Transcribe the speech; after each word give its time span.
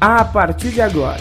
A 0.00 0.24
partir 0.24 0.70
de 0.70 0.80
agora, 0.80 1.20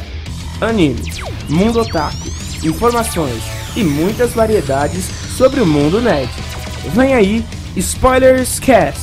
anime, 0.61 1.01
mundo 1.49 1.79
otaku, 1.79 2.15
informações 2.63 3.41
e 3.75 3.83
muitas 3.83 4.35
variedades 4.35 5.05
sobre 5.35 5.61
o 5.61 5.65
mundo 5.65 5.99
nerd. 5.99 6.29
Vem 6.93 7.15
aí, 7.15 7.43
Spoilers 7.75 8.59
Cast! 8.59 9.01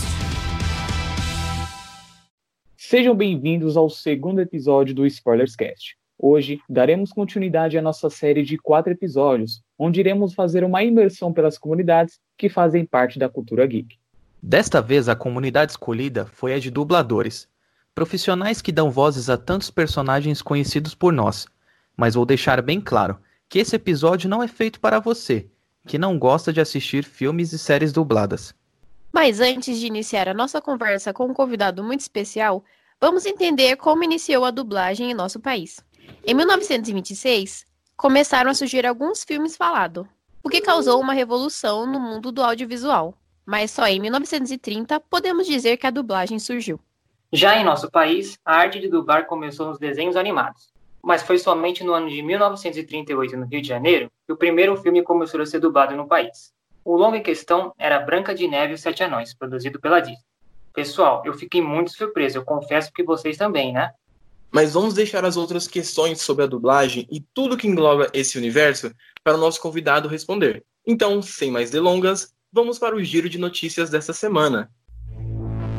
Sejam 2.76 3.16
bem-vindos 3.16 3.76
ao 3.76 3.90
segundo 3.90 4.40
episódio 4.40 4.94
do 4.94 5.04
Spoilers 5.06 5.56
Cast. 5.56 5.96
Hoje 6.16 6.60
daremos 6.68 7.12
continuidade 7.12 7.76
à 7.76 7.82
nossa 7.82 8.08
série 8.08 8.44
de 8.44 8.56
quatro 8.56 8.92
episódios, 8.92 9.60
onde 9.76 9.98
iremos 9.98 10.34
fazer 10.34 10.62
uma 10.62 10.84
imersão 10.84 11.32
pelas 11.32 11.58
comunidades 11.58 12.20
que 12.38 12.48
fazem 12.48 12.86
parte 12.86 13.18
da 13.18 13.28
cultura 13.28 13.66
geek. 13.66 13.96
Desta 14.40 14.80
vez, 14.80 15.08
a 15.08 15.16
comunidade 15.16 15.72
escolhida 15.72 16.26
foi 16.26 16.54
a 16.54 16.60
de 16.60 16.70
dubladores, 16.70 17.48
profissionais 17.94 18.60
que 18.60 18.72
dão 18.72 18.90
vozes 18.90 19.30
a 19.30 19.36
tantos 19.36 19.70
personagens 19.70 20.42
conhecidos 20.42 20.94
por 20.94 21.12
nós. 21.12 21.46
Mas 21.96 22.14
vou 22.14 22.26
deixar 22.26 22.60
bem 22.60 22.80
claro 22.80 23.18
que 23.48 23.58
esse 23.58 23.76
episódio 23.76 24.28
não 24.28 24.42
é 24.42 24.48
feito 24.48 24.80
para 24.80 24.98
você, 24.98 25.48
que 25.86 25.96
não 25.96 26.18
gosta 26.18 26.52
de 26.52 26.60
assistir 26.60 27.04
filmes 27.04 27.52
e 27.52 27.58
séries 27.58 27.92
dubladas. 27.92 28.54
Mas 29.12 29.38
antes 29.38 29.78
de 29.78 29.86
iniciar 29.86 30.28
a 30.28 30.34
nossa 30.34 30.60
conversa 30.60 31.12
com 31.12 31.26
um 31.26 31.34
convidado 31.34 31.84
muito 31.84 32.00
especial, 32.00 32.64
vamos 33.00 33.24
entender 33.24 33.76
como 33.76 34.02
iniciou 34.02 34.44
a 34.44 34.50
dublagem 34.50 35.12
em 35.12 35.14
nosso 35.14 35.38
país. 35.38 35.78
Em 36.26 36.34
1926, 36.34 37.64
começaram 37.96 38.50
a 38.50 38.54
surgir 38.54 38.84
alguns 38.84 39.22
filmes 39.22 39.56
falados, 39.56 40.04
o 40.42 40.48
que 40.48 40.60
causou 40.60 41.00
uma 41.00 41.12
revolução 41.12 41.86
no 41.86 42.00
mundo 42.00 42.32
do 42.32 42.42
audiovisual. 42.42 43.16
Mas 43.46 43.70
só 43.70 43.86
em 43.86 44.00
1930 44.00 44.98
podemos 44.98 45.46
dizer 45.46 45.76
que 45.76 45.86
a 45.86 45.90
dublagem 45.90 46.38
surgiu. 46.38 46.80
Já 47.34 47.58
em 47.58 47.64
nosso 47.64 47.90
país, 47.90 48.38
a 48.44 48.54
arte 48.54 48.78
de 48.78 48.86
dublar 48.86 49.26
começou 49.26 49.66
nos 49.66 49.76
desenhos 49.76 50.14
animados, 50.14 50.68
mas 51.02 51.20
foi 51.20 51.36
somente 51.36 51.82
no 51.82 51.92
ano 51.92 52.08
de 52.08 52.22
1938, 52.22 53.36
no 53.36 53.44
Rio 53.46 53.60
de 53.60 53.66
Janeiro, 53.66 54.08
que 54.24 54.32
o 54.32 54.36
primeiro 54.36 54.76
filme 54.76 55.02
começou 55.02 55.40
a 55.40 55.44
ser 55.44 55.58
dublado 55.58 55.96
no 55.96 56.06
país. 56.06 56.52
O 56.84 56.96
longa 56.96 57.16
em 57.16 57.22
questão 57.24 57.74
era 57.76 57.98
Branca 57.98 58.32
de 58.32 58.46
Neve 58.46 58.70
e 58.70 58.74
os 58.76 58.82
Sete 58.82 59.02
Anões, 59.02 59.34
produzido 59.34 59.80
pela 59.80 59.98
Disney. 59.98 60.22
Pessoal, 60.72 61.24
eu 61.26 61.34
fiquei 61.34 61.60
muito 61.60 61.90
surpreso, 61.90 62.38
eu 62.38 62.44
confesso 62.44 62.92
que 62.92 63.02
vocês 63.02 63.36
também, 63.36 63.72
né? 63.72 63.90
Mas 64.52 64.74
vamos 64.74 64.94
deixar 64.94 65.24
as 65.24 65.36
outras 65.36 65.66
questões 65.66 66.20
sobre 66.20 66.44
a 66.44 66.46
dublagem 66.46 67.04
e 67.10 67.20
tudo 67.34 67.56
que 67.56 67.66
engloba 67.66 68.08
esse 68.14 68.38
universo 68.38 68.94
para 69.24 69.34
o 69.34 69.40
nosso 69.40 69.60
convidado 69.60 70.08
responder. 70.08 70.62
Então, 70.86 71.20
sem 71.20 71.50
mais 71.50 71.68
delongas, 71.68 72.32
vamos 72.52 72.78
para 72.78 72.94
o 72.94 73.02
giro 73.02 73.28
de 73.28 73.38
notícias 73.38 73.90
desta 73.90 74.12
semana. 74.12 74.70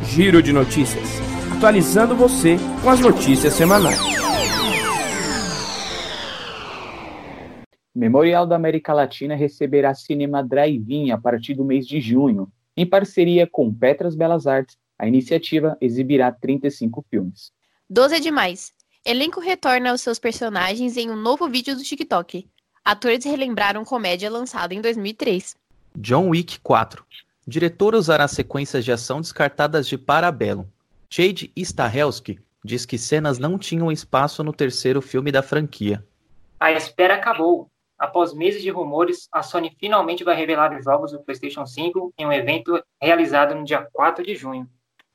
Giro 0.03 0.43
de 0.43 0.51
notícias 0.51 1.34
atualizando 1.55 2.15
você 2.15 2.57
com 2.83 2.89
as 2.89 2.99
notícias 2.99 3.53
semanais. 3.53 3.97
Memorial 7.93 8.45
da 8.45 8.57
América 8.57 8.93
Latina 8.93 9.35
receberá 9.35 9.93
Cinema 9.93 10.43
Drive-In 10.43 11.11
a 11.11 11.17
partir 11.17 11.53
do 11.53 11.63
mês 11.63 11.87
de 11.87 12.01
junho. 12.01 12.51
Em 12.75 12.85
parceria 12.85 13.47
com 13.47 13.73
Petras 13.73 14.15
Belas 14.15 14.45
Artes, 14.45 14.77
a 14.99 15.07
iniciativa 15.07 15.77
exibirá 15.79 16.29
35 16.29 17.05
filmes. 17.09 17.53
12 17.89 18.15
é 18.15 18.19
demais. 18.19 18.73
Elenco 19.05 19.39
retorna 19.39 19.91
aos 19.91 20.01
seus 20.01 20.19
personagens 20.19 20.97
em 20.97 21.09
um 21.09 21.15
novo 21.15 21.47
vídeo 21.47 21.73
do 21.73 21.83
TikTok. 21.83 22.45
Atores 22.83 23.23
relembraram 23.23 23.85
comédia 23.85 24.29
lançada 24.29 24.73
em 24.73 24.81
2003. 24.81 25.55
John 25.95 26.29
Wick 26.29 26.59
4. 26.59 27.05
Diretor 27.47 27.95
usará 27.95 28.27
sequências 28.27 28.83
de 28.83 28.91
ação 28.91 29.21
descartadas 29.21 29.87
de 29.87 29.97
Parabellum. 29.97 30.65
Jade 31.09 31.51
Stahelski 31.55 32.39
diz 32.63 32.85
que 32.85 32.97
cenas 32.97 33.37
não 33.37 33.57
tinham 33.57 33.91
espaço 33.91 34.43
no 34.43 34.51
terceiro 34.51 35.01
filme 35.01 35.31
da 35.31 35.43
franquia. 35.43 36.05
A 36.59 36.71
espera 36.71 37.15
acabou. 37.15 37.69
Após 37.97 38.33
meses 38.33 38.61
de 38.61 38.69
rumores, 38.69 39.27
a 39.31 39.41
Sony 39.41 39.71
finalmente 39.79 40.23
vai 40.23 40.35
revelar 40.35 40.77
os 40.77 40.83
jogos 40.83 41.11
do 41.11 41.23
PlayStation 41.23 41.65
5 41.65 42.13
em 42.17 42.25
um 42.25 42.31
evento 42.31 42.81
realizado 43.01 43.55
no 43.55 43.63
dia 43.63 43.87
4 43.93 44.25
de 44.25 44.35
junho. 44.35 44.67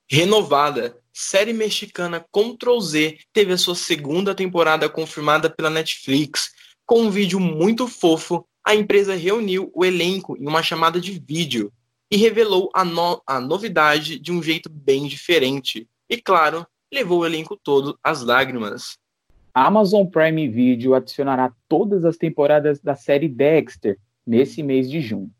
Renovada, 0.08 0.96
série 1.12 1.52
mexicana 1.52 2.24
Ctrl 2.32 2.80
Z 2.80 3.18
teve 3.32 3.52
a 3.52 3.58
sua 3.58 3.74
segunda 3.74 4.34
temporada 4.34 4.88
confirmada 4.88 5.50
pela 5.50 5.68
Netflix. 5.68 6.52
Com 6.86 7.02
um 7.02 7.10
vídeo 7.10 7.38
muito 7.38 7.86
fofo, 7.86 8.46
a 8.64 8.74
empresa 8.74 9.14
reuniu 9.14 9.70
o 9.74 9.84
elenco 9.84 10.36
em 10.36 10.48
uma 10.48 10.62
chamada 10.62 11.00
de 11.00 11.12
vídeo 11.12 11.72
e 12.10 12.16
revelou 12.16 12.70
a, 12.74 12.84
no 12.84 13.22
a 13.26 13.40
novidade 13.40 14.18
de 14.18 14.32
um 14.32 14.42
jeito 14.42 14.68
bem 14.68 15.06
diferente. 15.06 15.88
E 16.08 16.20
claro, 16.20 16.66
levou 16.92 17.20
o 17.20 17.26
elenco 17.26 17.56
todo 17.56 17.98
às 18.02 18.22
lágrimas. 18.22 18.98
A 19.54 19.66
Amazon 19.66 20.06
Prime 20.06 20.48
Video 20.48 20.94
adicionará 20.94 21.52
todas 21.68 22.04
as 22.04 22.16
temporadas 22.16 22.80
da 22.80 22.96
série 22.96 23.28
Dexter 23.28 23.98
nesse 24.26 24.62
mês 24.62 24.90
de 24.90 25.00
junho. 25.00 25.30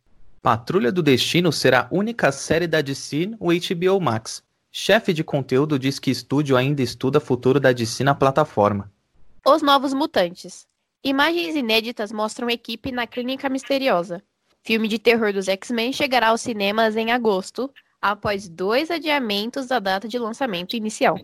Patrulha 0.43 0.91
do 0.91 1.03
Destino 1.03 1.53
será 1.53 1.83
a 1.83 1.95
única 1.95 2.33
série 2.33 2.67
da 2.67 2.81
DC 2.81 3.27
no 3.27 3.49
HBO 3.49 4.01
Max. 4.01 4.43
Chefe 4.73 5.13
de 5.13 5.25
conteúdo 5.25 5.79
diz 5.79 5.99
que 5.99 6.11
estúdio 6.11 6.57
ainda 6.57 6.81
estuda 6.81 7.21
futuro 7.21 7.59
da 7.59 7.73
DC 7.73 8.05
na 8.05 8.15
plataforma. 8.15 8.91
Os 9.45 9.63
Novos 9.63 9.93
Mutantes. 9.93 10.67
Imagens 11.03 11.57
inéditas 11.57 12.13
mostram 12.13 12.49
equipe 12.49 12.93
na 12.93 13.07
Clínica 13.07 13.49
Misteriosa. 13.49 14.23
Filme 14.63 14.89
de 14.89 14.99
terror 14.99 15.33
dos 15.33 15.49
X-Men 15.49 15.93
chegará 15.93 16.29
aos 16.29 16.43
cinemas 16.43 16.97
em 16.97 17.13
agosto, 17.13 17.73
após 18.01 18.49
dois 18.49 18.91
adiamentos 18.91 19.67
da 19.67 19.79
data 19.79 20.07
de 20.07 20.19
lançamento 20.19 20.77
inicial. 20.77 21.19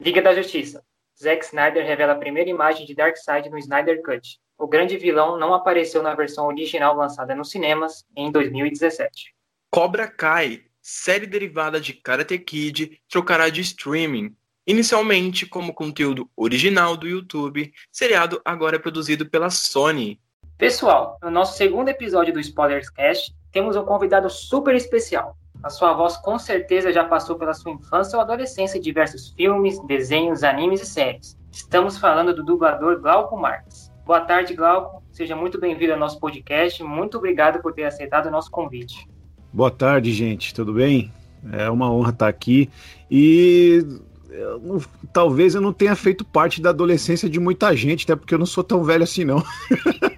Liga 0.00 0.20
da 0.20 0.34
Justiça. 0.34 0.82
Zack 1.20 1.44
Snyder 1.44 1.86
revela 1.86 2.12
a 2.12 2.18
primeira 2.18 2.50
imagem 2.50 2.86
de 2.86 2.94
Darkseid 2.94 3.48
no 3.48 3.58
Snyder 3.58 4.02
Cut. 4.02 4.38
O 4.58 4.66
grande 4.66 4.96
vilão 4.96 5.38
não 5.38 5.54
apareceu 5.54 6.02
na 6.02 6.14
versão 6.14 6.46
original 6.46 6.96
lançada 6.96 7.34
nos 7.34 7.50
cinemas 7.50 8.04
em 8.16 8.30
2017. 8.30 9.34
Cobra 9.70 10.06
Kai, 10.06 10.62
série 10.80 11.26
derivada 11.26 11.80
de 11.80 11.92
Karate 11.94 12.38
Kid, 12.38 13.00
trocará 13.08 13.48
de 13.48 13.60
streaming. 13.60 14.36
Inicialmente 14.66 15.46
como 15.46 15.74
conteúdo 15.74 16.30
original 16.36 16.96
do 16.96 17.06
YouTube, 17.06 17.72
seriado 17.90 18.40
agora 18.44 18.76
é 18.76 18.78
produzido 18.78 19.28
pela 19.28 19.50
Sony. 19.50 20.20
Pessoal, 20.56 21.18
no 21.20 21.32
nosso 21.32 21.56
segundo 21.56 21.88
episódio 21.88 22.32
do 22.32 22.38
Spoilers 22.38 22.88
Cast, 22.88 23.34
temos 23.50 23.74
um 23.74 23.84
convidado 23.84 24.30
super 24.30 24.74
especial. 24.76 25.36
A 25.60 25.68
sua 25.68 25.92
voz 25.92 26.16
com 26.16 26.38
certeza 26.38 26.92
já 26.92 27.02
passou 27.02 27.36
pela 27.36 27.52
sua 27.52 27.72
infância 27.72 28.16
ou 28.16 28.22
adolescência 28.22 28.78
em 28.78 28.80
diversos 28.80 29.30
filmes, 29.30 29.80
desenhos, 29.86 30.44
animes 30.44 30.80
e 30.80 30.86
séries. 30.86 31.36
Estamos 31.50 31.98
falando 31.98 32.32
do 32.32 32.44
dublador 32.44 33.00
Glauco 33.00 33.36
Marques. 33.36 33.90
Boa 34.06 34.20
tarde, 34.20 34.54
Glauco. 34.54 35.02
Seja 35.10 35.34
muito 35.34 35.58
bem-vindo 35.58 35.92
ao 35.92 35.98
nosso 35.98 36.20
podcast. 36.20 36.84
Muito 36.84 37.18
obrigado 37.18 37.60
por 37.60 37.72
ter 37.72 37.84
aceitado 37.84 38.26
o 38.26 38.30
nosso 38.30 38.50
convite. 38.50 39.08
Boa 39.52 39.72
tarde, 39.72 40.12
gente. 40.12 40.54
Tudo 40.54 40.72
bem? 40.72 41.12
É 41.52 41.68
uma 41.68 41.90
honra 41.90 42.10
estar 42.10 42.28
aqui. 42.28 42.70
E 43.10 43.84
eu 44.30 44.80
talvez 45.12 45.54
eu 45.54 45.60
não 45.60 45.72
tenha 45.72 45.94
feito 45.94 46.24
parte 46.24 46.60
da 46.60 46.70
adolescência 46.70 47.28
de 47.28 47.38
muita 47.38 47.74
gente, 47.76 48.04
até 48.04 48.16
porque 48.16 48.34
eu 48.34 48.38
não 48.38 48.46
sou 48.46 48.64
tão 48.64 48.82
velho 48.82 49.04
assim, 49.04 49.24
não. 49.24 49.42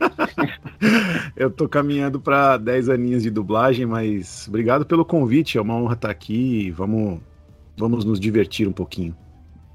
eu 1.36 1.50
tô 1.50 1.68
caminhando 1.68 2.20
para 2.20 2.56
10 2.56 2.88
aninhos 2.88 3.22
de 3.22 3.30
dublagem, 3.30 3.86
mas 3.86 4.46
obrigado 4.48 4.84
pelo 4.84 5.04
convite, 5.04 5.58
é 5.58 5.60
uma 5.60 5.74
honra 5.74 5.94
estar 5.94 6.10
aqui. 6.10 6.70
Vamos, 6.70 7.20
vamos 7.76 8.04
nos 8.04 8.20
divertir 8.20 8.68
um 8.68 8.72
pouquinho. 8.72 9.16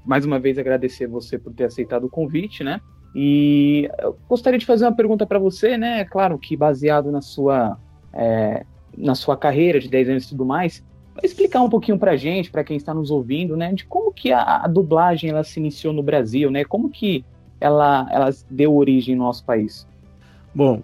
Mais 0.04 0.24
uma 0.24 0.38
vez 0.38 0.58
agradecer 0.58 1.06
você 1.06 1.38
por 1.38 1.52
ter 1.52 1.64
aceitado 1.64 2.04
o 2.04 2.10
convite, 2.10 2.64
né? 2.64 2.80
E 3.14 3.88
eu 3.98 4.16
gostaria 4.28 4.58
de 4.58 4.66
fazer 4.66 4.84
uma 4.84 4.94
pergunta 4.94 5.26
para 5.26 5.38
você, 5.38 5.76
né? 5.76 6.00
É 6.00 6.04
claro 6.04 6.38
que 6.38 6.56
baseado 6.56 7.10
na 7.12 7.20
sua 7.20 7.78
é, 8.12 8.64
na 8.96 9.14
sua 9.14 9.36
carreira 9.36 9.78
de 9.80 9.88
10 9.88 10.08
anos 10.08 10.24
e 10.24 10.28
tudo 10.30 10.44
mais, 10.44 10.84
explicar 11.22 11.62
um 11.62 11.68
pouquinho 11.68 11.98
para 11.98 12.16
gente, 12.16 12.50
para 12.50 12.64
quem 12.64 12.76
está 12.76 12.92
nos 12.92 13.10
ouvindo, 13.10 13.56
né, 13.56 13.72
de 13.72 13.84
como 13.84 14.12
que 14.12 14.32
a, 14.32 14.64
a, 14.64 14.68
dublagem 14.68 15.30
ela 15.30 15.44
se 15.44 15.58
iniciou 15.58 15.92
no 15.92 16.02
Brasil, 16.02 16.50
né? 16.50 16.64
Como 16.64 16.90
que 16.90 17.24
ela, 17.60 18.06
ela 18.10 18.30
deu 18.50 18.74
origem 18.74 19.14
no 19.14 19.24
nosso 19.24 19.44
país? 19.44 19.86
Bom, 20.54 20.82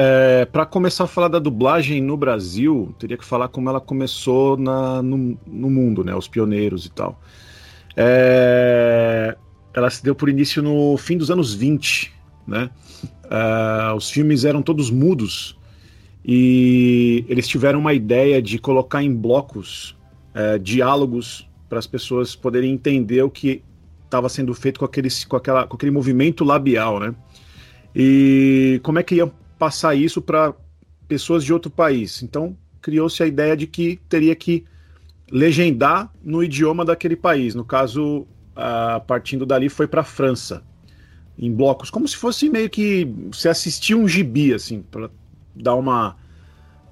é, 0.00 0.44
para 0.44 0.64
começar 0.64 1.04
a 1.04 1.06
falar 1.08 1.26
da 1.26 1.40
dublagem 1.40 2.00
no 2.00 2.16
Brasil, 2.16 2.94
teria 3.00 3.18
que 3.18 3.24
falar 3.24 3.48
como 3.48 3.68
ela 3.68 3.80
começou 3.80 4.56
na, 4.56 5.02
no, 5.02 5.36
no 5.44 5.68
mundo, 5.68 6.04
né? 6.04 6.14
Os 6.14 6.28
pioneiros 6.28 6.86
e 6.86 6.90
tal. 6.90 7.20
É, 7.96 9.36
ela 9.74 9.90
se 9.90 10.04
deu 10.04 10.14
por 10.14 10.28
início 10.28 10.62
no 10.62 10.96
fim 10.96 11.18
dos 11.18 11.32
anos 11.32 11.52
20, 11.52 12.12
né? 12.46 12.70
É, 13.28 13.92
os 13.92 14.08
filmes 14.08 14.44
eram 14.44 14.62
todos 14.62 14.88
mudos 14.88 15.58
e 16.24 17.24
eles 17.28 17.48
tiveram 17.48 17.80
uma 17.80 17.92
ideia 17.92 18.40
de 18.40 18.56
colocar 18.56 19.02
em 19.02 19.12
blocos 19.12 19.96
é, 20.32 20.58
diálogos 20.58 21.50
para 21.68 21.80
as 21.80 21.88
pessoas 21.88 22.36
poderem 22.36 22.70
entender 22.70 23.22
o 23.22 23.30
que 23.30 23.64
estava 24.04 24.28
sendo 24.28 24.54
feito 24.54 24.78
com 24.78 24.84
aquele, 24.84 25.08
com, 25.28 25.36
aquela, 25.36 25.66
com 25.66 25.74
aquele 25.74 25.90
movimento 25.90 26.44
labial, 26.44 27.00
né? 27.00 27.12
E 27.96 28.80
como 28.84 29.00
é 29.00 29.02
que 29.02 29.16
ia 29.16 29.28
passar 29.58 29.94
isso 29.94 30.22
para 30.22 30.54
pessoas 31.06 31.44
de 31.44 31.52
outro 31.52 31.70
país? 31.70 32.22
Então 32.22 32.56
criou-se 32.80 33.22
a 33.22 33.26
ideia 33.26 33.56
de 33.56 33.66
que 33.66 33.98
teria 34.08 34.34
que 34.34 34.64
legendar 35.30 36.10
no 36.22 36.42
idioma 36.42 36.84
daquele 36.84 37.16
país, 37.16 37.54
no 37.54 37.64
caso 37.64 38.26
uh, 38.56 39.00
partindo 39.06 39.44
dali, 39.44 39.68
foi 39.68 39.86
para 39.86 40.02
França, 40.02 40.62
em 41.38 41.52
blocos, 41.52 41.90
como 41.90 42.08
se 42.08 42.16
fosse 42.16 42.48
meio 42.48 42.68
que 42.70 43.06
você 43.30 43.48
assistia 43.48 43.96
um 43.96 44.08
gibi, 44.08 44.54
assim, 44.54 44.82
para 44.82 45.10
dar 45.54 45.74
uma, 45.74 46.16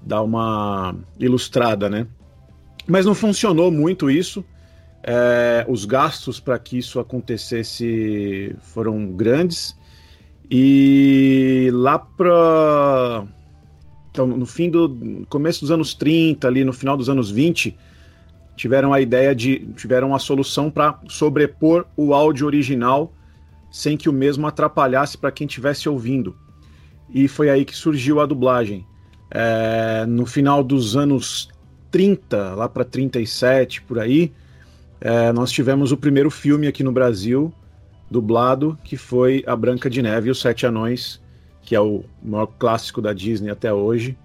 dar 0.03 0.23
uma 0.23 0.95
ilustrada, 1.19 1.89
né? 1.89 2.07
Mas 2.87 3.07
não 3.07 3.15
funcionou 3.15 3.73
muito 3.73 4.09
isso. 4.11 4.45
É, 5.03 5.65
os 5.69 5.85
gastos 5.85 6.39
para 6.39 6.59
que 6.59 6.79
isso 6.79 7.01
acontecesse 7.01 8.55
foram 8.61 9.07
grandes. 9.13 9.77
E 10.51 11.71
lá 11.73 11.99
para. 11.99 13.25
Então, 14.11 14.27
no 14.27 14.47
fim 14.47 14.71
do. 14.71 15.25
começo 15.29 15.61
dos 15.61 15.71
anos 15.71 15.95
30, 15.95 16.47
ali 16.47 16.65
no 16.65 16.73
final 16.73 16.97
dos 16.97 17.09
anos 17.09 17.31
20, 17.31 17.77
tiveram 18.57 18.93
a 18.93 19.01
ideia 19.01 19.35
de. 19.35 19.67
tiveram 19.77 20.15
a 20.15 20.19
solução 20.19 20.71
para 20.71 20.99
sobrepor 21.09 21.85
o 21.97 22.15
áudio 22.15 22.47
original 22.47 23.13
sem 23.77 23.95
que 23.95 24.09
o 24.09 24.13
mesmo 24.13 24.47
atrapalhasse 24.47 25.19
para 25.19 25.31
quem 25.31 25.47
estivesse 25.47 25.87
ouvindo. 25.87 26.35
E 27.13 27.29
foi 27.29 27.51
aí 27.51 27.63
que 27.63 27.77
surgiu 27.77 28.21
a 28.21 28.27
dublagem. 28.27 28.87
É, 29.31 30.07
no 30.07 30.25
final 30.25 30.65
dos 30.65 30.97
anos 30.97 31.51
30, 31.91 32.55
lá 32.55 32.71
para 32.71 32.85
37, 32.85 33.83
por 33.83 33.99
aí, 33.99 34.33
é, 34.99 35.31
nós 35.33 35.53
tivemos 35.53 35.93
o 35.93 35.97
primeiro 35.97 36.31
filme 36.31 36.67
aqui 36.67 36.83
no 36.83 36.91
Brasil, 36.91 37.53
dublado, 38.11 38.79
que 38.85 38.97
foi 38.97 39.43
A 39.47 39.57
Branca 39.57 39.91
de 39.91 40.01
Neve 40.03 40.29
e 40.29 40.31
os 40.31 40.41
Sete 40.41 40.67
Anões, 40.67 41.21
que 41.63 41.75
é 41.75 41.81
o 41.81 42.05
maior 42.23 42.47
clássico 42.47 43.03
da 43.03 43.13
Disney 43.13 43.51
até 43.51 43.73
hoje. 43.73 44.17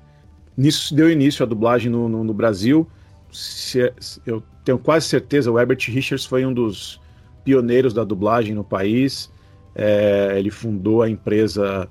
Nisso 0.56 0.94
deu 0.94 1.10
início 1.10 1.44
a 1.44 1.48
dublagem 1.48 1.90
no, 1.90 2.08
no, 2.08 2.24
no 2.24 2.34
Brasil. 2.34 2.88
Se, 3.32 3.92
eu 4.26 4.44
tenho 4.64 4.78
quase 4.78 5.08
certeza, 5.08 5.52
o 5.52 5.60
Herbert 5.60 5.80
Richards 5.88 6.26
foi 6.26 6.46
um 6.46 6.54
dos 6.54 7.02
pioneiros 7.44 7.94
da 7.94 8.04
dublagem 8.04 8.54
no 8.54 8.64
país. 8.64 9.32
É, 9.74 10.36
ele 10.38 10.52
fundou 10.52 11.02
a 11.02 11.10
empresa 11.10 11.90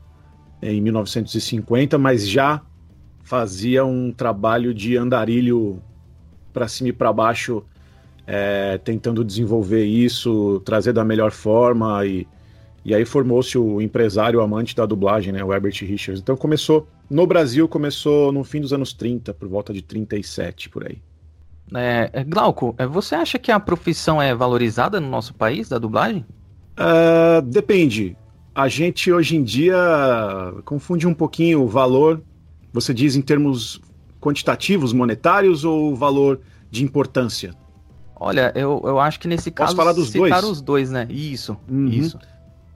em 0.63 0.81
1950, 0.81 1.99
mas 1.99 2.29
já 2.29 2.63
fazia 3.23 3.85
um 3.85 4.13
trabalho 4.13 4.75
de 4.75 4.97
andarilho 4.97 5.83
para 6.53 6.69
cima 6.69 6.91
e 6.91 6.93
para 6.93 7.13
baixo, 7.13 7.65
é, 8.33 8.79
tentando 8.79 9.25
desenvolver 9.25 9.85
isso, 9.85 10.63
trazer 10.65 10.93
da 10.93 11.05
melhor 11.05 11.33
forma 11.33 12.07
e, 12.07 12.29
e 12.85 12.95
aí 12.95 13.05
formou-se 13.05 13.59
o 13.59 13.81
empresário 13.81 14.41
amante 14.41 14.77
da 14.77 14.87
dublagem, 14.87 15.33
né, 15.33 15.43
o 15.43 15.53
Herbert 15.53 15.75
Richards. 15.81 16.21
Então 16.21 16.37
começou 16.37 16.87
no 17.11 17.27
Brasil, 17.27 17.67
começou 17.67 18.31
no 18.31 18.45
fim 18.45 18.61
dos 18.61 18.73
anos 18.73 18.93
30, 18.93 19.35
por 19.35 19.49
volta 19.49 19.73
de 19.73 19.83
37 19.83 20.69
por 20.69 20.87
aí. 20.87 20.99
É, 21.75 22.11
é, 22.13 22.25
Glauco, 22.25 22.73
é, 22.79 22.87
você 22.87 23.17
acha 23.17 23.37
que 23.37 23.51
a 23.51 23.59
profissão 23.59 24.23
é 24.23 24.33
valorizada 24.33 25.01
no 25.01 25.09
nosso 25.09 25.35
país 25.35 25.69
da 25.69 25.79
dublagem? 25.79 26.25
Uh, 26.79 27.43
depende. 27.43 28.17
A 28.55 28.69
gente 28.69 29.13
hoje 29.13 29.37
em 29.37 29.43
dia 29.43 29.77
confunde 30.65 31.05
um 31.05 31.15
pouquinho 31.15 31.63
o 31.63 31.69
valor 31.69 32.23
você 32.73 32.95
diz 32.95 33.17
em 33.17 33.23
termos 33.23 33.81
quantitativos, 34.21 34.93
monetários 34.93 35.65
ou 35.65 35.95
valor 35.95 36.41
de 36.71 36.85
importância? 36.85 37.55
Olha, 38.23 38.53
eu, 38.55 38.83
eu 38.85 39.01
acho 39.01 39.19
que 39.19 39.27
nesse 39.27 39.51
caso. 39.51 39.69
Posso 39.69 39.77
falar 39.77 39.95
dos 39.95 40.11
citar 40.11 40.43
dois? 40.43 40.45
os 40.45 40.61
dois, 40.61 40.91
né? 40.91 41.07
Isso, 41.09 41.57
uhum. 41.67 41.87
isso. 41.87 42.19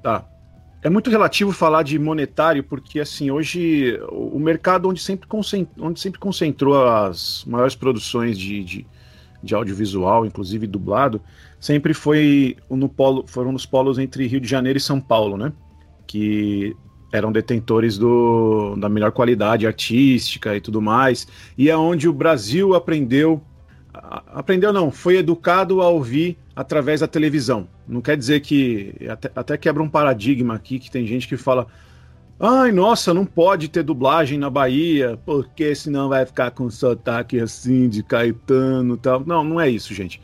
Tá. 0.03 0.25
É 0.83 0.89
muito 0.89 1.11
relativo 1.11 1.53
falar 1.53 1.83
de 1.83 1.99
monetário, 1.99 2.65
porque 2.65 2.99
assim, 2.99 3.31
hoje 3.31 3.99
o 4.11 4.39
mercado 4.39 4.89
onde 4.89 5.01
sempre, 5.03 5.29
onde 5.79 6.01
sempre 6.01 6.19
concentrou 6.19 6.87
as 6.87 7.45
maiores 7.47 7.75
produções 7.75 8.39
de, 8.39 8.65
de, 8.65 8.87
de 9.43 9.55
audiovisual, 9.55 10.25
inclusive 10.25 10.67
dublado, 10.67 11.21
sempre 11.61 11.93
foi 11.93 12.57
no 12.71 12.89
polo, 12.89 13.25
foram 13.27 13.53
nos 13.53 13.67
polos 13.67 13.99
entre 13.99 14.27
Rio 14.27 14.41
de 14.41 14.49
Janeiro 14.49 14.79
e 14.79 14.81
São 14.81 15.01
Paulo, 15.01 15.37
né? 15.37 15.53
Que 16.07 16.75
eram 17.13 17.31
detentores 17.31 17.97
do, 17.97 18.77
da 18.77 18.89
melhor 18.89 19.13
qualidade 19.13 19.67
artística 19.67 20.57
e 20.57 20.61
tudo 20.61 20.81
mais, 20.83 21.27
e 21.57 21.71
é 21.71 21.77
onde 21.77 22.09
o 22.09 22.13
Brasil 22.13 22.75
aprendeu, 22.75 23.43
aprendeu 24.27 24.73
não, 24.73 24.91
foi 24.91 25.17
educado 25.17 25.81
a 25.81 25.89
ouvir 25.89 26.39
através 26.55 27.01
da 27.01 27.09
televisão. 27.09 27.67
Não 27.87 28.01
quer 28.01 28.17
dizer 28.17 28.41
que, 28.41 28.95
até, 29.09 29.31
até 29.35 29.57
quebra 29.57 29.83
um 29.83 29.89
paradigma 29.89 30.55
aqui, 30.55 30.79
que 30.79 30.91
tem 30.91 31.07
gente 31.07 31.27
que 31.27 31.37
fala, 31.37 31.67
ai, 32.39 32.73
nossa, 32.73 33.15
não 33.15 33.25
pode 33.25 33.69
ter 33.69 33.83
dublagem 33.83 34.39
na 34.39 34.51
Bahia, 34.51 35.19
porque 35.25 35.75
senão 35.75 36.09
vai 36.09 36.25
ficar 36.27 36.51
com 36.51 36.69
sotaque 36.71 37.41
assim, 37.41 37.89
de 37.89 38.03
Caetano 38.03 38.97
tal. 38.97 39.25
Não, 39.25 39.43
não 39.43 39.61
é 39.61 39.69
isso, 39.69 39.95
gente. 39.95 40.21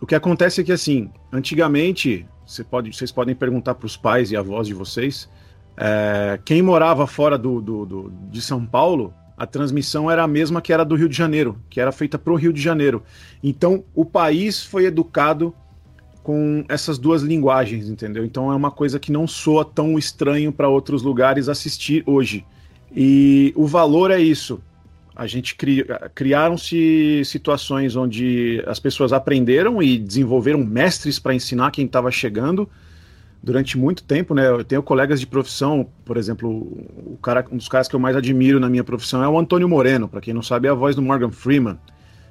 O 0.00 0.06
que 0.06 0.14
acontece 0.14 0.60
é 0.60 0.64
que, 0.64 0.72
assim, 0.72 1.10
antigamente, 1.32 2.26
você 2.46 2.62
pode, 2.62 2.92
vocês 2.92 3.10
podem 3.10 3.34
perguntar 3.34 3.74
para 3.74 3.86
os 3.86 3.96
pais 3.96 4.30
e 4.30 4.36
avós 4.36 4.66
de 4.66 4.74
vocês, 4.74 5.28
é, 5.76 6.38
quem 6.44 6.62
morava 6.62 7.06
fora 7.06 7.36
do, 7.36 7.60
do, 7.60 7.86
do, 7.86 8.12
de 8.30 8.40
São 8.40 8.64
Paulo, 8.64 9.12
a 9.36 9.46
transmissão 9.46 10.10
era 10.10 10.22
a 10.22 10.28
mesma 10.28 10.62
que 10.62 10.72
era 10.72 10.84
do 10.84 10.94
Rio 10.94 11.08
de 11.08 11.16
Janeiro, 11.16 11.58
que 11.68 11.80
era 11.80 11.90
feita 11.90 12.18
para 12.18 12.32
o 12.32 12.36
Rio 12.36 12.52
de 12.52 12.60
Janeiro. 12.60 13.02
Então 13.42 13.84
o 13.94 14.04
país 14.04 14.62
foi 14.62 14.84
educado 14.86 15.54
com 16.22 16.64
essas 16.68 16.98
duas 16.98 17.22
linguagens, 17.22 17.88
entendeu? 17.88 18.24
Então 18.24 18.50
é 18.50 18.54
uma 18.54 18.70
coisa 18.70 18.98
que 18.98 19.12
não 19.12 19.26
soa 19.26 19.64
tão 19.64 19.98
estranho 19.98 20.52
para 20.52 20.68
outros 20.68 21.02
lugares 21.02 21.48
assistir 21.48 22.02
hoje. 22.06 22.46
E 22.94 23.52
o 23.56 23.66
valor 23.66 24.10
é 24.10 24.18
isso. 24.20 24.60
A 25.14 25.26
gente 25.26 25.54
cri... 25.54 25.84
criaram-se 26.14 27.22
situações 27.24 27.94
onde 27.94 28.62
as 28.66 28.78
pessoas 28.78 29.12
aprenderam 29.12 29.82
e 29.82 29.98
desenvolveram 29.98 30.64
mestres 30.64 31.18
para 31.18 31.34
ensinar 31.34 31.70
quem 31.72 31.86
estava 31.86 32.10
chegando 32.10 32.68
durante 33.44 33.76
muito 33.76 34.02
tempo, 34.02 34.34
né? 34.34 34.48
Eu 34.48 34.64
tenho 34.64 34.82
colegas 34.82 35.20
de 35.20 35.26
profissão, 35.26 35.86
por 36.04 36.16
exemplo, 36.16 36.48
o 36.48 37.18
cara, 37.22 37.44
um 37.52 37.58
dos 37.58 37.68
caras 37.68 37.86
que 37.86 37.94
eu 37.94 38.00
mais 38.00 38.16
admiro 38.16 38.58
na 38.58 38.70
minha 38.70 38.82
profissão 38.82 39.22
é 39.22 39.28
o 39.28 39.38
Antônio 39.38 39.68
Moreno. 39.68 40.08
Para 40.08 40.22
quem 40.22 40.32
não 40.32 40.42
sabe, 40.42 40.66
é 40.66 40.70
a 40.70 40.74
voz 40.74 40.96
do 40.96 41.02
Morgan 41.02 41.30
Freeman. 41.30 41.78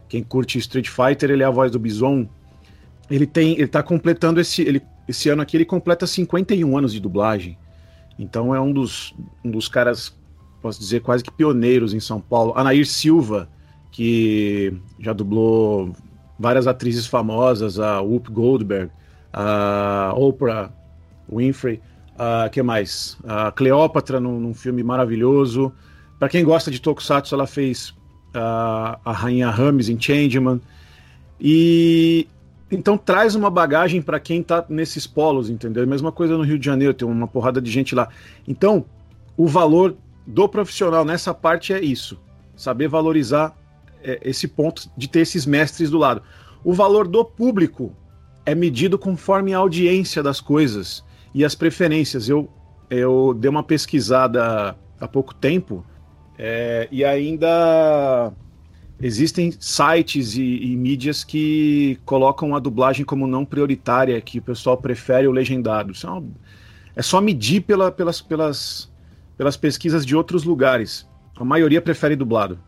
Quem 0.09 0.23
curte 0.23 0.57
Street 0.57 0.89
Fighter, 0.89 1.29
ele 1.29 1.43
é 1.43 1.45
a 1.45 1.51
voz 1.51 1.71
do 1.71 1.77
Bison. 1.77 2.27
Ele 3.11 3.27
tem, 3.27 3.53
ele 3.53 3.67
tá 3.67 3.83
completando 3.83 4.41
esse, 4.41 4.63
ele, 4.63 4.81
esse 5.07 5.29
ano 5.29 5.43
aqui 5.43 5.55
ele 5.55 5.65
completa 5.65 6.07
51 6.07 6.77
anos 6.77 6.91
de 6.91 6.99
dublagem. 6.99 7.57
Então 8.17 8.53
é 8.53 8.59
um 8.59 8.73
dos, 8.73 9.13
um 9.45 9.51
dos 9.51 9.67
caras, 9.67 10.17
posso 10.63 10.79
dizer, 10.79 11.01
quase 11.01 11.23
que 11.23 11.31
pioneiros 11.31 11.93
em 11.93 11.99
São 11.99 12.19
Paulo. 12.19 12.53
Anair 12.55 12.87
Silva, 12.87 13.47
que 13.91 14.73
já 14.99 15.13
dublou 15.13 15.93
várias 16.39 16.65
atrizes 16.65 17.05
famosas, 17.05 17.79
a 17.79 18.01
Whoop 18.01 18.31
Goldberg, 18.31 18.91
a 19.31 20.11
Oprah 20.15 20.71
Winfrey. 21.31 21.81
Uh, 22.13 22.49
que 22.51 22.61
mais? 22.61 23.17
A 23.23 23.49
uh, 23.49 23.51
Cleópatra 23.51 24.19
num, 24.19 24.39
num, 24.39 24.53
filme 24.53 24.83
maravilhoso. 24.83 25.73
Para 26.19 26.29
quem 26.29 26.43
gosta 26.43 26.69
de 26.69 26.79
Tokusatsu, 26.79 27.33
ela 27.33 27.47
fez 27.47 27.89
uh, 27.89 28.99
a 29.03 29.11
Rainha 29.11 29.49
Rames 29.49 29.89
em 29.89 29.99
Changeman. 29.99 30.61
E 31.39 32.27
então 32.71 32.97
traz 32.97 33.35
uma 33.35 33.49
bagagem 33.49 34.01
para 34.01 34.19
quem 34.19 34.41
está 34.41 34.65
nesses 34.69 35.05
polos, 35.05 35.49
entendeu? 35.49 35.85
Mesma 35.85 36.11
coisa 36.11 36.37
no 36.37 36.43
Rio 36.43 36.57
de 36.57 36.65
Janeiro, 36.65 36.93
tem 36.93 37.07
uma 37.07 37.27
porrada 37.27 37.61
de 37.61 37.69
gente 37.69 37.93
lá. 37.93 38.07
Então, 38.47 38.85
o 39.35 39.47
valor 39.47 39.95
do 40.25 40.47
profissional 40.47 41.03
nessa 41.03 41.33
parte 41.33 41.73
é 41.73 41.81
isso: 41.81 42.19
saber 42.55 42.87
valorizar 42.87 43.55
é, 44.03 44.19
esse 44.23 44.47
ponto 44.47 44.89
de 44.95 45.07
ter 45.07 45.21
esses 45.21 45.45
mestres 45.45 45.89
do 45.89 45.97
lado. 45.97 46.21
O 46.63 46.73
valor 46.73 47.07
do 47.07 47.25
público 47.25 47.91
é 48.45 48.55
medido 48.55 48.97
conforme 48.97 49.53
a 49.53 49.57
audiência 49.57 50.21
das 50.21 50.39
coisas 50.39 51.03
e 51.33 51.43
as 51.43 51.55
preferências. 51.55 52.29
Eu, 52.29 52.49
eu 52.89 53.33
dei 53.33 53.49
uma 53.49 53.63
pesquisada 53.63 54.77
há 54.99 55.07
pouco 55.07 55.33
tempo 55.33 55.85
é, 56.37 56.87
e 56.91 57.03
ainda 57.03 58.31
existem 59.01 59.51
sites 59.59 60.35
e, 60.35 60.43
e, 60.43 60.75
mídias 60.75 61.23
que 61.23 61.99
colocam 62.05 62.55
a 62.55 62.59
dublagem 62.59 63.05
como 63.05 63.27
não 63.27 63.43
prioritária, 63.43 64.19
que 64.21 64.39
o 64.39 64.41
pessoal 64.41 64.77
prefere 64.77 65.27
o 65.27 65.31
legendado. 65.31 65.91
Isso 65.91 66.07
é, 66.07 66.09
uma, 66.09 66.23
é 66.95 67.01
só 67.01 67.19
medir 67.19 67.61
pela, 67.61 67.91
pelas, 67.91 68.21
pelas, 68.21 68.91
pelas 69.37 69.57
pesquisas 69.57 70.05
de 70.05 70.15
outros 70.15 70.43
lugares. 70.43 71.07
A 71.35 71.43
maioria 71.43 71.81
prefere 71.81 72.15
dublado. 72.15 72.59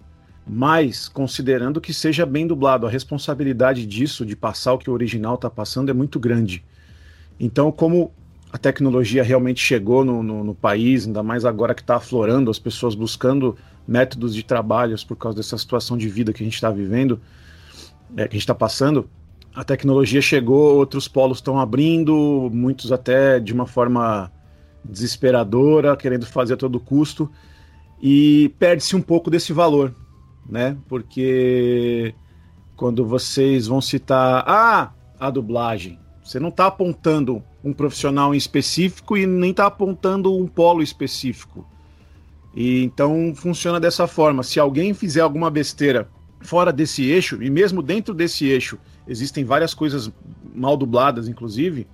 Mas, 0.47 1.07
considerando 1.07 1.81
que 1.81 1.91
seja 1.91 2.23
bem 2.23 2.45
dublado, 2.45 2.85
a 2.85 2.89
responsabilidade 2.89 3.83
disso, 3.85 4.23
de 4.23 4.35
passar 4.35 4.73
o 4.73 4.77
que 4.77 4.89
o 4.89 4.93
original 4.93 5.35
está 5.35 5.49
passando, 5.49 5.89
é 5.89 5.93
muito 5.93 6.19
grande. 6.19 6.63
Então, 7.39 7.71
como 7.71 8.13
a 8.55 8.57
tecnologia 8.57 9.21
realmente 9.21 9.59
chegou 9.59 10.05
no, 10.05 10.23
no, 10.23 10.41
no 10.41 10.55
país, 10.55 11.05
ainda 11.05 11.21
mais 11.21 11.43
agora 11.43 11.75
que 11.75 11.81
está 11.81 11.97
aflorando, 11.97 12.49
as 12.49 12.57
pessoas 12.57 12.95
buscando 12.95 13.57
métodos 13.85 14.33
de 14.33 14.43
trabalhos 14.43 15.03
por 15.03 15.17
causa 15.17 15.35
dessa 15.35 15.57
situação 15.57 15.97
de 15.97 16.07
vida 16.07 16.31
que 16.31 16.41
a 16.41 16.45
gente 16.45 16.53
está 16.53 16.71
vivendo, 16.71 17.19
é, 18.15 18.29
que 18.29 18.29
a 18.29 18.31
gente 18.31 18.43
está 18.43 18.55
passando, 18.55 19.09
a 19.53 19.61
tecnologia 19.61 20.21
chegou, 20.21 20.77
outros 20.77 21.05
polos 21.05 21.39
estão 21.39 21.59
abrindo, 21.59 22.49
muitos 22.53 22.93
até 22.93 23.41
de 23.41 23.51
uma 23.51 23.67
forma 23.67 24.31
desesperadora, 24.85 25.97
querendo 25.97 26.25
fazer 26.25 26.53
a 26.53 26.57
todo 26.57 26.79
custo, 26.79 27.29
e 28.01 28.55
perde-se 28.57 28.95
um 28.95 29.01
pouco 29.01 29.29
desse 29.29 29.51
valor, 29.51 29.93
né? 30.47 30.77
Porque 30.87 32.15
quando 32.77 33.05
vocês 33.05 33.67
vão 33.67 33.81
citar, 33.81 34.45
ah, 34.47 34.93
a 35.19 35.29
dublagem, 35.29 35.99
Você 36.25 36.39
não 36.39 36.49
está 36.49 36.65
apontando 36.65 37.43
um 37.63 37.71
profissional 37.71 38.33
em 38.33 38.37
específico 38.37 39.15
e 39.15 39.27
nem 39.27 39.51
está 39.51 39.67
apontando 39.67 40.35
um 40.35 40.47
polo 40.47 40.81
específico. 40.81 41.63
E 42.55 42.83
então 42.83 43.31
funciona 43.35 43.79
dessa 43.79 44.07
forma. 44.07 44.41
Se 44.41 44.59
alguém 44.59 44.91
fizer 44.91 45.21
alguma 45.21 45.51
besteira 45.51 46.09
fora 46.41 46.73
desse 46.73 47.03
eixo, 47.03 47.43
e 47.43 47.49
mesmo 47.49 47.83
dentro 47.83 48.11
desse 48.11 48.47
eixo, 48.47 48.79
existem 49.07 49.45
várias 49.45 49.75
coisas 49.75 50.11
mal 50.55 50.75
dubladas, 50.75 51.27
inclusive, 51.27 51.85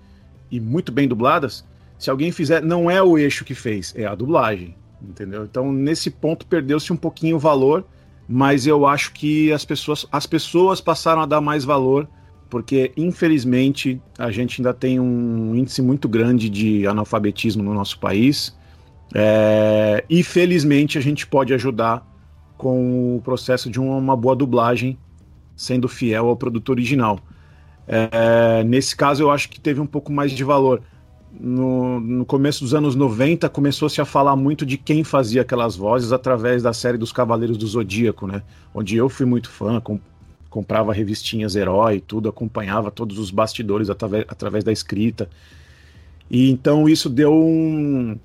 e 0.49 0.61
muito 0.61 0.93
bem 0.93 1.09
dubladas. 1.09 1.65
Se 1.99 2.09
alguém 2.09 2.31
fizer, 2.31 2.63
não 2.63 2.89
é 2.89 3.03
o 3.03 3.17
eixo 3.17 3.43
que 3.43 3.53
fez, 3.53 3.93
é 3.97 4.05
a 4.05 4.15
dublagem, 4.15 4.75
entendeu? 5.01 5.43
Então, 5.43 5.73
nesse 5.73 6.09
ponto, 6.09 6.45
perdeu-se 6.45 6.93
um 6.93 6.97
pouquinho 6.97 7.35
o 7.35 7.39
valor, 7.39 7.85
mas 8.29 8.65
eu 8.65 8.87
acho 8.87 9.11
que 9.11 9.51
as 9.51 9.65
pessoas, 9.65 10.05
as 10.09 10.25
pessoas 10.25 10.79
passaram 10.79 11.21
a 11.21 11.25
dar 11.25 11.41
mais 11.41 11.65
valor, 11.65 12.07
porque, 12.51 12.91
infelizmente, 12.97 13.99
a 14.19 14.29
gente 14.29 14.59
ainda 14.59 14.73
tem 14.73 14.99
um 14.99 15.55
índice 15.55 15.81
muito 15.81 16.09
grande 16.09 16.49
de 16.49 16.85
analfabetismo 16.85 17.63
no 17.63 17.73
nosso 17.73 17.97
país. 17.97 18.53
É, 19.15 20.03
e 20.09 20.21
felizmente 20.21 20.97
a 20.97 21.01
gente 21.01 21.25
pode 21.25 21.53
ajudar 21.53 22.05
com 22.57 23.15
o 23.15 23.21
processo 23.21 23.69
de 23.69 23.79
uma 23.79 24.17
boa 24.17 24.35
dublagem, 24.35 24.99
sendo 25.55 25.87
fiel 25.87 26.27
ao 26.27 26.35
produto 26.35 26.69
original. 26.71 27.19
É, 27.87 28.65
nesse 28.65 28.97
caso, 28.97 29.23
eu 29.23 29.31
acho 29.31 29.47
que 29.47 29.57
teve 29.57 29.79
um 29.79 29.87
pouco 29.87 30.11
mais 30.11 30.33
de 30.33 30.43
valor. 30.43 30.81
No, 31.39 32.01
no 32.01 32.25
começo 32.25 32.65
dos 32.65 32.73
anos 32.73 32.95
90, 32.95 33.47
começou-se 33.47 34.01
a 34.01 34.05
falar 34.05 34.35
muito 34.35 34.65
de 34.65 34.77
quem 34.77 35.05
fazia 35.05 35.43
aquelas 35.43 35.77
vozes 35.77 36.11
através 36.11 36.61
da 36.61 36.73
série 36.73 36.97
dos 36.97 37.13
Cavaleiros 37.13 37.57
do 37.57 37.65
Zodíaco, 37.65 38.27
né? 38.27 38.43
Onde 38.73 38.97
eu 38.97 39.07
fui 39.07 39.25
muito 39.25 39.49
fã, 39.49 39.79
com, 39.79 39.97
comprava 40.51 40.91
revistinhas 40.91 41.55
herói 41.55 42.03
tudo, 42.05 42.27
acompanhava 42.27 42.91
todos 42.91 43.17
os 43.17 43.31
bastidores 43.31 43.89
através, 43.89 44.25
através 44.27 44.63
da 44.63 44.71
escrita. 44.71 45.27
E 46.29 46.51
então 46.51 46.87
isso 46.87 47.09
deu 47.09 47.33
um, 47.33 48.19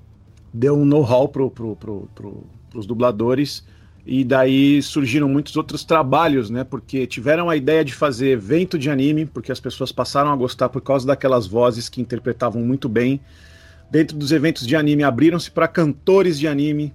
deu 0.53 0.77
um 0.77 0.85
know-how 0.85 1.29
para 1.29 1.49
pro, 1.49 1.75
pro, 1.75 2.09
pro, 2.13 2.43
os 2.75 2.85
dubladores 2.85 3.65
e 4.05 4.25
daí 4.25 4.81
surgiram 4.81 5.27
muitos 5.29 5.55
outros 5.55 5.85
trabalhos, 5.85 6.49
né? 6.49 6.63
Porque 6.65 7.07
tiveram 7.07 7.49
a 7.49 7.55
ideia 7.55 7.83
de 7.83 7.93
fazer 7.93 8.29
evento 8.29 8.77
de 8.77 8.89
anime, 8.89 9.25
porque 9.25 9.51
as 9.51 9.59
pessoas 9.59 9.91
passaram 9.91 10.31
a 10.31 10.35
gostar 10.35 10.69
por 10.69 10.81
causa 10.81 11.07
daquelas 11.07 11.47
vozes 11.47 11.89
que 11.89 12.01
interpretavam 12.01 12.61
muito 12.61 12.89
bem. 12.89 13.21
Dentro 13.89 14.17
dos 14.17 14.33
eventos 14.33 14.67
de 14.67 14.75
anime, 14.75 15.03
abriram-se 15.03 15.49
para 15.49 15.67
cantores 15.67 16.37
de 16.37 16.47
anime, 16.47 16.93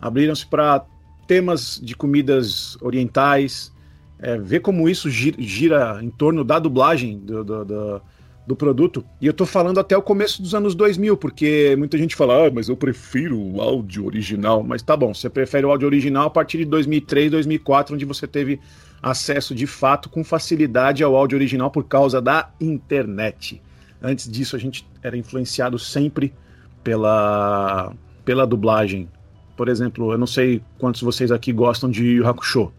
abriram-se 0.00 0.46
para 0.46 0.84
temas 1.26 1.80
de 1.82 1.96
comidas 1.96 2.76
orientais. 2.80 3.72
É, 4.20 4.36
ver 4.36 4.60
como 4.60 4.88
isso 4.88 5.08
gira, 5.08 6.00
em 6.02 6.10
torno 6.10 6.42
da 6.42 6.58
dublagem 6.58 7.18
do, 7.18 7.44
do, 7.44 7.64
do 7.64 8.02
do 8.48 8.56
produto. 8.56 9.04
E 9.20 9.26
eu 9.26 9.34
tô 9.34 9.44
falando 9.44 9.78
até 9.78 9.94
o 9.94 10.00
começo 10.00 10.40
dos 10.40 10.54
anos 10.54 10.74
2000, 10.74 11.18
porque 11.18 11.76
muita 11.76 11.98
gente 11.98 12.16
fala, 12.16 12.46
ah, 12.46 12.50
mas 12.50 12.70
eu 12.70 12.76
prefiro 12.76 13.38
o 13.38 13.60
áudio 13.60 14.06
original. 14.06 14.64
Mas 14.64 14.80
tá 14.80 14.96
bom, 14.96 15.12
você 15.12 15.28
prefere 15.28 15.66
o 15.66 15.70
áudio 15.70 15.86
original 15.86 16.28
a 16.28 16.30
partir 16.30 16.56
de 16.56 16.64
2003, 16.64 17.30
2004, 17.30 17.94
onde 17.94 18.06
você 18.06 18.26
teve 18.26 18.58
acesso 19.02 19.54
de 19.54 19.66
fato 19.66 20.08
com 20.08 20.24
facilidade 20.24 21.04
ao 21.04 21.14
áudio 21.14 21.36
original 21.36 21.70
por 21.70 21.84
causa 21.84 22.22
da 22.22 22.50
internet. 22.58 23.60
Antes 24.02 24.30
disso, 24.30 24.56
a 24.56 24.58
gente 24.58 24.88
era 25.02 25.16
influenciado 25.16 25.78
sempre 25.78 26.32
pela, 26.82 27.92
pela 28.24 28.46
dublagem. 28.46 29.10
Por 29.58 29.68
exemplo, 29.68 30.10
eu 30.10 30.16
não 30.16 30.26
sei 30.26 30.62
quantos 30.78 31.02
vocês 31.02 31.30
aqui 31.30 31.52
gostam 31.52 31.90
de 31.90 32.02
Yu 32.02 32.26
Hakusho. 32.26 32.72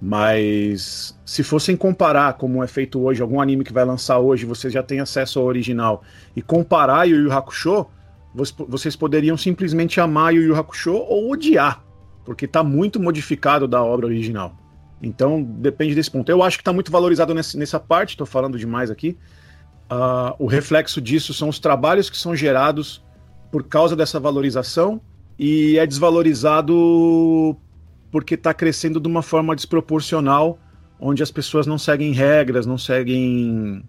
Mas 0.00 1.18
se 1.24 1.42
fossem 1.42 1.76
comparar 1.76 2.34
como 2.34 2.62
é 2.62 2.66
feito 2.66 3.00
hoje, 3.00 3.22
algum 3.22 3.40
anime 3.40 3.64
que 3.64 3.72
vai 3.72 3.84
lançar 3.84 4.18
hoje, 4.18 4.44
vocês 4.44 4.72
já 4.72 4.82
têm 4.82 5.00
acesso 5.00 5.38
ao 5.38 5.46
original, 5.46 6.02
e 6.34 6.42
comparar 6.42 7.04
Yu 7.04 7.22
Yu 7.22 7.32
Hakusho, 7.32 7.86
vocês 8.68 8.94
poderiam 8.94 9.36
simplesmente 9.36 9.98
amar 10.00 10.34
Yu 10.34 10.42
Yu 10.42 10.56
Hakusho 10.56 10.94
ou 10.94 11.30
odiar, 11.30 11.82
porque 12.24 12.44
está 12.44 12.62
muito 12.62 13.00
modificado 13.00 13.66
da 13.66 13.82
obra 13.82 14.06
original. 14.06 14.54
Então 15.00 15.42
depende 15.42 15.94
desse 15.94 16.10
ponto. 16.10 16.28
Eu 16.28 16.42
acho 16.42 16.58
que 16.58 16.62
está 16.62 16.72
muito 16.72 16.90
valorizado 16.90 17.34
nessa 17.34 17.80
parte, 17.80 18.10
estou 18.10 18.26
falando 18.26 18.58
demais 18.58 18.90
aqui. 18.90 19.16
Uh, 19.90 20.34
o 20.38 20.46
reflexo 20.46 21.00
disso 21.00 21.32
são 21.32 21.48
os 21.48 21.58
trabalhos 21.58 22.10
que 22.10 22.16
são 22.16 22.34
gerados 22.34 23.04
por 23.50 23.62
causa 23.64 23.94
dessa 23.94 24.18
valorização 24.18 25.00
e 25.38 25.78
é 25.78 25.86
desvalorizado 25.86 27.56
porque 28.16 28.34
está 28.34 28.54
crescendo 28.54 28.98
de 28.98 29.06
uma 29.06 29.20
forma 29.20 29.54
desproporcional, 29.54 30.58
onde 30.98 31.22
as 31.22 31.30
pessoas 31.30 31.66
não 31.66 31.76
seguem 31.76 32.12
regras, 32.12 32.64
não 32.64 32.78
seguem 32.78 33.84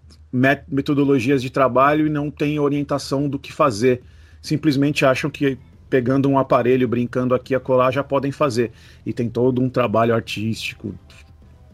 metodologias 0.68 1.40
de 1.40 1.48
trabalho 1.48 2.06
e 2.06 2.10
não 2.10 2.30
têm 2.30 2.58
orientação 2.58 3.26
do 3.26 3.38
que 3.38 3.50
fazer. 3.50 4.02
Simplesmente 4.42 5.06
acham 5.06 5.30
que 5.30 5.56
pegando 5.88 6.28
um 6.28 6.38
aparelho, 6.38 6.86
brincando 6.86 7.34
aqui 7.34 7.54
a 7.54 7.58
colar, 7.58 7.90
já 7.90 8.04
podem 8.04 8.30
fazer. 8.30 8.70
E 9.06 9.14
tem 9.14 9.30
todo 9.30 9.62
um 9.62 9.70
trabalho 9.70 10.14
artístico 10.14 10.94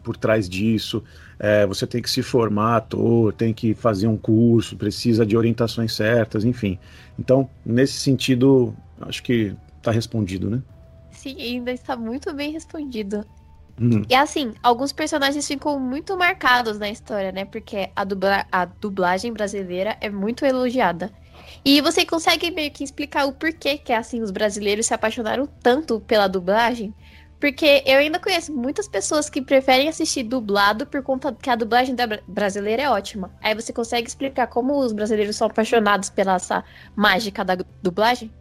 por 0.01 0.15
trás 0.15 0.47
disso. 0.47 1.03
É, 1.37 1.67
você 1.67 1.85
tem 1.85 2.01
que 2.01 2.09
se 2.09 2.23
formar 2.23 2.77
ator, 2.77 3.33
tem 3.33 3.53
que 3.53 3.73
fazer 3.73 4.07
um 4.07 4.15
curso, 4.15 4.77
precisa 4.77 5.25
de 5.25 5.35
orientações 5.35 5.93
certas, 5.93 6.45
enfim. 6.45 6.79
Então, 7.19 7.49
nesse 7.65 7.99
sentido, 7.99 8.73
acho 9.01 9.21
que 9.21 9.53
está 9.77 9.91
respondido, 9.91 10.49
né? 10.49 10.61
Sim, 11.15 11.35
ainda 11.41 11.71
está 11.71 11.95
muito 11.95 12.33
bem 12.33 12.51
respondido. 12.51 13.25
Hum. 13.79 14.03
E 14.09 14.15
assim, 14.15 14.53
alguns 14.63 14.93
personagens 14.93 15.47
ficam 15.47 15.79
muito 15.79 16.17
marcados 16.17 16.79
na 16.79 16.89
história, 16.89 17.31
né? 17.31 17.45
Porque 17.45 17.89
a, 17.95 18.03
dubla 18.03 18.45
a 18.51 18.65
dublagem 18.65 19.33
brasileira 19.33 19.97
é 19.99 20.09
muito 20.09 20.45
elogiada. 20.45 21.11
E 21.63 21.81
você 21.81 22.05
consegue 22.05 22.51
meio 22.51 22.71
que 22.71 22.83
explicar 22.83 23.25
o 23.25 23.33
porquê 23.33 23.77
que 23.77 23.91
assim 23.91 24.21
os 24.21 24.31
brasileiros 24.31 24.85
se 24.85 24.93
apaixonaram 24.93 25.45
tanto 25.61 25.99
pela 26.01 26.27
dublagem? 26.27 26.93
Porque 27.39 27.83
eu 27.85 27.99
ainda 27.99 28.19
conheço 28.19 28.53
muitas 28.53 28.87
pessoas 28.87 29.29
que 29.29 29.41
preferem 29.41 29.89
assistir 29.89 30.23
dublado 30.23 30.85
por 30.85 31.03
conta 31.03 31.33
que 31.33 31.49
a 31.49 31.55
dublagem 31.55 31.93
da 31.93 32.07
brasileira 32.27 32.83
é 32.83 32.89
ótima. 32.89 33.29
Aí 33.41 33.53
você 33.53 33.73
consegue 33.73 34.07
explicar 34.07 34.47
como 34.47 34.77
os 34.79 34.93
brasileiros 34.93 35.35
são 35.35 35.47
apaixonados 35.47 36.09
pela 36.09 36.35
essa 36.35 36.63
mágica 36.95 37.43
da 37.43 37.57
dublagem? 37.83 38.31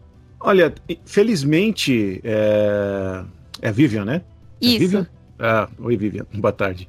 Olha, 0.46 0.74
felizmente 1.06 2.20
é, 2.22 3.24
é 3.62 3.72
Vivian, 3.72 4.04
né? 4.04 4.20
É 4.60 4.66
Isso. 4.66 4.76
É 4.76 4.78
Vivian? 4.78 5.06
Ah, 5.38 5.68
oi, 5.78 5.96
Vivian. 5.96 6.26
Boa 6.36 6.52
tarde. 6.52 6.86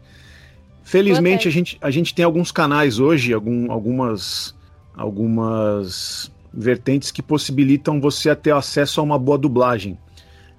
Felizmente 0.83 1.21
Boa 1.21 1.31
tarde. 1.37 1.47
A, 1.47 1.51
gente, 1.51 1.77
a 1.79 1.89
gente 1.89 2.13
tem 2.13 2.25
alguns 2.25 2.51
canais 2.51 2.99
hoje, 2.99 3.31
algum, 3.31 3.71
algumas, 3.71 4.53
algumas 4.93 6.29
vertentes 6.53 7.11
que 7.11 7.23
possibilitam 7.23 8.01
você 8.01 8.35
ter 8.35 8.53
acesso 8.53 8.99
a 8.99 9.03
uma 9.03 9.17
boa 9.17 9.37
dublagem. 9.37 9.97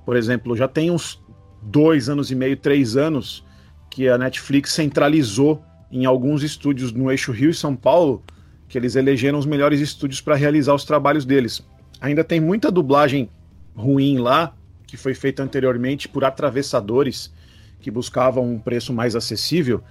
Por 0.07 0.17
exemplo, 0.17 0.57
já 0.57 0.67
tem 0.67 0.91
uns 0.91 1.21
dois 1.61 2.09
anos 2.09 2.31
e 2.31 2.35
meio, 2.35 2.57
três 2.57 2.97
anos 2.97 3.45
que 3.91 4.09
a 4.09 4.17
Netflix 4.17 4.73
centralizou 4.73 5.63
em 5.93 6.07
alguns 6.07 6.43
estúdios 6.43 6.93
no 6.93 7.11
eixo 7.11 7.31
Rio 7.31 7.51
e 7.51 7.55
São 7.55 7.77
Paulo, 7.77 8.25
que 8.69 8.79
eles 8.79 8.97
elegeram 8.97 9.39
os 9.39 9.45
melhores 9.45 9.81
estúdios 9.81 10.23
para 10.23 10.35
realizar 10.35 10.73
os 10.73 10.85
trabalhos 10.85 11.27
deles. 11.27 11.63
Ainda 12.01 12.23
tem 12.23 12.41
muita 12.41 12.71
dublagem 12.71 13.31
ruim 13.75 14.19
lá, 14.19 14.55
que 14.87 14.97
foi 14.97 15.15
feita 15.15 15.43
anteriormente 15.43 16.09
por 16.09 16.25
atravessadores 16.25 17.33
que 17.81 17.91
buscavam 17.91 18.45
um 18.45 18.59
preço 18.59 18.93
mais 18.93 19.15
acessível 19.15 19.83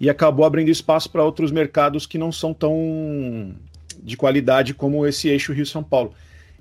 e 0.00 0.08
acabou 0.08 0.44
abrindo 0.44 0.70
espaço 0.70 1.10
para 1.10 1.24
outros 1.24 1.50
mercados 1.50 2.06
que 2.06 2.18
não 2.18 2.30
são 2.30 2.54
tão 2.54 3.54
de 4.02 4.16
qualidade 4.16 4.74
como 4.74 5.06
esse 5.06 5.28
eixo 5.28 5.52
Rio-São 5.52 5.82
Paulo. 5.82 6.12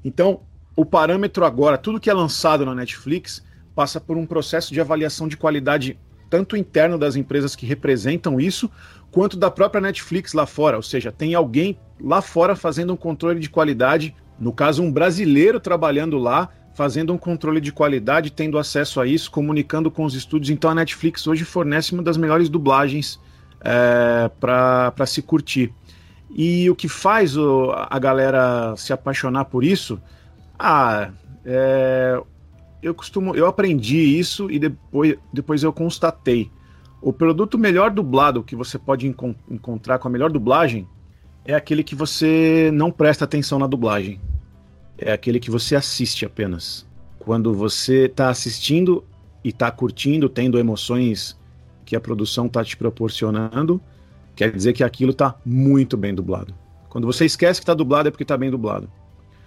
Então, 0.03 0.41
o 0.75 0.85
parâmetro 0.85 1.45
agora, 1.45 1.77
tudo 1.77 1.99
que 1.99 2.09
é 2.09 2.13
lançado 2.13 2.65
na 2.65 2.73
Netflix, 2.73 3.43
passa 3.75 4.01
por 4.01 4.17
um 4.17 4.25
processo 4.25 4.73
de 4.73 4.81
avaliação 4.81 5.27
de 5.27 5.37
qualidade 5.37 5.97
tanto 6.29 6.57
interno 6.57 6.97
das 6.97 7.15
empresas 7.15 7.55
que 7.55 7.65
representam 7.65 8.39
isso, 8.39 8.69
quanto 9.11 9.37
da 9.37 9.49
própria 9.49 9.79
Netflix 9.79 10.33
lá 10.33 10.45
fora. 10.45 10.75
Ou 10.75 10.83
seja, 10.83 11.11
tem 11.11 11.33
alguém 11.35 11.77
lá 12.01 12.21
fora 12.21 12.55
fazendo 12.55 12.93
um 12.93 12.97
controle 12.97 13.39
de 13.39 13.49
qualidade 13.49 14.15
no 14.39 14.53
caso, 14.53 14.83
um 14.83 14.91
brasileiro 14.91 15.59
trabalhando 15.59 16.17
lá, 16.17 16.49
fazendo 16.75 17.11
um 17.11 17.17
controle 17.17 17.59
de 17.59 17.71
qualidade, 17.71 18.31
tendo 18.31 18.59
acesso 18.59 19.01
a 19.01 19.07
isso, 19.07 19.31
comunicando 19.31 19.89
com 19.89 20.05
os 20.05 20.13
estúdios. 20.13 20.51
Então 20.51 20.69
a 20.69 20.75
Netflix 20.75 21.25
hoje 21.25 21.43
fornece 21.43 21.93
uma 21.93 22.03
das 22.03 22.17
melhores 22.17 22.49
dublagens 22.49 23.19
é, 23.61 24.29
para 24.39 25.05
se 25.05 25.21
curtir. 25.21 25.73
E 26.29 26.69
o 26.69 26.75
que 26.75 26.87
faz 26.87 27.35
o, 27.35 27.71
a 27.71 27.97
galera 27.97 28.75
se 28.75 28.93
apaixonar 28.93 29.45
por 29.45 29.63
isso? 29.63 29.99
Ah, 30.59 31.09
é, 31.43 32.21
eu 32.81 32.93
costumo, 32.93 33.35
eu 33.35 33.47
aprendi 33.47 33.97
isso 33.97 34.51
e 34.51 34.59
depois, 34.59 35.15
depois 35.33 35.63
eu 35.63 35.73
constatei. 35.73 36.51
O 37.01 37.11
produto 37.13 37.57
melhor 37.57 37.89
dublado 37.89 38.43
que 38.43 38.55
você 38.55 38.77
pode 38.77 39.07
enco 39.07 39.35
encontrar 39.49 39.97
com 39.97 40.07
a 40.07 40.11
melhor 40.11 40.31
dublagem 40.31 40.87
é 41.47 41.55
aquele 41.55 41.81
que 41.81 41.95
você 41.95 42.69
não 42.73 42.91
presta 42.91 43.23
atenção 43.23 43.57
na 43.57 43.65
dublagem. 43.65 44.19
É 44.97 45.13
aquele 45.13 45.39
que 45.39 45.49
você 45.49 45.77
assiste 45.77 46.25
apenas. 46.25 46.85
Quando 47.19 47.53
você 47.53 48.05
está 48.05 48.29
assistindo 48.29 49.03
e 49.43 49.49
está 49.49 49.71
curtindo, 49.71 50.27
tendo 50.27 50.59
emoções 50.59 51.39
que 51.85 51.95
a 51.95 52.01
produção 52.01 52.47
está 52.47 52.65
te 52.65 52.75
proporcionando, 52.75 53.81
quer 54.35 54.51
dizer 54.51 54.73
que 54.73 54.83
aquilo 54.83 55.11
está 55.11 55.35
muito 55.45 55.95
bem 55.95 56.13
dublado. 56.13 56.53
Quando 56.89 57.07
você 57.07 57.25
esquece 57.25 57.61
que 57.61 57.63
está 57.63 57.73
dublado 57.73 58.09
é 58.09 58.11
porque 58.11 58.25
está 58.25 58.37
bem 58.37 58.51
dublado. 58.51 58.91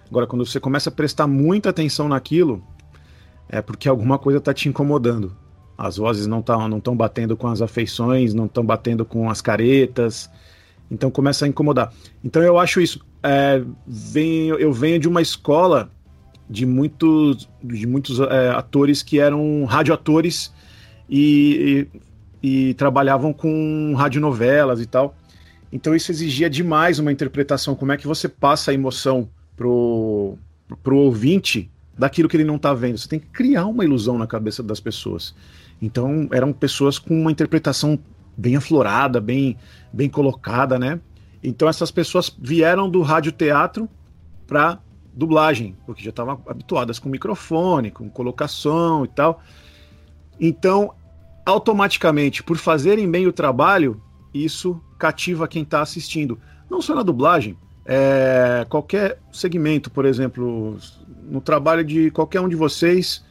Agora, 0.09 0.27
quando 0.27 0.47
você 0.47 0.59
começa 0.59 0.89
a 0.89 0.93
prestar 0.93 1.27
muita 1.27 1.69
atenção 1.69 2.09
naquilo, 2.09 2.65
é 3.47 3.61
porque 3.61 3.89
alguma 3.89 4.19
coisa 4.19 4.39
está 4.39 4.55
te 4.55 4.71
incomodando. 4.71 5.37
As 5.77 5.99
vozes 5.99 6.27
não 6.27 6.41
estão 6.41 6.67
não 6.67 6.81
tão 6.81 6.97
batendo 6.97 7.37
com 7.37 7.47
as 7.47 7.61
afeições, 7.61 8.33
não 8.33 8.47
estão 8.47 8.65
batendo 8.65 9.05
com 9.05 9.29
as 9.29 9.43
caretas. 9.43 10.31
Então 10.91 11.11
começa 11.11 11.45
a 11.45 11.49
incomodar. 11.49 11.93
Então 12.25 12.43
eu 12.43 12.59
acho 12.59 12.81
isso. 12.81 13.05
É, 13.23 13.63
venho, 13.87 14.57
eu 14.57 14.73
venho 14.73 14.99
de 14.99 15.09
uma 15.09 15.23
escola 15.23 15.91
de 16.49 16.67
muitos, 16.67 17.49
de 17.63 17.87
muitos 17.87 18.19
é, 18.19 18.51
atores 18.51 19.03
que 19.03 19.21
eram 19.21 19.65
radioatores 19.65 20.53
e, 21.09 21.87
e, 22.43 22.71
e 22.71 22.75
trabalhavam 22.75 23.33
com 23.33 23.95
radionovelas 23.97 24.81
e 24.81 24.87
tal. 24.87 25.15
Então 25.73 25.95
isso 25.95 26.11
exigia 26.11 26.51
demais 26.51 26.99
uma 26.99 27.13
interpretação. 27.13 27.77
Como 27.77 27.93
é 27.93 27.97
que 27.97 28.07
você 28.07 28.29
passa 28.29 28.73
a 28.73 28.75
emoção 28.75 29.29
pro, 29.57 30.37
pro 30.83 30.97
ouvinte 30.97 31.71
daquilo 31.97 32.29
que 32.29 32.37
ele 32.37 32.45
não 32.45 32.57
está 32.57 32.75
vendo? 32.75 32.99
Você 32.99 33.09
tem 33.09 33.21
que 33.21 33.29
criar 33.29 33.67
uma 33.67 33.85
ilusão 33.85 34.19
na 34.19 34.27
cabeça 34.27 34.61
das 34.61 34.81
pessoas. 34.81 35.33
Então 35.81 36.29
eram 36.33 36.53
pessoas 36.53 36.99
com 36.99 37.19
uma 37.19 37.31
interpretação 37.31 37.97
bem 38.37 38.57
aflorada, 38.57 39.21
bem, 39.21 39.57
bem 39.93 40.09
colocada, 40.09 40.79
né? 40.79 41.01
Então 41.43 41.69
essas 41.69 41.91
pessoas 41.91 42.35
vieram 42.39 42.89
do 42.89 43.03
radioteatro 43.03 43.89
para 44.47 44.79
dublagem, 45.13 45.77
porque 45.87 46.03
já 46.03 46.11
estavam 46.11 46.41
habituadas 46.47 46.99
com 46.99 47.09
microfone, 47.09 47.91
com 47.91 48.09
colocação 48.09 49.05
e 49.05 49.09
tal. 49.09 49.43
Então, 50.39 50.95
automaticamente, 51.45 52.43
por 52.43 52.57
fazerem 52.57 53.11
bem 53.11 53.27
o 53.27 53.33
trabalho, 53.33 54.01
isso 54.33 54.81
cativa 54.99 55.49
quem 55.49 55.63
está 55.63 55.83
assistindo. 55.83 56.39
Não 56.71 56.81
só 56.81 56.95
na 56.95 57.03
dublagem, 57.03 57.57
é, 57.85 58.65
qualquer 58.69 59.19
segmento, 59.33 59.91
por 59.91 60.05
exemplo, 60.05 60.79
no 61.23 61.41
trabalho 61.41 61.85
de 61.85 62.11
qualquer 62.11 62.41
um 62.41 62.49
de 62.49 62.57
vocês, 62.57 63.25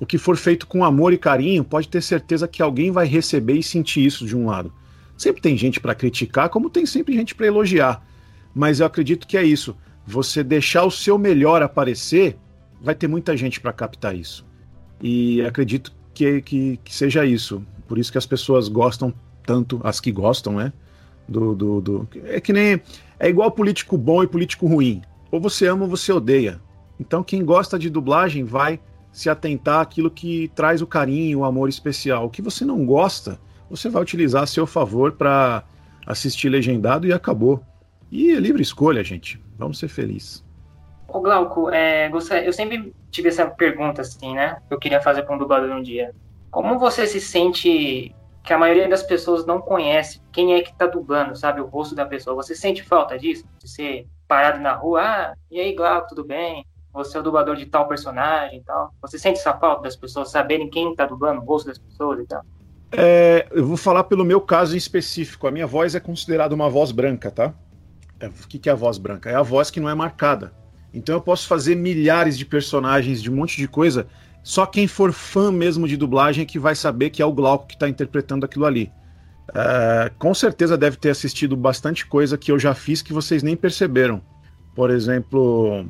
o 0.00 0.06
que 0.06 0.18
for 0.18 0.36
feito 0.36 0.66
com 0.66 0.84
amor 0.84 1.12
e 1.12 1.18
carinho, 1.18 1.64
pode 1.64 1.88
ter 1.88 2.02
certeza 2.02 2.48
que 2.48 2.62
alguém 2.62 2.90
vai 2.90 3.06
receber 3.06 3.54
e 3.54 3.62
sentir 3.62 4.04
isso 4.04 4.26
de 4.26 4.36
um 4.36 4.46
lado. 4.46 4.72
Sempre 5.16 5.40
tem 5.40 5.56
gente 5.56 5.80
para 5.80 5.94
criticar, 5.94 6.48
como 6.48 6.68
tem 6.68 6.84
sempre 6.84 7.14
gente 7.14 7.34
para 7.34 7.46
elogiar. 7.46 8.04
Mas 8.54 8.80
eu 8.80 8.86
acredito 8.86 9.26
que 9.26 9.36
é 9.36 9.44
isso. 9.44 9.76
Você 10.06 10.42
deixar 10.42 10.84
o 10.84 10.90
seu 10.90 11.16
melhor 11.16 11.62
aparecer, 11.62 12.36
vai 12.80 12.94
ter 12.94 13.06
muita 13.06 13.36
gente 13.36 13.60
para 13.60 13.72
captar 13.72 14.14
isso. 14.14 14.44
E 15.00 15.40
acredito 15.42 15.92
que, 16.12 16.42
que, 16.42 16.80
que, 16.82 16.94
seja 16.94 17.24
isso. 17.24 17.64
Por 17.86 17.98
isso 17.98 18.10
que 18.10 18.18
as 18.18 18.26
pessoas 18.26 18.68
gostam 18.68 19.14
tanto, 19.46 19.80
as 19.84 20.00
que 20.00 20.10
gostam, 20.10 20.54
né? 20.54 20.72
Do, 21.28 21.54
do, 21.54 21.80
do, 21.80 22.08
É 22.24 22.40
que 22.40 22.52
nem. 22.52 22.80
É 23.18 23.28
igual 23.28 23.50
político 23.50 23.96
bom 23.96 24.22
e 24.22 24.26
político 24.26 24.66
ruim. 24.66 25.02
Ou 25.30 25.40
você 25.40 25.66
ama 25.66 25.84
ou 25.84 25.88
você 25.88 26.12
odeia. 26.12 26.60
Então 26.98 27.22
quem 27.22 27.44
gosta 27.44 27.78
de 27.78 27.88
dublagem 27.88 28.44
vai 28.44 28.78
se 29.14 29.30
atentar 29.30 29.80
àquilo 29.80 30.10
que 30.10 30.50
traz 30.56 30.82
o 30.82 30.86
carinho, 30.88 31.38
o 31.38 31.44
amor 31.44 31.68
especial. 31.68 32.26
O 32.26 32.30
que 32.30 32.42
você 32.42 32.64
não 32.64 32.84
gosta, 32.84 33.38
você 33.70 33.88
vai 33.88 34.02
utilizar 34.02 34.42
a 34.42 34.46
seu 34.46 34.66
favor 34.66 35.12
para 35.12 35.62
assistir 36.04 36.48
legendado 36.48 37.06
e 37.06 37.12
acabou. 37.12 37.62
E 38.10 38.32
é 38.32 38.40
livre 38.40 38.60
escolha, 38.60 39.04
gente. 39.04 39.40
Vamos 39.56 39.78
ser 39.78 39.86
felizes. 39.86 40.44
Ô 41.06 41.20
Glauco, 41.20 41.70
é, 41.70 42.10
eu 42.44 42.52
sempre 42.52 42.92
tive 43.08 43.28
essa 43.28 43.46
pergunta 43.46 44.02
assim, 44.02 44.34
né? 44.34 44.60
Eu 44.68 44.80
queria 44.80 45.00
fazer 45.00 45.22
para 45.22 45.36
um 45.36 45.38
dublador 45.38 45.70
um 45.70 45.80
dia. 45.80 46.12
Como 46.50 46.76
você 46.76 47.06
se 47.06 47.20
sente 47.20 48.12
que 48.42 48.52
a 48.52 48.58
maioria 48.58 48.88
das 48.88 49.04
pessoas 49.04 49.46
não 49.46 49.60
conhece 49.60 50.20
quem 50.32 50.54
é 50.54 50.60
que 50.60 50.76
tá 50.76 50.88
dublando, 50.88 51.36
sabe? 51.36 51.60
O 51.60 51.66
rosto 51.66 51.94
da 51.94 52.04
pessoa. 52.04 52.34
Você 52.34 52.52
sente 52.56 52.82
falta 52.82 53.16
disso? 53.16 53.44
De 53.60 53.70
ser 53.70 54.08
parado 54.26 54.58
na 54.58 54.72
rua, 54.72 55.02
ah, 55.02 55.34
e 55.48 55.60
aí, 55.60 55.72
Glauco, 55.72 56.08
tudo 56.08 56.24
bem? 56.24 56.66
Você 56.94 57.16
é 57.16 57.20
o 57.20 57.22
dublador 57.24 57.56
de 57.56 57.66
tal 57.66 57.88
personagem 57.88 58.60
e 58.60 58.62
tal. 58.62 58.94
Você 59.02 59.18
sente 59.18 59.40
essa 59.40 59.52
falta 59.52 59.82
das 59.82 59.96
pessoas 59.96 60.30
saberem 60.30 60.70
quem 60.70 60.92
está 60.92 61.04
dublando 61.04 61.40
o 61.40 61.44
rosto 61.44 61.66
das 61.66 61.76
pessoas 61.76 62.20
e 62.20 62.26
tal? 62.26 62.42
É, 62.92 63.48
eu 63.50 63.66
vou 63.66 63.76
falar 63.76 64.04
pelo 64.04 64.24
meu 64.24 64.40
caso 64.40 64.74
em 64.74 64.78
específico. 64.78 65.48
A 65.48 65.50
minha 65.50 65.66
voz 65.66 65.96
é 65.96 66.00
considerada 66.00 66.54
uma 66.54 66.70
voz 66.70 66.92
branca, 66.92 67.32
tá? 67.32 67.52
É, 68.20 68.28
o 68.28 68.48
que, 68.48 68.60
que 68.60 68.68
é 68.68 68.72
a 68.72 68.76
voz 68.76 68.96
branca? 68.96 69.28
É 69.28 69.34
a 69.34 69.42
voz 69.42 69.72
que 69.72 69.80
não 69.80 69.90
é 69.90 69.94
marcada. 69.94 70.52
Então 70.92 71.16
eu 71.16 71.20
posso 71.20 71.48
fazer 71.48 71.74
milhares 71.74 72.38
de 72.38 72.46
personagens, 72.46 73.20
de 73.20 73.28
um 73.28 73.34
monte 73.34 73.56
de 73.56 73.66
coisa. 73.66 74.06
Só 74.44 74.64
quem 74.64 74.86
for 74.86 75.12
fã 75.12 75.50
mesmo 75.50 75.88
de 75.88 75.96
dublagem 75.96 76.42
é 76.42 76.46
que 76.46 76.60
vai 76.60 76.76
saber 76.76 77.10
que 77.10 77.20
é 77.20 77.26
o 77.26 77.32
Glauco 77.32 77.66
que 77.66 77.74
está 77.74 77.88
interpretando 77.88 78.44
aquilo 78.44 78.66
ali. 78.66 78.92
É, 79.52 80.12
com 80.16 80.32
certeza 80.32 80.78
deve 80.78 80.96
ter 80.96 81.10
assistido 81.10 81.56
bastante 81.56 82.06
coisa 82.06 82.38
que 82.38 82.52
eu 82.52 82.58
já 82.58 82.72
fiz 82.72 83.02
que 83.02 83.12
vocês 83.12 83.42
nem 83.42 83.56
perceberam. 83.56 84.22
Por 84.76 84.90
exemplo, 84.90 85.86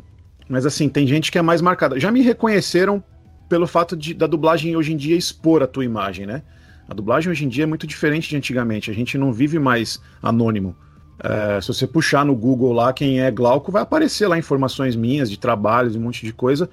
mas 0.48 0.66
assim, 0.66 0.88
tem 0.88 1.06
gente 1.06 1.32
que 1.32 1.38
é 1.38 1.42
mais 1.42 1.60
marcada. 1.60 1.98
Já 1.98 2.10
me 2.10 2.22
reconheceram 2.22 3.02
pelo 3.48 3.66
fato 3.66 3.96
de, 3.96 4.14
da 4.14 4.26
dublagem 4.26 4.76
hoje 4.76 4.92
em 4.92 4.96
dia 4.96 5.16
expor 5.16 5.62
a 5.62 5.66
tua 5.66 5.84
imagem, 5.84 6.26
né? 6.26 6.42
A 6.88 6.94
dublagem 6.94 7.30
hoje 7.30 7.44
em 7.44 7.48
dia 7.48 7.64
é 7.64 7.66
muito 7.66 7.86
diferente 7.86 8.28
de 8.28 8.36
antigamente. 8.36 8.90
A 8.90 8.94
gente 8.94 9.16
não 9.16 9.32
vive 9.32 9.58
mais 9.58 10.00
anônimo. 10.22 10.76
É, 11.18 11.60
se 11.60 11.68
você 11.68 11.86
puxar 11.86 12.24
no 12.24 12.34
Google 12.34 12.72
lá 12.72 12.92
quem 12.92 13.20
é 13.20 13.30
Glauco, 13.30 13.72
vai 13.72 13.82
aparecer 13.82 14.26
lá 14.26 14.36
informações 14.36 14.96
minhas 14.96 15.30
de 15.30 15.38
trabalhos, 15.38 15.96
um 15.96 16.00
monte 16.00 16.26
de 16.26 16.32
coisa, 16.32 16.68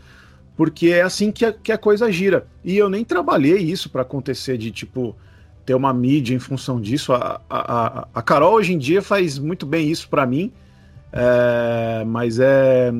porque 0.57 0.87
é 0.87 1.01
assim 1.01 1.31
que 1.31 1.45
a, 1.45 1.53
que 1.53 1.71
a 1.71 1.77
coisa 1.77 2.11
gira. 2.11 2.47
E 2.63 2.77
eu 2.77 2.89
nem 2.89 3.05
trabalhei 3.05 3.57
isso 3.57 3.89
para 3.89 4.01
acontecer 4.01 4.57
de 4.57 4.71
tipo 4.71 5.15
ter 5.65 5.75
uma 5.75 5.93
mídia 5.93 6.35
em 6.35 6.39
função 6.39 6.81
disso. 6.81 7.13
A, 7.13 7.39
a, 7.49 8.07
a, 8.13 8.21
Carol 8.21 8.55
hoje 8.55 8.73
em 8.73 8.77
dia 8.77 9.01
faz 9.01 9.37
muito 9.37 9.65
bem 9.65 9.89
isso 9.89 10.09
para 10.09 10.25
mim, 10.25 10.51
é, 11.13 12.03
mas 12.05 12.39
é 12.39 12.91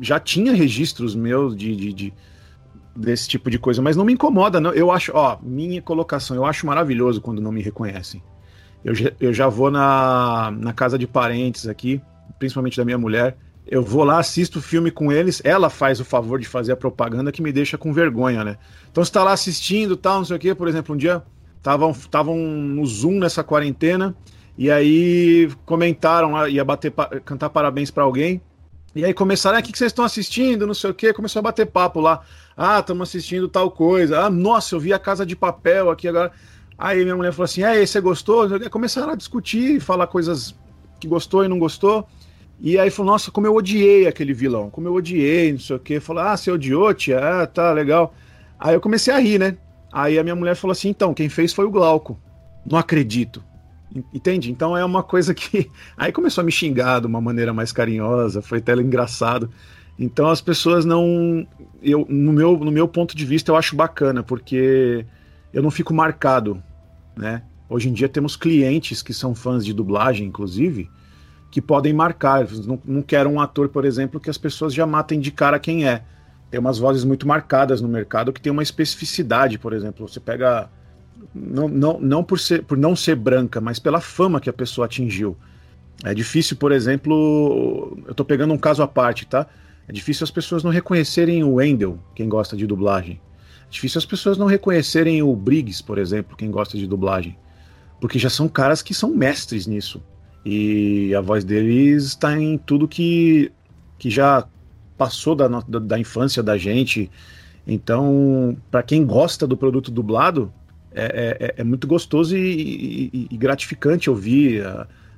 já 0.00 0.18
tinha 0.18 0.52
registros 0.52 1.14
meus 1.14 1.56
de, 1.56 1.74
de, 1.76 1.92
de, 1.92 2.14
desse 2.94 3.28
tipo 3.28 3.50
de 3.50 3.58
coisa, 3.58 3.82
mas 3.82 3.96
não 3.96 4.04
me 4.04 4.12
incomoda, 4.12 4.60
não. 4.60 4.72
Eu 4.72 4.90
acho, 4.90 5.12
ó, 5.14 5.38
minha 5.42 5.80
colocação, 5.82 6.36
eu 6.36 6.44
acho 6.44 6.66
maravilhoso 6.66 7.20
quando 7.20 7.40
não 7.40 7.52
me 7.52 7.62
reconhecem. 7.62 8.22
Eu, 8.84 8.94
eu 9.20 9.32
já 9.32 9.48
vou 9.48 9.70
na, 9.70 10.50
na 10.50 10.72
casa 10.72 10.98
de 10.98 11.06
parentes 11.06 11.68
aqui, 11.68 12.00
principalmente 12.38 12.76
da 12.76 12.84
minha 12.84 12.98
mulher. 12.98 13.36
Eu 13.66 13.82
vou 13.82 14.02
lá, 14.02 14.18
assisto 14.18 14.58
o 14.58 14.62
filme 14.62 14.90
com 14.90 15.12
eles, 15.12 15.40
ela 15.44 15.70
faz 15.70 16.00
o 16.00 16.04
favor 16.04 16.40
de 16.40 16.48
fazer 16.48 16.72
a 16.72 16.76
propaganda 16.76 17.30
que 17.30 17.40
me 17.40 17.52
deixa 17.52 17.78
com 17.78 17.92
vergonha, 17.92 18.42
né? 18.42 18.58
Então 18.90 19.04
você 19.04 19.12
tá 19.12 19.22
lá 19.22 19.32
assistindo, 19.32 19.96
tal, 19.96 20.18
não 20.18 20.24
sei 20.24 20.36
o 20.36 20.40
quê, 20.40 20.54
por 20.54 20.66
exemplo, 20.66 20.94
um 20.94 20.98
dia 20.98 21.22
estavam 21.56 22.36
no 22.36 22.84
Zoom 22.84 23.20
nessa 23.20 23.44
quarentena, 23.44 24.16
e 24.58 24.68
aí 24.68 25.48
comentaram, 25.64 26.48
ia 26.48 26.64
bater, 26.64 26.92
cantar 27.24 27.50
parabéns 27.50 27.88
para 27.88 28.02
alguém, 28.02 28.42
e 28.94 29.04
aí 29.04 29.14
começaram, 29.14 29.56
ah, 29.56 29.60
o 29.60 29.62
que, 29.62 29.76
vocês 29.76 29.90
estão 29.90 30.04
assistindo? 30.04 30.66
Não 30.66 30.74
sei 30.74 30.90
o 30.90 30.94
quê. 30.94 31.12
Começou 31.12 31.40
a 31.40 31.42
bater 31.42 31.66
papo 31.66 31.98
lá. 31.98 32.20
Ah, 32.56 32.78
estamos 32.78 33.08
assistindo 33.08 33.48
tal 33.48 33.70
coisa. 33.70 34.20
Ah, 34.20 34.30
nossa, 34.30 34.74
eu 34.74 34.80
vi 34.80 34.92
a 34.92 34.98
Casa 34.98 35.24
de 35.24 35.34
Papel 35.34 35.90
aqui 35.90 36.08
agora. 36.08 36.30
Aí 36.76 37.02
minha 37.02 37.16
mulher 37.16 37.32
falou 37.32 37.44
assim: 37.44 37.62
é, 37.62 37.84
você 37.84 38.00
gostou? 38.00 38.48
Começaram 38.70 39.12
a 39.12 39.16
discutir, 39.16 39.80
falar 39.80 40.06
coisas 40.06 40.54
que 41.00 41.08
gostou 41.08 41.44
e 41.44 41.48
não 41.48 41.58
gostou. 41.58 42.06
E 42.60 42.78
aí 42.78 42.90
falou: 42.90 43.12
nossa, 43.12 43.30
como 43.30 43.46
eu 43.46 43.54
odiei 43.54 44.06
aquele 44.06 44.34
vilão, 44.34 44.68
como 44.68 44.88
eu 44.88 44.94
odiei, 44.94 45.52
não 45.52 45.60
sei 45.60 45.76
o 45.76 45.78
quê. 45.78 45.98
Falou: 45.98 46.22
ah, 46.22 46.36
você 46.36 46.50
odiou, 46.50 46.92
tia? 46.92 47.18
Ah, 47.18 47.46
tá, 47.46 47.72
legal. 47.72 48.14
Aí 48.60 48.74
eu 48.74 48.80
comecei 48.80 49.12
a 49.12 49.18
rir, 49.18 49.38
né? 49.38 49.56
Aí 49.90 50.18
a 50.18 50.22
minha 50.22 50.36
mulher 50.36 50.54
falou 50.54 50.72
assim: 50.72 50.90
então, 50.90 51.14
quem 51.14 51.30
fez 51.30 51.54
foi 51.54 51.64
o 51.64 51.70
Glauco. 51.70 52.20
Não 52.70 52.78
acredito. 52.78 53.42
Entende? 54.12 54.50
Então 54.50 54.76
é 54.76 54.84
uma 54.84 55.02
coisa 55.02 55.34
que. 55.34 55.70
Aí 55.96 56.12
começou 56.12 56.42
a 56.42 56.44
me 56.44 56.52
xingar 56.52 57.00
de 57.00 57.06
uma 57.06 57.20
maneira 57.20 57.52
mais 57.52 57.72
carinhosa, 57.72 58.40
foi 58.40 58.58
até 58.58 58.72
engraçado. 58.74 59.50
Então 59.98 60.28
as 60.28 60.40
pessoas 60.40 60.84
não. 60.84 61.46
Eu, 61.82 62.06
no, 62.08 62.32
meu, 62.32 62.56
no 62.58 62.70
meu 62.70 62.88
ponto 62.88 63.16
de 63.16 63.24
vista, 63.24 63.50
eu 63.50 63.56
acho 63.56 63.76
bacana, 63.76 64.22
porque 64.22 65.04
eu 65.52 65.62
não 65.62 65.70
fico 65.70 65.92
marcado. 65.92 66.62
Né? 67.16 67.42
Hoje 67.68 67.88
em 67.88 67.92
dia 67.92 68.08
temos 68.08 68.36
clientes 68.36 69.02
que 69.02 69.12
são 69.12 69.34
fãs 69.34 69.64
de 69.64 69.72
dublagem, 69.72 70.26
inclusive, 70.26 70.90
que 71.50 71.60
podem 71.60 71.92
marcar. 71.92 72.46
Não, 72.50 72.80
não 72.84 73.02
quero 73.02 73.28
um 73.28 73.40
ator, 73.40 73.68
por 73.68 73.84
exemplo, 73.84 74.20
que 74.20 74.30
as 74.30 74.38
pessoas 74.38 74.72
já 74.72 74.86
matem 74.86 75.20
de 75.20 75.30
cara 75.30 75.58
quem 75.58 75.86
é. 75.86 76.02
Tem 76.50 76.60
umas 76.60 76.78
vozes 76.78 77.04
muito 77.04 77.26
marcadas 77.26 77.80
no 77.80 77.88
mercado 77.88 78.32
que 78.32 78.40
tem 78.40 78.52
uma 78.52 78.62
especificidade, 78.62 79.58
por 79.58 79.72
exemplo. 79.72 80.06
Você 80.06 80.20
pega 80.20 80.68
não, 81.34 81.68
não, 81.68 82.00
não 82.00 82.24
por, 82.24 82.38
ser, 82.38 82.62
por 82.62 82.76
não 82.76 82.94
ser 82.96 83.16
branca, 83.16 83.60
mas 83.60 83.78
pela 83.78 84.00
fama 84.00 84.40
que 84.40 84.50
a 84.50 84.52
pessoa 84.52 84.86
atingiu. 84.86 85.36
É 86.04 86.14
difícil, 86.14 86.56
por 86.56 86.72
exemplo, 86.72 87.96
eu 88.06 88.10
estou 88.10 88.26
pegando 88.26 88.52
um 88.52 88.58
caso 88.58 88.82
à 88.82 88.88
parte, 88.88 89.26
tá? 89.26 89.46
É 89.86 89.92
difícil 89.92 90.24
as 90.24 90.30
pessoas 90.30 90.64
não 90.64 90.70
reconhecerem 90.70 91.44
o 91.44 91.54
Wendell, 91.54 91.98
quem 92.14 92.28
gosta 92.28 92.56
de 92.56 92.66
dublagem. 92.66 93.20
É 93.66 93.70
difícil 93.70 93.98
as 93.98 94.06
pessoas 94.06 94.36
não 94.36 94.46
reconhecerem 94.46 95.22
o 95.22 95.34
Briggs, 95.34 95.82
por 95.82 95.98
exemplo, 95.98 96.36
quem 96.36 96.50
gosta 96.50 96.76
de 96.76 96.86
dublagem. 96.86 97.36
Porque 98.00 98.18
já 98.18 98.28
são 98.28 98.48
caras 98.48 98.82
que 98.82 98.92
são 98.92 99.10
mestres 99.10 99.66
nisso. 99.66 100.02
E 100.44 101.14
a 101.14 101.20
voz 101.20 101.44
deles 101.44 102.04
está 102.04 102.38
em 102.38 102.58
tudo 102.58 102.88
que, 102.88 103.52
que 103.98 104.10
já 104.10 104.46
passou 104.98 105.34
da, 105.34 105.46
da, 105.46 105.78
da 105.78 105.98
infância 105.98 106.42
da 106.42 106.58
gente. 106.58 107.10
Então, 107.66 108.56
para 108.70 108.82
quem 108.82 109.06
gosta 109.06 109.46
do 109.46 109.56
produto 109.56 109.90
dublado, 109.90 110.52
é, 110.94 111.38
é, 111.40 111.54
é, 111.60 111.64
muito 111.64 111.86
gostoso 111.86 112.36
e, 112.36 113.10
e, 113.12 113.28
e 113.30 113.36
gratificante 113.36 114.10
ouvir. 114.10 114.64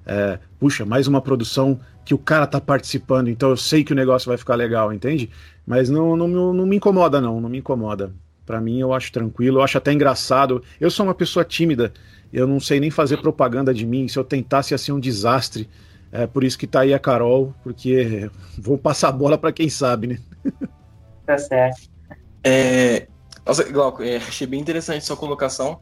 É, 0.06 0.38
puxa, 0.58 0.84
mais 0.84 1.06
uma 1.06 1.20
produção 1.20 1.80
que 2.04 2.14
o 2.14 2.18
cara 2.18 2.46
tá 2.46 2.60
participando, 2.60 3.28
então 3.28 3.48
eu 3.48 3.56
sei 3.56 3.82
que 3.82 3.92
o 3.92 3.96
negócio 3.96 4.28
vai 4.28 4.36
ficar 4.36 4.54
legal, 4.54 4.92
entende? 4.92 5.30
Mas 5.66 5.88
não, 5.88 6.16
não, 6.16 6.52
não 6.52 6.66
me 6.66 6.76
incomoda, 6.76 7.20
não, 7.20 7.40
não 7.40 7.48
me 7.48 7.58
incomoda. 7.58 8.12
Para 8.44 8.60
mim, 8.60 8.78
eu 8.78 8.92
acho 8.92 9.10
tranquilo, 9.10 9.58
eu 9.58 9.62
acho 9.62 9.78
até 9.78 9.92
engraçado. 9.92 10.62
Eu 10.78 10.90
sou 10.90 11.06
uma 11.06 11.14
pessoa 11.14 11.44
tímida, 11.44 11.92
eu 12.30 12.46
não 12.46 12.60
sei 12.60 12.78
nem 12.78 12.90
fazer 12.90 13.16
propaganda 13.16 13.72
de 13.72 13.86
mim. 13.86 14.06
Se 14.06 14.18
eu 14.18 14.24
tentasse, 14.24 14.74
ia 14.74 14.78
ser 14.78 14.92
um 14.92 15.00
desastre. 15.00 15.68
É 16.12 16.26
por 16.26 16.44
isso 16.44 16.58
que 16.58 16.66
tá 16.66 16.80
aí 16.80 16.92
a 16.92 16.98
Carol, 16.98 17.54
porque 17.64 18.30
vou 18.58 18.76
passar 18.76 19.08
a 19.08 19.12
bola 19.12 19.38
para 19.38 19.52
quem 19.52 19.70
sabe, 19.70 20.06
né? 20.08 20.18
Tá 21.24 21.38
certo. 21.38 21.88
É, 22.44 23.08
nossa, 23.46 23.64
Glauco, 23.64 24.02
é, 24.02 24.16
achei 24.16 24.46
bem 24.46 24.60
interessante 24.60 25.04
sua 25.04 25.16
colocação, 25.16 25.80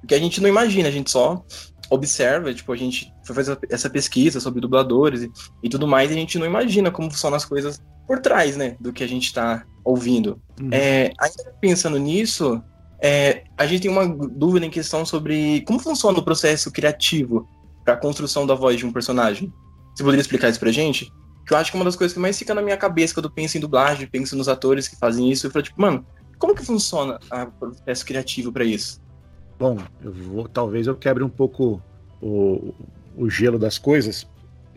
porque 0.00 0.14
a 0.14 0.18
gente 0.18 0.40
não 0.40 0.48
imagina, 0.48 0.88
a 0.88 0.92
gente 0.92 1.10
só 1.10 1.44
observa, 1.90 2.52
tipo, 2.52 2.72
a 2.72 2.76
gente 2.76 3.12
foi 3.24 3.34
fazer 3.34 3.58
essa 3.70 3.88
pesquisa 3.88 4.40
sobre 4.40 4.60
dubladores 4.60 5.22
e, 5.22 5.32
e 5.62 5.68
tudo 5.68 5.86
mais, 5.86 6.10
e 6.10 6.14
a 6.14 6.16
gente 6.16 6.38
não 6.38 6.46
imagina 6.46 6.90
como 6.90 7.10
funcionam 7.10 7.36
as 7.36 7.44
coisas 7.44 7.80
por 8.06 8.20
trás, 8.20 8.56
né, 8.56 8.76
do 8.80 8.92
que 8.92 9.04
a 9.04 9.08
gente 9.08 9.24
está 9.24 9.64
ouvindo. 9.84 10.40
Uhum. 10.60 10.68
É, 10.72 11.12
ainda 11.18 11.54
pensando 11.60 11.98
nisso, 11.98 12.62
é, 13.02 13.44
a 13.56 13.66
gente 13.66 13.82
tem 13.82 13.90
uma 13.90 14.06
dúvida 14.06 14.66
em 14.66 14.70
questão 14.70 15.04
sobre 15.04 15.62
como 15.66 15.78
funciona 15.78 16.18
o 16.18 16.24
processo 16.24 16.70
criativo 16.70 17.46
para 17.84 17.94
a 17.94 17.96
construção 17.96 18.46
da 18.46 18.54
voz 18.54 18.78
de 18.78 18.86
um 18.86 18.92
personagem. 18.92 19.52
Você 19.94 20.02
poderia 20.02 20.22
explicar 20.22 20.48
isso 20.48 20.58
pra 20.58 20.72
gente? 20.72 21.12
Que 21.46 21.52
eu 21.52 21.58
acho 21.58 21.70
que 21.70 21.76
é 21.76 21.78
uma 21.78 21.84
das 21.84 21.96
coisas 21.96 22.14
que 22.14 22.20
mais 22.20 22.38
fica 22.38 22.54
na 22.54 22.62
minha 22.62 22.76
cabeça 22.76 23.12
quando 23.12 23.26
eu 23.26 23.30
penso 23.30 23.58
em 23.58 23.60
dublagem, 23.60 24.06
penso 24.06 24.34
nos 24.34 24.48
atores 24.48 24.88
que 24.88 24.96
fazem 24.96 25.30
isso, 25.30 25.46
eu 25.46 25.50
falo, 25.50 25.62
tipo, 25.62 25.80
mano, 25.80 26.04
como 26.38 26.54
que 26.54 26.64
funciona 26.64 27.18
o 27.30 27.50
processo 27.52 28.04
criativo 28.04 28.52
para 28.52 28.64
isso? 28.64 29.00
Bom, 29.58 29.78
eu 30.02 30.12
vou, 30.12 30.48
talvez 30.48 30.86
eu 30.86 30.96
quebre 30.96 31.22
um 31.22 31.28
pouco 31.28 31.82
o, 32.20 32.74
o 33.16 33.30
gelo 33.30 33.58
das 33.58 33.78
coisas. 33.78 34.26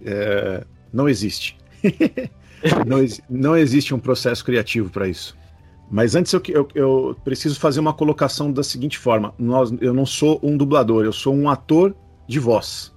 É, 0.03 0.63
não 0.93 1.09
existe. 1.09 1.57
não, 2.85 2.97
não, 3.29 3.57
existe 3.57 3.93
um 3.93 3.99
processo 3.99 4.43
criativo 4.43 4.89
para 4.89 5.07
isso. 5.07 5.35
Mas 5.89 6.15
antes 6.15 6.33
eu, 6.33 6.41
eu, 6.49 6.67
eu, 6.75 7.17
preciso 7.23 7.59
fazer 7.59 7.79
uma 7.79 7.93
colocação 7.93 8.51
da 8.51 8.63
seguinte 8.63 8.97
forma: 8.97 9.33
Nós, 9.37 9.71
eu 9.81 9.93
não 9.93 10.05
sou 10.05 10.39
um 10.43 10.57
dublador, 10.57 11.05
eu 11.05 11.13
sou 11.13 11.33
um 11.33 11.49
ator 11.49 11.95
de 12.27 12.39
voz. 12.39 12.93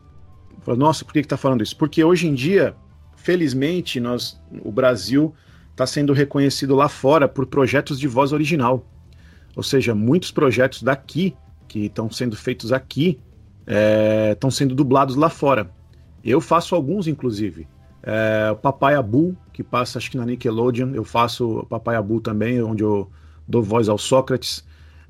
Nossa, 0.66 1.04
por 1.04 1.12
que 1.12 1.20
está 1.20 1.36
falando 1.36 1.62
isso? 1.62 1.76
Porque 1.76 2.04
hoje 2.04 2.26
em 2.26 2.34
dia, 2.34 2.76
felizmente, 3.16 3.98
nós, 3.98 4.40
o 4.62 4.70
Brasil 4.70 5.34
está 5.70 5.86
sendo 5.86 6.12
reconhecido 6.12 6.74
lá 6.74 6.88
fora 6.88 7.28
por 7.28 7.46
projetos 7.46 7.98
de 7.98 8.06
voz 8.08 8.32
original. 8.32 8.84
Ou 9.56 9.62
seja, 9.62 9.94
muitos 9.94 10.30
projetos 10.30 10.82
daqui, 10.82 11.34
que 11.66 11.86
estão 11.86 12.10
sendo 12.10 12.36
feitos 12.36 12.72
aqui, 12.72 13.18
estão 14.32 14.48
é, 14.48 14.52
sendo 14.52 14.74
dublados 14.74 15.16
lá 15.16 15.28
fora. 15.28 15.70
Eu 16.24 16.40
faço 16.40 16.74
alguns, 16.74 17.06
inclusive. 17.06 17.66
É, 18.02 18.50
o 18.52 18.56
Papai 18.56 18.94
Abu, 18.94 19.36
que 19.52 19.62
passa 19.62 19.98
acho 19.98 20.10
que 20.10 20.16
na 20.16 20.24
Nickelodeon, 20.24 20.94
eu 20.94 21.04
faço 21.04 21.66
Papai 21.68 21.96
Abu 21.96 22.20
também, 22.20 22.62
onde 22.62 22.82
eu 22.82 23.10
dou 23.46 23.62
voz 23.62 23.88
ao 23.88 23.98
Sócrates. 23.98 24.64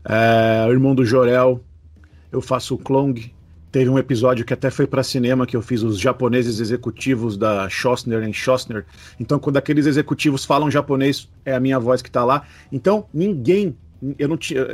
É, 0.05 0.67
o 0.67 0.73
irmão 0.73 0.95
do 0.95 1.05
Jorel, 1.05 1.63
eu 2.33 2.41
faço 2.41 2.75
o 2.75 2.79
Klong, 2.79 3.33
Teve 3.73 3.89
um 3.89 3.99
episódio 3.99 4.45
que 4.45 4.53
até 4.53 4.69
foi 4.69 4.87
para 4.87 5.03
cinema 5.03 5.47
que 5.47 5.57
eu 5.57 5.63
fiz 5.63 5.83
os 5.83 5.99
japoneses 5.99 6.59
executivos 6.59 7.37
da 7.37 7.69
Schostner 7.69 8.25
em 8.25 8.33
Schostner. 8.33 8.85
Então, 9.19 9.39
quando 9.39 9.59
aqueles 9.59 9.87
executivos 9.87 10.45
falam 10.45 10.69
japonês, 10.69 11.29
é 11.45 11.55
a 11.55 11.61
minha 11.61 11.79
voz 11.79 12.03
que 12.03 12.09
está 12.09 12.25
lá. 12.25 12.43
Então, 12.73 13.07
ninguém, 13.15 13.77
eu 14.19 14.27
não 14.27 14.37
tinha, 14.37 14.67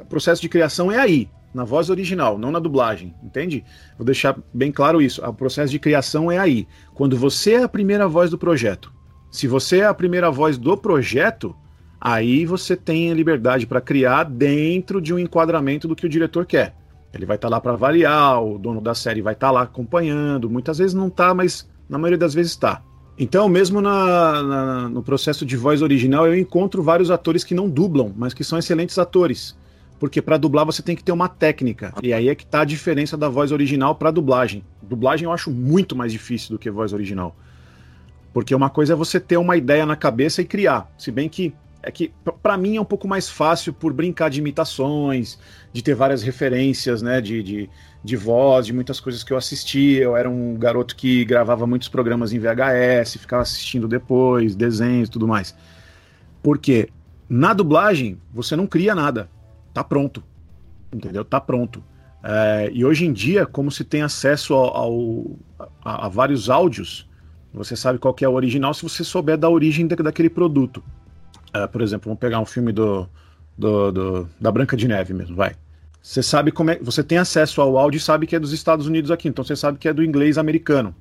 o 0.00 0.06
processo 0.06 0.40
de 0.40 0.48
criação 0.48 0.92
é 0.92 0.98
aí, 0.98 1.28
na 1.52 1.64
voz 1.64 1.90
original, 1.90 2.38
não 2.38 2.52
na 2.52 2.60
dublagem, 2.60 3.12
entende? 3.24 3.64
Vou 3.98 4.04
deixar 4.04 4.38
bem 4.52 4.70
claro 4.70 5.02
isso. 5.02 5.24
O 5.24 5.34
processo 5.34 5.72
de 5.72 5.80
criação 5.80 6.30
é 6.30 6.38
aí, 6.38 6.68
quando 6.94 7.16
você 7.16 7.54
é 7.54 7.62
a 7.64 7.68
primeira 7.68 8.06
voz 8.06 8.30
do 8.30 8.38
projeto. 8.38 8.92
Se 9.32 9.48
você 9.48 9.78
é 9.78 9.86
a 9.86 9.94
primeira 9.94 10.30
voz 10.30 10.56
do 10.56 10.76
projeto, 10.76 11.56
aí 12.00 12.46
você 12.46 12.76
tem 12.76 13.10
a 13.10 13.14
liberdade 13.14 13.66
para 13.66 13.80
criar 13.80 14.24
dentro 14.24 15.00
de 15.00 15.12
um 15.12 15.18
enquadramento 15.18 15.88
do 15.88 15.96
que 15.96 16.06
o 16.06 16.08
diretor 16.08 16.46
quer. 16.46 16.83
Ele 17.14 17.26
vai 17.26 17.36
estar 17.36 17.48
tá 17.48 17.54
lá 17.54 17.60
para 17.60 17.72
avaliar, 17.72 18.42
o 18.42 18.58
dono 18.58 18.80
da 18.80 18.94
série 18.94 19.22
vai 19.22 19.34
estar 19.34 19.48
tá 19.48 19.52
lá 19.52 19.62
acompanhando. 19.62 20.50
Muitas 20.50 20.78
vezes 20.78 20.94
não 20.94 21.08
está, 21.08 21.32
mas 21.32 21.68
na 21.88 21.98
maioria 21.98 22.18
das 22.18 22.34
vezes 22.34 22.52
está. 22.52 22.82
Então, 23.16 23.48
mesmo 23.48 23.80
na, 23.80 24.42
na, 24.42 24.88
no 24.88 25.02
processo 25.02 25.46
de 25.46 25.56
voz 25.56 25.82
original, 25.82 26.26
eu 26.26 26.36
encontro 26.36 26.82
vários 26.82 27.10
atores 27.10 27.44
que 27.44 27.54
não 27.54 27.68
dublam, 27.68 28.12
mas 28.16 28.34
que 28.34 28.42
são 28.42 28.58
excelentes 28.58 28.98
atores. 28.98 29.56
Porque 30.00 30.20
para 30.20 30.36
dublar 30.36 30.66
você 30.66 30.82
tem 30.82 30.96
que 30.96 31.04
ter 31.04 31.12
uma 31.12 31.28
técnica. 31.28 31.94
E 32.02 32.12
aí 32.12 32.28
é 32.28 32.34
que 32.34 32.44
está 32.44 32.62
a 32.62 32.64
diferença 32.64 33.16
da 33.16 33.28
voz 33.28 33.52
original 33.52 33.94
para 33.94 34.10
dublagem. 34.10 34.64
Dublagem 34.82 35.26
eu 35.26 35.32
acho 35.32 35.50
muito 35.50 35.94
mais 35.94 36.10
difícil 36.12 36.50
do 36.50 36.58
que 36.58 36.70
voz 36.70 36.92
original. 36.92 37.36
Porque 38.32 38.52
uma 38.52 38.68
coisa 38.68 38.94
é 38.94 38.96
você 38.96 39.20
ter 39.20 39.36
uma 39.36 39.56
ideia 39.56 39.86
na 39.86 39.94
cabeça 39.94 40.42
e 40.42 40.44
criar. 40.44 40.92
Se 40.98 41.12
bem 41.12 41.28
que 41.28 41.54
é 41.84 41.90
que 41.90 42.12
para 42.42 42.56
mim 42.56 42.76
é 42.76 42.80
um 42.80 42.84
pouco 42.84 43.06
mais 43.06 43.28
fácil 43.28 43.72
por 43.72 43.92
brincar 43.92 44.30
de 44.30 44.40
imitações, 44.40 45.38
de 45.72 45.82
ter 45.82 45.94
várias 45.94 46.22
referências, 46.22 47.02
né, 47.02 47.20
de, 47.20 47.42
de, 47.42 47.70
de 48.02 48.16
voz, 48.16 48.66
de 48.66 48.72
muitas 48.72 48.98
coisas 48.98 49.22
que 49.22 49.32
eu 49.32 49.36
assistia. 49.36 50.02
Eu 50.02 50.16
era 50.16 50.28
um 50.28 50.56
garoto 50.56 50.96
que 50.96 51.24
gravava 51.24 51.66
muitos 51.66 51.88
programas 51.88 52.32
em 52.32 52.38
VHS, 52.38 53.18
ficava 53.18 53.42
assistindo 53.42 53.86
depois, 53.86 54.56
desenhos, 54.56 55.10
tudo 55.10 55.28
mais. 55.28 55.54
Porque 56.42 56.88
na 57.28 57.52
dublagem 57.52 58.18
você 58.32 58.56
não 58.56 58.66
cria 58.66 58.94
nada, 58.94 59.28
tá 59.74 59.84
pronto, 59.84 60.24
entendeu? 60.92 61.24
Tá 61.24 61.40
pronto. 61.40 61.84
É, 62.22 62.70
e 62.72 62.82
hoje 62.82 63.04
em 63.04 63.12
dia, 63.12 63.44
como 63.44 63.70
se 63.70 63.84
tem 63.84 64.00
acesso 64.00 64.54
ao, 64.54 64.74
ao 64.74 65.36
a, 65.84 66.06
a, 66.06 66.08
vários 66.08 66.48
áudios, 66.48 67.06
você 67.52 67.76
sabe 67.76 67.98
qual 67.98 68.16
é 68.22 68.28
o 68.28 68.32
original 68.32 68.72
se 68.72 68.82
você 68.82 69.04
souber 69.04 69.36
da 69.36 69.50
origem 69.50 69.86
daquele 69.86 70.30
produto. 70.30 70.82
Uh, 71.54 71.68
por 71.68 71.82
exemplo, 71.82 72.06
vamos 72.06 72.18
pegar 72.18 72.40
um 72.40 72.44
filme 72.44 72.72
do, 72.72 73.08
do, 73.56 73.92
do, 73.92 74.28
da 74.40 74.50
Branca 74.50 74.76
de 74.76 74.88
Neve 74.88 75.14
mesmo, 75.14 75.36
vai. 75.36 75.54
Você 76.02 76.22
sabe 76.22 76.52
como 76.52 76.70
é. 76.70 76.78
Você 76.80 77.02
tem 77.02 77.16
acesso 77.16 77.62
ao 77.62 77.78
áudio 77.78 77.98
e 77.98 78.00
sabe 78.00 78.26
que 78.26 78.36
é 78.36 78.38
dos 78.38 78.52
Estados 78.52 78.86
Unidos 78.86 79.10
aqui, 79.10 79.28
então 79.28 79.44
você 79.44 79.56
sabe 79.56 79.78
que 79.78 79.88
é 79.88 79.92
do 79.92 80.04
inglês 80.04 80.36
americano. 80.36 80.94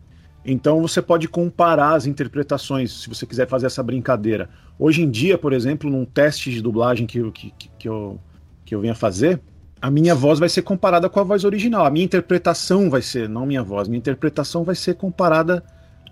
Então 0.46 0.82
você 0.82 1.02
pode 1.02 1.28
comparar 1.28 1.96
as 1.96 2.06
interpretações, 2.06 3.02
se 3.02 3.10
você 3.10 3.26
quiser 3.26 3.48
fazer 3.48 3.66
essa 3.66 3.82
brincadeira. 3.82 4.50
Hoje 4.78 5.02
em 5.02 5.10
dia, 5.10 5.38
por 5.38 5.54
exemplo, 5.54 5.90
num 5.90 6.06
teste 6.06 6.52
de 6.52 6.62
dublagem 6.62 7.08
que, 7.08 7.32
que, 7.32 7.54
que, 7.78 7.88
eu, 7.88 8.20
que 8.66 8.76
eu 8.76 8.82
venha 8.82 8.96
fazer, 8.96 9.42
a 9.82 9.90
minha 9.90 10.16
voz 10.16 10.40
vai 10.40 10.50
ser 10.50 10.62
comparada 10.62 11.10
com 11.10 11.20
a 11.20 11.24
voz 11.24 11.44
original. 11.44 11.86
A 11.86 11.90
minha 11.90 12.06
interpretação 12.06 12.90
vai 12.90 13.02
ser, 13.02 13.28
não 13.28 13.46
minha 13.46 13.64
voz, 13.64 13.88
minha 13.88 13.98
interpretação 13.98 14.64
vai 14.64 14.76
ser 14.76 14.96
comparada 14.96 15.64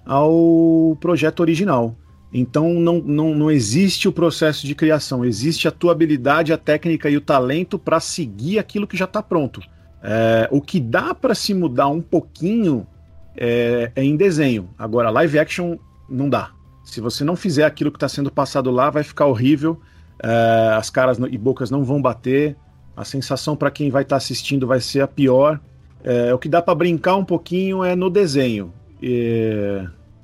ao 0.05 0.97
projeto 0.99 1.41
original. 1.41 1.95
Então 2.33 2.73
não, 2.73 2.99
não, 2.99 3.35
não 3.35 3.51
existe 3.51 4.07
o 4.07 4.11
processo 4.11 4.65
de 4.65 4.73
criação, 4.73 5.25
existe 5.25 5.67
a 5.67 5.71
tua 5.71 5.91
habilidade, 5.91 6.53
a 6.53 6.57
técnica 6.57 7.09
e 7.09 7.17
o 7.17 7.21
talento 7.21 7.77
para 7.77 7.99
seguir 7.99 8.57
aquilo 8.57 8.87
que 8.87 8.95
já 8.95 9.05
está 9.05 9.21
pronto. 9.21 9.61
É, 10.03 10.47
o 10.49 10.61
que 10.61 10.79
dá 10.79 11.13
para 11.13 11.35
se 11.35 11.53
mudar 11.53 11.87
um 11.87 12.01
pouquinho 12.01 12.87
é, 13.35 13.91
é, 13.95 14.03
em 14.03 14.15
desenho. 14.15 14.69
Agora, 14.77 15.09
live 15.09 15.39
action 15.39 15.77
não 16.09 16.29
dá. 16.29 16.51
Se 16.83 16.99
você 16.99 17.23
não 17.23 17.35
fizer 17.35 17.65
aquilo 17.65 17.91
que 17.91 17.97
está 17.97 18.09
sendo 18.09 18.31
passado 18.31 18.71
lá, 18.71 18.89
vai 18.89 19.03
ficar 19.03 19.25
horrível. 19.25 19.79
É, 20.23 20.73
as 20.75 20.89
caras 20.89 21.17
e 21.29 21.37
bocas 21.37 21.69
não 21.69 21.83
vão 21.83 22.01
bater. 22.01 22.55
A 22.95 23.05
sensação 23.05 23.55
para 23.55 23.69
quem 23.69 23.89
vai 23.89 24.03
estar 24.03 24.15
tá 24.15 24.17
assistindo 24.17 24.65
vai 24.65 24.79
ser 24.79 25.01
a 25.01 25.07
pior. 25.07 25.59
É, 26.03 26.33
o 26.33 26.39
que 26.39 26.49
dá 26.49 26.61
para 26.61 26.73
brincar 26.73 27.15
um 27.15 27.25
pouquinho 27.25 27.83
é 27.83 27.95
no 27.95 28.09
desenho. 28.09 28.73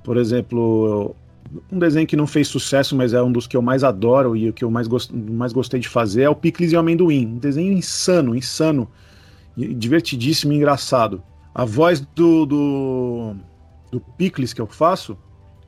por 0.04 0.18
exemplo, 0.18 1.16
um 1.72 1.80
desenho 1.80 2.08
que 2.08 2.16
não 2.16 2.28
fez 2.28 2.48
sucesso, 2.48 2.96
mas 2.96 3.14
é 3.14 3.22
um 3.22 3.32
dos 3.32 3.48
que 3.48 3.56
eu 3.56 3.62
mais 3.62 3.84
adoro 3.84 4.36
e 4.36 4.50
o 4.50 4.54
que 4.54 4.64
eu 4.64 4.72
mais, 4.72 4.88
gost, 4.88 5.12
mais 5.14 5.54
gostei 5.54 5.80
de 5.80 5.88
fazer 5.88 6.24
é 6.24 6.30
o 6.30 6.36
Picles 6.36 6.72
e 6.72 6.76
o 6.76 6.80
Amendoim. 6.80 7.26
Um 7.26 7.38
desenho 7.38 7.74
insano, 7.74 8.36
insano, 8.36 8.90
divertidíssimo 9.58 10.54
e 10.54 10.58
engraçado. 10.58 11.22
A 11.54 11.66
voz 11.66 12.00
do, 12.00 12.46
do, 12.46 13.36
do 13.92 14.00
Picles 14.18 14.54
que 14.54 14.62
eu 14.62 14.68
faço 14.68 15.18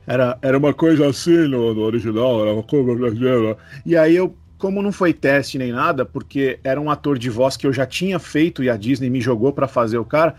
era, 0.06 0.38
era 0.42 0.56
uma 0.56 0.72
coisa 0.72 1.08
assim 1.08 1.48
no, 1.48 1.74
no 1.74 1.82
original, 1.82 2.42
era 2.42 2.54
uma 2.54 2.62
coisa 2.62 2.94
brasileira. 2.94 3.56
E 3.84 3.96
aí 3.96 4.16
eu, 4.16 4.34
como 4.58 4.82
não 4.82 4.92
foi 4.92 5.12
teste 5.12 5.58
nem 5.58 5.72
nada, 5.72 6.04
porque 6.04 6.58
era 6.62 6.80
um 6.80 6.90
ator 6.90 7.18
de 7.18 7.30
voz 7.30 7.56
que 7.56 7.66
eu 7.66 7.72
já 7.72 7.86
tinha 7.86 8.18
feito 8.18 8.62
e 8.62 8.70
a 8.70 8.76
Disney 8.76 9.10
me 9.10 9.20
jogou 9.20 9.52
para 9.52 9.66
fazer 9.68 9.98
o 9.98 10.04
cara, 10.04 10.34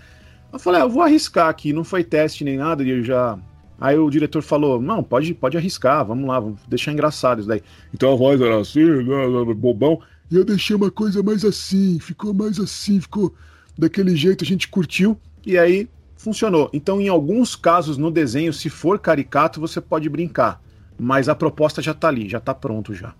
eu 0.51 0.59
falei, 0.59 0.81
ah, 0.81 0.83
eu 0.83 0.89
vou 0.89 1.01
arriscar 1.01 1.47
aqui, 1.47 1.71
não 1.71 1.83
foi 1.83 2.03
teste 2.03 2.43
nem 2.43 2.57
nada, 2.57 2.83
e 2.83 2.89
eu 2.89 3.03
já 3.03 3.39
Aí 3.81 3.97
o 3.97 4.09
diretor 4.11 4.43
falou: 4.43 4.79
Não, 4.79 5.03
pode, 5.03 5.33
pode 5.33 5.57
arriscar, 5.57 6.05
vamos 6.05 6.27
lá, 6.27 6.39
vamos 6.39 6.59
deixar 6.67 6.91
engraçado 6.91 7.39
isso 7.39 7.47
daí. 7.47 7.63
Então 7.91 8.13
a 8.13 8.15
voz 8.15 8.39
era 8.39 8.59
assim, 8.59 8.83
né, 8.83 9.03
né, 9.03 9.45
né, 9.45 9.53
bobão. 9.55 9.99
E 10.29 10.35
eu 10.35 10.45
deixei 10.45 10.75
uma 10.75 10.91
coisa 10.91 11.23
mais 11.23 11.43
assim, 11.43 11.99
ficou 11.99 12.33
mais 12.33 12.59
assim, 12.59 13.01
ficou 13.01 13.33
daquele 13.77 14.15
jeito, 14.15 14.43
a 14.43 14.47
gente 14.47 14.67
curtiu 14.67 15.17
e 15.45 15.57
aí 15.57 15.89
funcionou. 16.15 16.69
Então, 16.71 17.01
em 17.01 17.09
alguns 17.09 17.55
casos 17.55 17.97
no 17.97 18.11
desenho, 18.11 18.53
se 18.53 18.69
for 18.69 18.99
caricato, 18.99 19.59
você 19.59 19.81
pode 19.81 20.07
brincar. 20.07 20.61
Mas 20.97 21.27
a 21.27 21.33
proposta 21.33 21.81
já 21.81 21.93
tá 21.93 22.07
ali, 22.07 22.29
já 22.29 22.39
tá 22.39 22.53
pronto 22.53 22.93
já. 22.93 23.15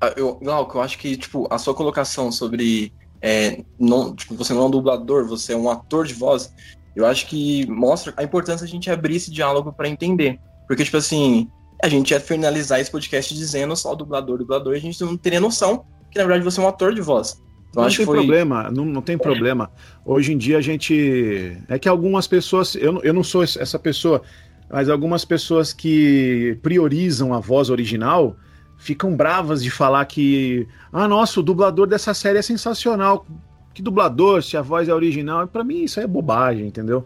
Ah, 0.00 0.12
eu, 0.16 0.34
Glauco, 0.34 0.76
eu 0.76 0.82
acho 0.82 0.98
que, 0.98 1.16
tipo, 1.16 1.48
a 1.50 1.56
sua 1.58 1.74
colocação 1.74 2.30
sobre 2.30 2.92
é, 3.22 3.64
não, 3.80 4.14
tipo, 4.14 4.34
você 4.34 4.52
não 4.52 4.64
é 4.64 4.66
um 4.66 4.70
dublador, 4.70 5.26
você 5.26 5.54
é 5.54 5.56
um 5.56 5.70
ator 5.70 6.06
de 6.06 6.12
voz, 6.12 6.52
Eu 6.94 7.06
acho 7.06 7.26
que 7.26 7.66
mostra 7.66 8.12
a 8.16 8.22
importância 8.22 8.66
de 8.66 8.72
a 8.72 8.74
gente 8.74 8.90
abrir 8.90 9.16
esse 9.16 9.30
diálogo 9.30 9.72
para 9.72 9.88
entender. 9.88 10.38
Porque, 10.66 10.84
tipo 10.84 10.96
assim, 10.96 11.48
a 11.82 11.88
gente 11.88 12.12
ia 12.12 12.20
finalizar 12.20 12.80
esse 12.80 12.90
podcast 12.90 13.34
dizendo 13.34 13.76
só 13.76 13.94
dublador, 13.94 14.38
dublador, 14.38 14.74
e 14.74 14.76
a 14.76 14.80
gente 14.80 15.00
não 15.02 15.16
teria 15.16 15.40
noção 15.40 15.84
que, 16.10 16.18
na 16.18 16.24
verdade, 16.24 16.44
você 16.44 16.60
é 16.60 16.62
um 16.62 16.68
ator 16.68 16.94
de 16.94 17.00
voz. 17.00 17.42
Então, 17.70 17.82
não 17.82 17.90
tem 17.90 18.06
foi... 18.06 18.16
problema, 18.18 18.70
não, 18.70 18.84
não 18.84 19.02
tem 19.02 19.16
é. 19.16 19.18
problema. 19.18 19.70
Hoje 20.04 20.32
em 20.32 20.38
dia 20.38 20.58
a 20.58 20.60
gente. 20.60 21.58
É 21.68 21.78
que 21.78 21.88
algumas 21.88 22.26
pessoas. 22.26 22.76
Eu, 22.76 23.02
eu 23.02 23.12
não 23.12 23.24
sou 23.24 23.42
essa 23.42 23.78
pessoa, 23.78 24.22
mas 24.70 24.88
algumas 24.88 25.24
pessoas 25.24 25.72
que 25.72 26.56
priorizam 26.62 27.34
a 27.34 27.40
voz 27.40 27.70
original 27.70 28.36
ficam 28.78 29.16
bravas 29.16 29.62
de 29.62 29.70
falar 29.70 30.04
que. 30.04 30.68
Ah, 30.92 31.08
nossa, 31.08 31.40
o 31.40 31.42
dublador 31.42 31.88
dessa 31.88 32.14
série 32.14 32.38
é 32.38 32.42
sensacional. 32.42 33.26
Que 33.74 33.82
dublador, 33.82 34.42
se 34.42 34.56
a 34.56 34.62
voz 34.62 34.88
é 34.88 34.94
original? 34.94 35.46
Para 35.48 35.64
mim 35.64 35.82
isso 35.82 35.98
é 35.98 36.06
bobagem, 36.06 36.66
entendeu? 36.66 37.04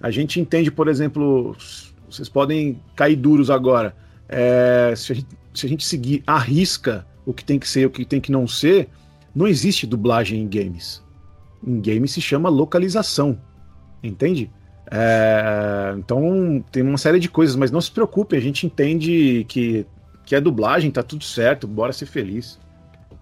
A 0.00 0.10
gente 0.10 0.40
entende, 0.40 0.70
por 0.70 0.88
exemplo, 0.88 1.54
vocês 2.08 2.28
podem 2.28 2.80
cair 2.96 3.16
duros 3.16 3.50
agora. 3.50 3.94
É, 4.28 4.94
se, 4.96 5.12
a 5.12 5.14
gente, 5.14 5.28
se 5.54 5.66
a 5.66 5.68
gente 5.68 5.84
seguir 5.84 6.22
a 6.26 6.38
risca 6.38 7.06
o 7.26 7.34
que 7.34 7.44
tem 7.44 7.58
que 7.58 7.68
ser 7.68 7.80
e 7.80 7.86
o 7.86 7.90
que 7.90 8.04
tem 8.04 8.20
que 8.20 8.32
não 8.32 8.46
ser, 8.46 8.88
não 9.34 9.46
existe 9.46 9.86
dublagem 9.86 10.40
em 10.40 10.48
games. 10.48 11.02
Em 11.66 11.80
games 11.80 12.12
se 12.12 12.20
chama 12.20 12.48
localização, 12.48 13.38
entende? 14.02 14.50
É, 14.90 15.94
então 15.98 16.64
tem 16.70 16.82
uma 16.82 16.96
série 16.96 17.18
de 17.18 17.28
coisas, 17.28 17.56
mas 17.56 17.70
não 17.70 17.80
se 17.80 17.90
preocupe, 17.90 18.36
a 18.36 18.40
gente 18.40 18.64
entende 18.64 19.44
que, 19.48 19.84
que 20.24 20.36
é 20.36 20.40
dublagem, 20.40 20.90
tá 20.90 21.02
tudo 21.02 21.24
certo, 21.24 21.66
bora 21.66 21.92
ser 21.92 22.06
feliz. 22.06 22.58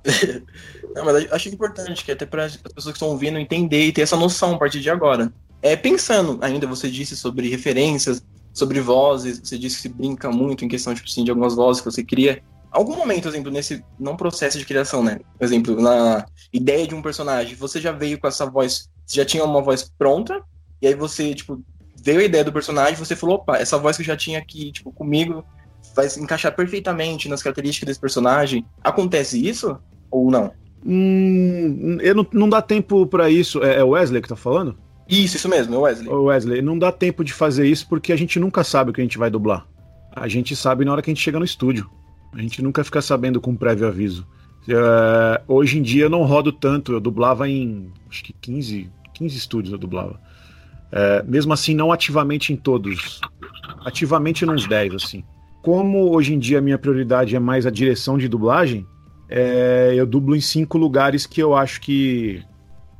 não, 0.94 1.04
mas 1.04 1.32
acho 1.32 1.48
importante 1.48 2.04
que 2.04 2.12
até 2.12 2.26
para 2.26 2.44
as 2.44 2.56
pessoas 2.56 2.92
que 2.92 2.92
estão 2.92 3.08
ouvindo 3.08 3.38
entender 3.38 3.86
e 3.86 3.92
ter 3.92 4.02
essa 4.02 4.16
noção 4.16 4.54
a 4.54 4.58
partir 4.58 4.80
de 4.80 4.90
agora. 4.90 5.32
É, 5.62 5.74
pensando, 5.74 6.38
ainda 6.42 6.66
você 6.66 6.90
disse 6.90 7.16
sobre 7.16 7.48
referências, 7.48 8.22
sobre 8.52 8.80
vozes, 8.80 9.40
você 9.40 9.58
disse 9.58 9.76
que 9.76 9.82
se 9.82 9.88
brinca 9.88 10.30
muito 10.30 10.64
em 10.64 10.68
questão 10.68 10.94
tipo, 10.94 11.08
assim, 11.08 11.24
de 11.24 11.30
algumas 11.30 11.54
vozes 11.54 11.80
que 11.80 11.90
você 11.90 12.04
cria. 12.04 12.42
Algum 12.70 12.96
momento, 12.96 13.28
exemplo, 13.28 13.50
nesse 13.50 13.84
não 13.98 14.16
processo 14.16 14.58
de 14.58 14.64
criação, 14.64 15.02
né? 15.02 15.20
Por 15.38 15.44
exemplo, 15.44 15.80
na 15.80 16.26
ideia 16.52 16.86
de 16.86 16.94
um 16.94 17.00
personagem, 17.00 17.54
você 17.54 17.80
já 17.80 17.92
veio 17.92 18.18
com 18.18 18.26
essa 18.26 18.44
voz, 18.44 18.90
você 19.06 19.16
já 19.16 19.24
tinha 19.24 19.44
uma 19.44 19.62
voz 19.62 19.90
pronta, 19.96 20.42
e 20.82 20.86
aí 20.86 20.94
você, 20.94 21.34
tipo, 21.34 21.62
veio 22.04 22.20
a 22.20 22.24
ideia 22.24 22.44
do 22.44 22.52
personagem, 22.52 22.96
você 22.96 23.16
falou, 23.16 23.36
opa, 23.36 23.56
essa 23.56 23.78
voz 23.78 23.96
que 23.96 24.02
eu 24.02 24.06
já 24.06 24.16
tinha 24.16 24.38
aqui, 24.38 24.70
tipo, 24.70 24.92
comigo, 24.92 25.44
vai 25.94 26.08
se 26.08 26.20
encaixar 26.20 26.54
perfeitamente 26.54 27.28
nas 27.28 27.42
características 27.42 27.86
desse 27.86 28.00
personagem. 28.00 28.66
Acontece 28.82 29.44
isso 29.44 29.78
ou 30.14 30.30
não? 30.30 30.52
Hum, 30.86 31.98
eu 32.00 32.14
não, 32.14 32.26
não 32.32 32.48
dá 32.48 32.60
tempo 32.60 33.06
para 33.06 33.30
isso. 33.30 33.62
É, 33.62 33.76
é 33.78 33.84
o 33.84 33.90
Wesley 33.90 34.22
que 34.22 34.28
tá 34.28 34.36
falando? 34.36 34.76
Isso, 35.08 35.36
isso 35.36 35.48
mesmo, 35.48 35.74
é 35.74 35.78
o 35.78 35.82
Wesley. 35.82 36.08
Wesley, 36.08 36.62
não 36.62 36.78
dá 36.78 36.90
tempo 36.92 37.24
de 37.24 37.32
fazer 37.32 37.66
isso 37.66 37.86
porque 37.88 38.12
a 38.12 38.16
gente 38.16 38.38
nunca 38.38 38.62
sabe 38.64 38.90
o 38.90 38.92
que 38.92 39.00
a 39.00 39.04
gente 39.04 39.18
vai 39.18 39.30
dublar. 39.30 39.66
A 40.14 40.28
gente 40.28 40.54
sabe 40.54 40.84
na 40.84 40.92
hora 40.92 41.02
que 41.02 41.10
a 41.10 41.14
gente 41.14 41.22
chega 41.22 41.38
no 41.38 41.44
estúdio. 41.44 41.90
A 42.32 42.40
gente 42.40 42.62
nunca 42.62 42.82
fica 42.84 43.02
sabendo 43.02 43.40
com 43.40 43.54
prévio 43.56 43.86
aviso. 43.86 44.26
Uh, 44.68 45.42
hoje 45.46 45.78
em 45.78 45.82
dia 45.82 46.04
eu 46.04 46.10
não 46.10 46.22
rodo 46.22 46.50
tanto, 46.50 46.92
eu 46.92 47.00
dublava 47.00 47.46
em 47.48 47.92
acho 48.08 48.24
que 48.24 48.32
15, 48.32 48.90
15 49.12 49.36
estúdios 49.36 49.72
eu 49.72 49.78
dublava. 49.78 50.18
Uh, 50.90 51.28
mesmo 51.28 51.52
assim, 51.52 51.74
não 51.74 51.92
ativamente 51.92 52.52
em 52.52 52.56
todos. 52.56 53.20
Ativamente 53.84 54.46
nos 54.46 54.66
10, 54.66 54.94
assim. 54.94 55.24
Como 55.60 56.14
hoje 56.14 56.34
em 56.34 56.38
dia 56.38 56.58
a 56.58 56.62
minha 56.62 56.78
prioridade 56.78 57.36
é 57.36 57.40
mais 57.40 57.66
a 57.66 57.70
direção 57.70 58.16
de 58.16 58.28
dublagem, 58.28 58.86
é, 59.36 59.92
eu 59.96 60.06
dublo 60.06 60.36
em 60.36 60.40
cinco 60.40 60.78
lugares 60.78 61.26
que 61.26 61.42
eu 61.42 61.56
acho 61.56 61.80
que, 61.80 62.40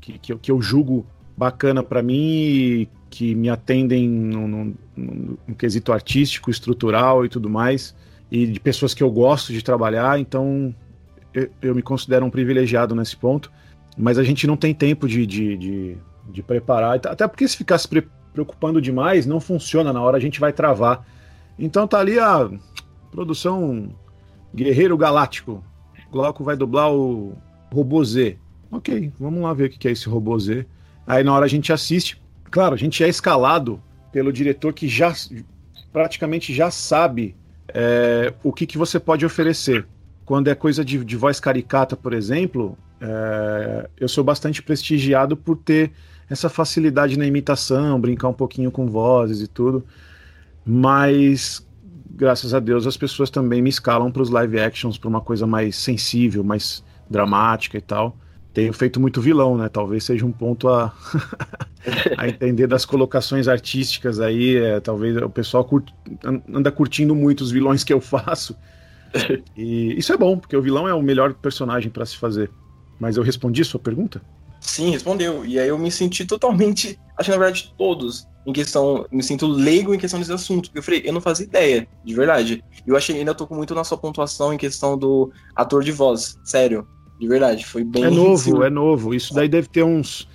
que, 0.00 0.18
que, 0.18 0.32
eu, 0.32 0.38
que 0.40 0.50
eu 0.50 0.60
julgo 0.60 1.06
bacana 1.36 1.80
para 1.80 2.02
mim 2.02 2.16
e 2.16 2.88
que 3.08 3.36
me 3.36 3.48
atendem 3.48 4.08
no, 4.08 4.48
no, 4.48 4.64
no, 4.96 5.38
no, 5.46 5.54
quesito 5.54 5.92
artístico, 5.92 6.50
estrutural 6.50 7.24
e 7.24 7.28
tudo 7.28 7.48
mais, 7.48 7.94
e 8.32 8.48
de 8.48 8.58
pessoas 8.58 8.92
que 8.92 9.00
eu 9.00 9.12
gosto 9.12 9.52
de 9.52 9.62
trabalhar, 9.62 10.18
então 10.18 10.74
eu, 11.32 11.48
eu 11.62 11.72
me 11.72 11.82
considero 11.82 12.26
um 12.26 12.30
privilegiado 12.30 12.96
nesse 12.96 13.16
ponto, 13.16 13.52
mas 13.96 14.18
a 14.18 14.24
gente 14.24 14.44
não 14.44 14.56
tem 14.56 14.74
tempo 14.74 15.06
de, 15.06 15.24
de, 15.24 15.56
de, 15.56 15.96
de 16.30 16.42
preparar, 16.42 16.96
até 16.96 17.28
porque 17.28 17.46
se 17.46 17.56
ficar 17.56 17.78
se 17.78 17.86
pre 17.86 18.08
preocupando 18.32 18.82
demais, 18.82 19.24
não 19.24 19.38
funciona, 19.38 19.92
na 19.92 20.02
hora 20.02 20.16
a 20.16 20.20
gente 20.20 20.40
vai 20.40 20.52
travar. 20.52 21.06
Então 21.56 21.86
tá 21.86 22.00
ali 22.00 22.18
a 22.18 22.50
produção 23.12 23.90
Guerreiro 24.52 24.98
Galáctico, 24.98 25.62
Glauco 26.14 26.44
vai 26.44 26.56
dublar 26.56 26.92
o 26.92 27.36
Robô 27.72 28.04
Z. 28.04 28.38
Ok, 28.70 29.12
vamos 29.18 29.42
lá 29.42 29.52
ver 29.52 29.64
o 29.64 29.70
que 29.70 29.88
é 29.88 29.90
esse 29.90 30.08
Robô 30.08 30.38
Z. 30.38 30.64
Aí 31.04 31.24
na 31.24 31.34
hora 31.34 31.44
a 31.44 31.48
gente 31.48 31.72
assiste. 31.72 32.22
Claro, 32.52 32.72
a 32.72 32.78
gente 32.78 33.02
é 33.02 33.08
escalado 33.08 33.82
pelo 34.12 34.32
diretor 34.32 34.72
que 34.72 34.86
já 34.86 35.12
praticamente 35.92 36.54
já 36.54 36.70
sabe 36.70 37.34
é, 37.66 38.32
o 38.44 38.52
que, 38.52 38.64
que 38.64 38.78
você 38.78 39.00
pode 39.00 39.26
oferecer. 39.26 39.84
Quando 40.24 40.46
é 40.46 40.54
coisa 40.54 40.84
de, 40.84 41.04
de 41.04 41.16
voz 41.16 41.40
caricata, 41.40 41.96
por 41.96 42.12
exemplo, 42.12 42.78
é, 43.00 43.90
eu 43.98 44.08
sou 44.08 44.22
bastante 44.22 44.62
prestigiado 44.62 45.36
por 45.36 45.56
ter 45.56 45.90
essa 46.30 46.48
facilidade 46.48 47.18
na 47.18 47.26
imitação, 47.26 48.00
brincar 48.00 48.28
um 48.28 48.32
pouquinho 48.32 48.70
com 48.70 48.86
vozes 48.86 49.40
e 49.40 49.48
tudo. 49.48 49.84
Mas, 50.64 51.66
graças 52.16 52.54
a 52.54 52.60
Deus, 52.60 52.86
as 52.86 52.96
pessoas 52.96 53.30
também 53.30 53.60
me 53.60 53.70
escalam 53.70 54.10
para 54.10 54.22
os 54.22 54.30
live 54.30 54.60
actions, 54.60 54.98
para 54.98 55.08
uma 55.08 55.20
coisa 55.20 55.46
mais 55.46 55.76
sensível, 55.76 56.42
mais 56.44 56.82
dramática 57.10 57.76
e 57.78 57.80
tal 57.80 58.16
tenho 58.54 58.72
feito 58.72 59.00
muito 59.00 59.20
vilão, 59.20 59.58
né? 59.58 59.68
Talvez 59.68 60.04
seja 60.04 60.24
um 60.24 60.30
ponto 60.30 60.68
a, 60.68 60.94
a 62.16 62.28
entender 62.28 62.68
das 62.68 62.84
colocações 62.86 63.48
artísticas 63.48 64.20
aí. 64.20 64.56
É, 64.56 64.78
talvez 64.78 65.16
o 65.16 65.28
pessoal 65.28 65.64
curte, 65.64 65.92
anda 66.48 66.70
curtindo 66.70 67.16
muito 67.16 67.40
os 67.40 67.50
vilões 67.50 67.82
que 67.82 67.92
eu 67.92 68.00
faço. 68.00 68.56
E 69.56 69.96
isso 69.96 70.12
é 70.12 70.16
bom, 70.16 70.36
porque 70.36 70.56
o 70.56 70.60
vilão 70.60 70.88
é 70.88 70.92
o 70.92 71.00
melhor 71.00 71.34
personagem 71.34 71.88
para 71.88 72.04
se 72.04 72.16
fazer. 72.16 72.50
Mas 72.98 73.16
eu 73.16 73.22
respondi 73.22 73.64
sua 73.64 73.78
pergunta? 73.78 74.20
Sim, 74.64 74.90
respondeu. 74.90 75.44
E 75.44 75.58
aí 75.58 75.68
eu 75.68 75.78
me 75.78 75.90
senti 75.90 76.24
totalmente, 76.24 76.98
acho 77.18 77.26
que 77.26 77.36
na 77.36 77.42
verdade 77.42 77.74
todos, 77.76 78.26
em 78.46 78.52
questão, 78.52 79.06
me 79.12 79.22
sinto 79.22 79.46
leigo 79.46 79.94
em 79.94 79.98
questão 79.98 80.18
desse 80.18 80.32
assunto. 80.32 80.64
Porque 80.64 80.78
eu 80.78 80.82
falei, 80.82 81.02
eu 81.04 81.12
não 81.12 81.20
fazia 81.20 81.46
ideia, 81.46 81.86
de 82.04 82.14
verdade. 82.14 82.64
Eu 82.86 82.96
achei, 82.96 83.16
ainda 83.18 83.34
tô 83.34 83.46
com 83.46 83.54
muito 83.54 83.74
na 83.74 83.84
sua 83.84 83.96
pontuação 83.96 84.52
em 84.52 84.58
questão 84.58 84.98
do 84.98 85.30
ator 85.54 85.84
de 85.84 85.92
voz, 85.92 86.38
sério. 86.44 86.86
De 87.20 87.28
verdade, 87.28 87.64
foi 87.64 87.84
bem. 87.84 88.04
É 88.04 88.10
novo, 88.10 88.64
é 88.64 88.70
novo. 88.70 89.14
Isso 89.14 89.32
daí 89.32 89.48
deve 89.48 89.68
ter 89.68 89.82
uns. 89.82 90.28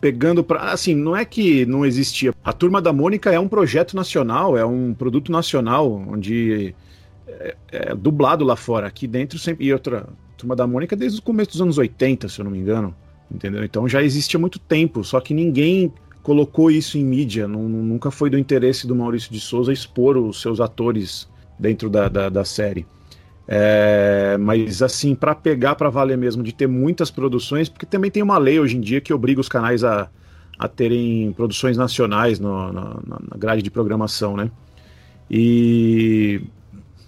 Pegando 0.00 0.44
para. 0.44 0.72
Assim, 0.72 0.94
não 0.94 1.16
é 1.16 1.24
que 1.24 1.64
não 1.64 1.84
existia. 1.84 2.34
A 2.44 2.52
Turma 2.52 2.82
da 2.82 2.92
Mônica 2.92 3.32
é 3.32 3.40
um 3.40 3.48
projeto 3.48 3.96
nacional, 3.96 4.56
é 4.56 4.64
um 4.64 4.92
produto 4.92 5.32
nacional, 5.32 5.90
onde 5.90 6.74
é, 7.26 7.56
é 7.72 7.94
dublado 7.94 8.44
lá 8.44 8.54
fora. 8.54 8.86
Aqui 8.86 9.06
dentro 9.06 9.38
sempre. 9.38 9.64
E 9.64 9.72
outra. 9.72 10.06
Turma 10.36 10.54
da 10.54 10.66
Mônica 10.66 10.94
desde 10.94 11.18
o 11.18 11.22
começo 11.22 11.52
dos 11.52 11.62
anos 11.62 11.78
80, 11.78 12.28
se 12.28 12.38
eu 12.38 12.44
não 12.44 12.52
me 12.52 12.58
engano. 12.58 12.94
Entendeu? 13.30 13.64
Então 13.64 13.88
já 13.88 14.02
existia 14.02 14.38
há 14.38 14.40
muito 14.40 14.58
tempo, 14.58 15.02
só 15.02 15.20
que 15.20 15.34
ninguém 15.34 15.92
colocou 16.22 16.70
isso 16.70 16.98
em 16.98 17.04
mídia. 17.04 17.46
Não, 17.46 17.68
nunca 17.68 18.10
foi 18.10 18.30
do 18.30 18.38
interesse 18.38 18.86
do 18.86 18.94
Maurício 18.94 19.32
de 19.32 19.40
Souza 19.40 19.72
expor 19.72 20.16
os 20.16 20.40
seus 20.40 20.60
atores 20.60 21.28
dentro 21.58 21.88
da, 21.88 22.08
da, 22.08 22.28
da 22.28 22.44
série. 22.44 22.86
É, 23.48 24.36
mas 24.38 24.82
assim, 24.82 25.14
para 25.14 25.34
pegar 25.34 25.76
para 25.76 25.88
valer 25.88 26.18
mesmo, 26.18 26.42
de 26.42 26.52
ter 26.52 26.66
muitas 26.66 27.10
produções, 27.10 27.68
porque 27.68 27.86
também 27.86 28.10
tem 28.10 28.22
uma 28.22 28.38
lei 28.38 28.58
hoje 28.58 28.76
em 28.76 28.80
dia 28.80 29.00
que 29.00 29.14
obriga 29.14 29.40
os 29.40 29.48
canais 29.48 29.84
a, 29.84 30.08
a 30.58 30.66
terem 30.66 31.32
produções 31.32 31.76
nacionais 31.76 32.40
no, 32.40 32.72
na, 32.72 32.96
na 33.06 33.36
grade 33.36 33.62
de 33.62 33.70
programação, 33.70 34.36
né? 34.36 34.50
E 35.30 36.42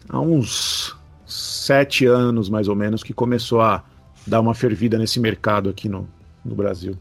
há 0.09 0.21
uns 0.21 0.97
sete 1.27 2.07
anos, 2.07 2.49
mais 2.49 2.69
ou 2.69 2.77
menos, 2.77 3.03
que 3.03 3.13
começou 3.13 3.61
a 3.61 3.83
dar 4.29 4.41
uma 4.41 4.55
fervida 4.55 4.99
nesse 4.99 5.19
mercado 5.19 5.69
aqui 5.69 5.89
no, 5.89 6.09
no 6.45 6.55
Brasil. 6.55 6.95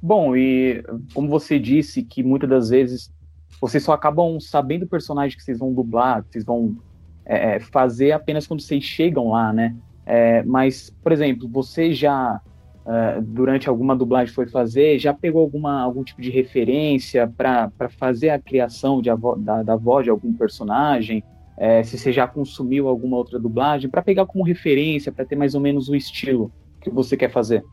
Bom, 0.00 0.36
e 0.36 0.82
como 1.14 1.28
você 1.28 1.58
disse, 1.58 2.02
que 2.02 2.22
muitas 2.22 2.50
das 2.50 2.70
vezes 2.70 3.12
vocês 3.60 3.84
só 3.84 3.92
acabam 3.92 4.40
sabendo 4.40 4.82
o 4.84 4.88
personagem 4.88 5.36
que 5.36 5.44
vocês 5.44 5.58
vão 5.58 5.72
dublar, 5.72 6.24
que 6.24 6.32
vocês 6.32 6.44
vão 6.44 6.76
é, 7.24 7.54
é, 7.54 7.60
fazer 7.60 8.10
apenas 8.10 8.46
quando 8.46 8.60
vocês 8.60 8.82
chegam 8.82 9.30
lá, 9.30 9.52
né? 9.52 9.76
É, 10.04 10.42
mas, 10.42 10.90
por 11.02 11.12
exemplo, 11.12 11.48
você 11.48 11.92
já, 11.92 12.40
uh, 12.84 13.22
durante 13.22 13.68
alguma 13.68 13.94
dublagem 13.94 14.34
foi 14.34 14.48
fazer, 14.48 14.98
já 14.98 15.14
pegou 15.14 15.40
alguma, 15.40 15.80
algum 15.80 16.02
tipo 16.02 16.20
de 16.20 16.30
referência 16.30 17.32
para 17.36 17.70
fazer 17.90 18.30
a 18.30 18.40
criação 18.40 19.00
de, 19.00 19.10
da, 19.38 19.62
da 19.62 19.76
voz 19.76 20.02
de 20.02 20.10
algum 20.10 20.32
personagem? 20.32 21.22
É, 21.56 21.84
se 21.84 21.96
você 21.96 22.10
já 22.10 22.26
consumiu 22.26 22.88
alguma 22.88 23.16
outra 23.16 23.38
dublagem, 23.38 23.88
para 23.88 24.02
pegar 24.02 24.26
como 24.26 24.42
referência, 24.42 25.12
para 25.12 25.24
ter 25.24 25.36
mais 25.36 25.54
ou 25.54 25.60
menos 25.60 25.88
o 25.88 25.94
estilo 25.94 26.50
que 26.82 26.90
você 26.90 27.16
quer 27.16 27.30
fazer? 27.30 27.64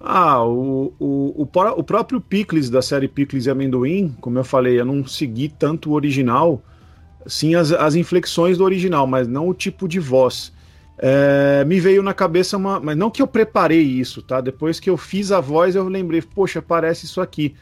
Ah, 0.00 0.42
o, 0.44 0.94
o, 0.98 1.42
o, 1.42 1.48
o 1.76 1.84
próprio 1.84 2.20
Picles, 2.20 2.70
da 2.70 2.80
série 2.80 3.06
Picles 3.06 3.46
e 3.46 3.50
Amendoim, 3.50 4.16
como 4.20 4.38
eu 4.38 4.44
falei, 4.44 4.80
eu 4.80 4.84
não 4.84 5.06
segui 5.06 5.48
tanto 5.48 5.90
o 5.90 5.92
original, 5.92 6.62
sim 7.26 7.54
as, 7.54 7.70
as 7.72 7.94
inflexões 7.94 8.58
do 8.58 8.64
original, 8.64 9.06
mas 9.06 9.28
não 9.28 9.48
o 9.48 9.54
tipo 9.54 9.86
de 9.86 10.00
voz. 10.00 10.52
É, 11.02 11.64
me 11.64 11.80
veio 11.80 12.02
na 12.02 12.12
cabeça 12.12 12.58
uma. 12.58 12.78
Mas 12.78 12.96
não 12.96 13.10
que 13.10 13.22
eu 13.22 13.26
preparei 13.26 13.80
isso, 13.80 14.20
tá? 14.20 14.40
Depois 14.40 14.78
que 14.78 14.90
eu 14.90 14.98
fiz 14.98 15.32
a 15.32 15.40
voz, 15.40 15.74
eu 15.74 15.88
lembrei, 15.88 16.20
poxa, 16.20 16.60
parece 16.60 17.06
isso 17.06 17.20
aqui. 17.20 17.54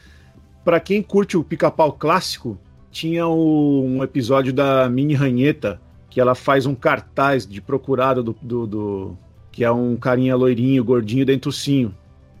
para 0.63 0.79
quem 0.79 1.01
curte 1.01 1.37
o 1.37 1.43
pica-pau 1.43 1.93
clássico, 1.93 2.57
tinha 2.91 3.27
o, 3.27 3.83
um 3.85 4.03
episódio 4.03 4.51
da 4.53 4.89
Mini 4.89 5.13
Ranheta, 5.13 5.81
que 6.09 6.19
ela 6.19 6.35
faz 6.35 6.65
um 6.65 6.75
cartaz 6.75 7.47
de 7.47 7.61
procurado 7.61 8.21
do, 8.23 8.35
do, 8.41 8.67
do 8.67 9.17
que 9.59 9.63
é 9.65 9.69
um 9.69 9.97
carinha 9.97 10.37
loirinho, 10.37 10.81
gordinho, 10.85 11.25
dentucinho. 11.25 11.93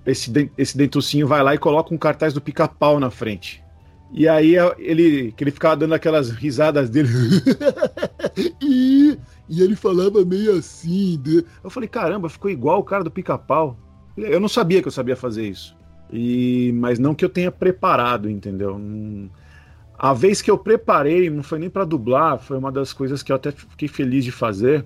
Esse, 0.05 0.49
esse 0.57 0.77
dentucinho 0.77 1.27
vai 1.27 1.43
lá 1.43 1.53
e 1.53 1.57
coloca 1.57 1.93
um 1.93 1.97
cartaz 1.97 2.33
do 2.33 2.39
pica-pau 2.39 2.97
na 2.97 3.09
frente. 3.09 3.61
E 4.13 4.25
aí 4.25 4.55
ele, 4.77 5.33
que 5.33 5.43
ele 5.43 5.51
ficava 5.51 5.75
dando 5.75 5.93
aquelas 5.95 6.29
risadas 6.29 6.89
dele. 6.89 7.09
e, 8.63 9.19
e 9.49 9.61
ele 9.61 9.75
falava 9.75 10.23
meio 10.23 10.53
assim. 10.53 11.21
Eu 11.61 11.69
falei, 11.69 11.89
caramba, 11.89 12.29
ficou 12.29 12.49
igual 12.49 12.79
o 12.79 12.85
cara 12.85 13.03
do 13.03 13.11
pica-pau. 13.11 13.77
Eu 14.15 14.39
não 14.39 14.47
sabia 14.47 14.81
que 14.81 14.87
eu 14.87 14.91
sabia 14.93 15.17
fazer 15.17 15.45
isso. 15.45 15.75
E, 16.13 16.71
mas 16.75 16.99
não 16.99 17.13
que 17.13 17.25
eu 17.25 17.29
tenha 17.29 17.51
preparado, 17.51 18.29
entendeu? 18.29 18.79
A 19.97 20.13
vez 20.13 20.41
que 20.41 20.49
eu 20.49 20.57
preparei, 20.57 21.29
não 21.29 21.43
foi 21.43 21.59
nem 21.59 21.69
para 21.69 21.83
dublar, 21.83 22.39
foi 22.39 22.57
uma 22.57 22.71
das 22.71 22.93
coisas 22.93 23.21
que 23.21 23.29
eu 23.29 23.35
até 23.35 23.51
fiquei 23.51 23.89
feliz 23.89 24.23
de 24.23 24.31
fazer. 24.31 24.85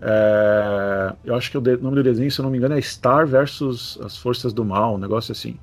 É, 0.00 1.12
eu 1.24 1.34
acho 1.34 1.50
que 1.50 1.58
o 1.58 1.60
nome 1.60 1.96
do 1.96 2.02
desenho, 2.02 2.30
se 2.30 2.40
eu 2.40 2.42
não 2.42 2.50
me 2.50 2.56
engano, 2.56 2.74
é 2.76 2.80
Star 2.80 3.26
versus 3.26 3.98
as 4.02 4.16
Forças 4.16 4.52
do 4.52 4.64
Mal, 4.64 4.94
um 4.94 4.98
negócio 4.98 5.32
assim. 5.32 5.56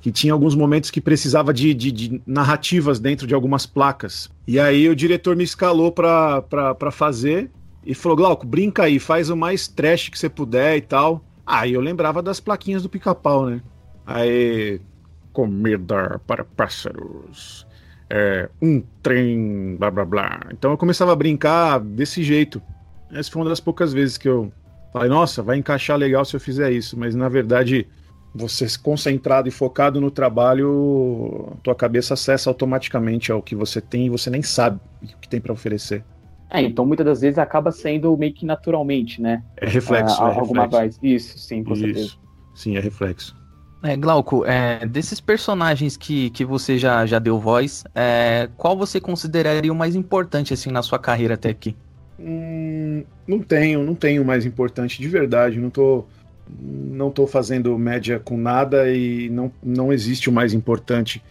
Que 0.00 0.10
tinha 0.10 0.32
alguns 0.32 0.54
momentos 0.54 0.90
que 0.90 1.00
precisava 1.00 1.52
de, 1.52 1.74
de, 1.74 1.92
de 1.92 2.22
narrativas 2.26 2.98
dentro 2.98 3.26
de 3.26 3.34
algumas 3.34 3.66
placas. 3.66 4.30
E 4.46 4.58
aí 4.58 4.88
o 4.88 4.96
diretor 4.96 5.36
me 5.36 5.44
escalou 5.44 5.92
para 5.92 6.90
fazer 6.90 7.50
e 7.84 7.94
falou: 7.94 8.16
Glauco, 8.16 8.46
brinca 8.46 8.84
aí, 8.84 8.98
faz 8.98 9.30
o 9.30 9.36
mais 9.36 9.68
trash 9.68 10.08
que 10.08 10.18
você 10.18 10.28
puder 10.28 10.76
e 10.76 10.80
tal. 10.80 11.24
Aí 11.46 11.72
eu 11.72 11.80
lembrava 11.80 12.22
das 12.22 12.40
plaquinhas 12.40 12.82
do 12.82 12.88
pica-pau, 12.88 13.46
né? 13.46 13.60
Aí, 14.06 14.80
comida 15.32 16.20
para 16.26 16.44
pássaros, 16.44 17.66
é, 18.10 18.48
um 18.60 18.82
trem, 19.02 19.76
blá 19.76 19.90
blá 19.90 20.04
blá. 20.04 20.40
Então 20.52 20.70
eu 20.72 20.78
começava 20.78 21.12
a 21.12 21.16
brincar 21.16 21.78
desse 21.80 22.22
jeito. 22.22 22.62
Essa 23.12 23.30
foi 23.30 23.42
uma 23.42 23.48
das 23.48 23.60
poucas 23.60 23.92
vezes 23.92 24.16
que 24.16 24.28
eu 24.28 24.52
falei, 24.92 25.08
nossa, 25.08 25.42
vai 25.42 25.56
encaixar 25.56 25.96
legal 25.96 26.24
se 26.24 26.34
eu 26.34 26.40
fizer 26.40 26.72
isso, 26.72 26.98
mas 26.98 27.14
na 27.14 27.28
verdade, 27.28 27.86
você 28.34 28.66
concentrado 28.82 29.48
e 29.48 29.50
focado 29.50 30.00
no 30.00 30.10
trabalho, 30.10 31.52
tua 31.62 31.74
cabeça 31.74 32.14
acessa 32.14 32.48
automaticamente 32.48 33.30
ao 33.30 33.42
que 33.42 33.54
você 33.54 33.80
tem 33.80 34.06
e 34.06 34.10
você 34.10 34.30
nem 34.30 34.42
sabe 34.42 34.80
o 35.02 35.06
que 35.06 35.28
tem 35.28 35.40
para 35.40 35.52
oferecer. 35.52 36.04
É, 36.50 36.60
então 36.60 36.84
muitas 36.84 37.06
das 37.06 37.20
vezes 37.22 37.38
acaba 37.38 37.72
sendo 37.72 38.14
meio 38.16 38.32
que 38.34 38.44
naturalmente, 38.44 39.22
né? 39.22 39.42
É 39.56 39.66
reflexo. 39.66 40.22
Ah, 40.22 40.32
é 40.32 40.38
alguma 40.38 40.64
reflexo. 40.64 41.00
Voz. 41.00 41.12
Isso, 41.12 41.38
sim, 41.38 41.64
com 41.64 41.72
Isso. 41.72 41.82
certeza. 41.82 42.12
Sim, 42.54 42.76
é 42.76 42.80
reflexo. 42.80 43.34
É, 43.82 43.96
Glauco, 43.96 44.44
é, 44.44 44.86
desses 44.86 45.20
personagens 45.20 45.96
que, 45.96 46.30
que 46.30 46.44
você 46.44 46.78
já, 46.78 47.04
já 47.04 47.18
deu 47.18 47.38
voz, 47.40 47.84
é, 47.94 48.48
qual 48.56 48.76
você 48.76 49.00
consideraria 49.00 49.72
o 49.72 49.74
mais 49.74 49.96
importante 49.96 50.54
assim 50.54 50.70
na 50.70 50.82
sua 50.82 50.98
carreira 50.98 51.34
até 51.34 51.48
aqui? 51.48 51.74
Hum, 52.18 53.04
não 53.26 53.40
tenho, 53.40 53.82
não 53.82 53.94
tenho 53.94 54.24
mais 54.24 54.44
importante, 54.44 55.00
de 55.00 55.08
verdade. 55.08 55.58
Não 55.58 55.70
tô, 55.70 56.04
não 56.60 57.10
tô 57.10 57.26
fazendo 57.26 57.76
média 57.78 58.18
com 58.18 58.36
nada 58.36 58.90
e 58.90 59.28
não, 59.30 59.52
não 59.62 59.92
existe 59.92 60.28
o 60.28 60.32
mais 60.32 60.52
importante. 60.52 61.22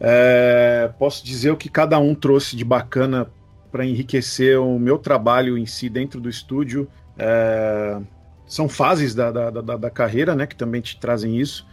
É, 0.00 0.90
posso 0.98 1.24
dizer 1.24 1.50
o 1.50 1.56
que 1.56 1.68
cada 1.68 1.98
um 1.98 2.14
trouxe 2.14 2.56
de 2.56 2.64
bacana 2.64 3.26
para 3.70 3.84
enriquecer 3.84 4.58
o 4.58 4.78
meu 4.78 4.98
trabalho 4.98 5.56
em 5.56 5.66
si 5.66 5.88
dentro 5.88 6.20
do 6.20 6.28
estúdio. 6.28 6.88
É, 7.18 7.98
são 8.46 8.68
fases 8.68 9.14
da, 9.14 9.30
da, 9.30 9.50
da, 9.50 9.76
da 9.76 9.90
carreira, 9.90 10.34
né, 10.34 10.46
que 10.46 10.56
também 10.56 10.80
te 10.80 10.98
trazem 10.98 11.38
isso. 11.38 11.66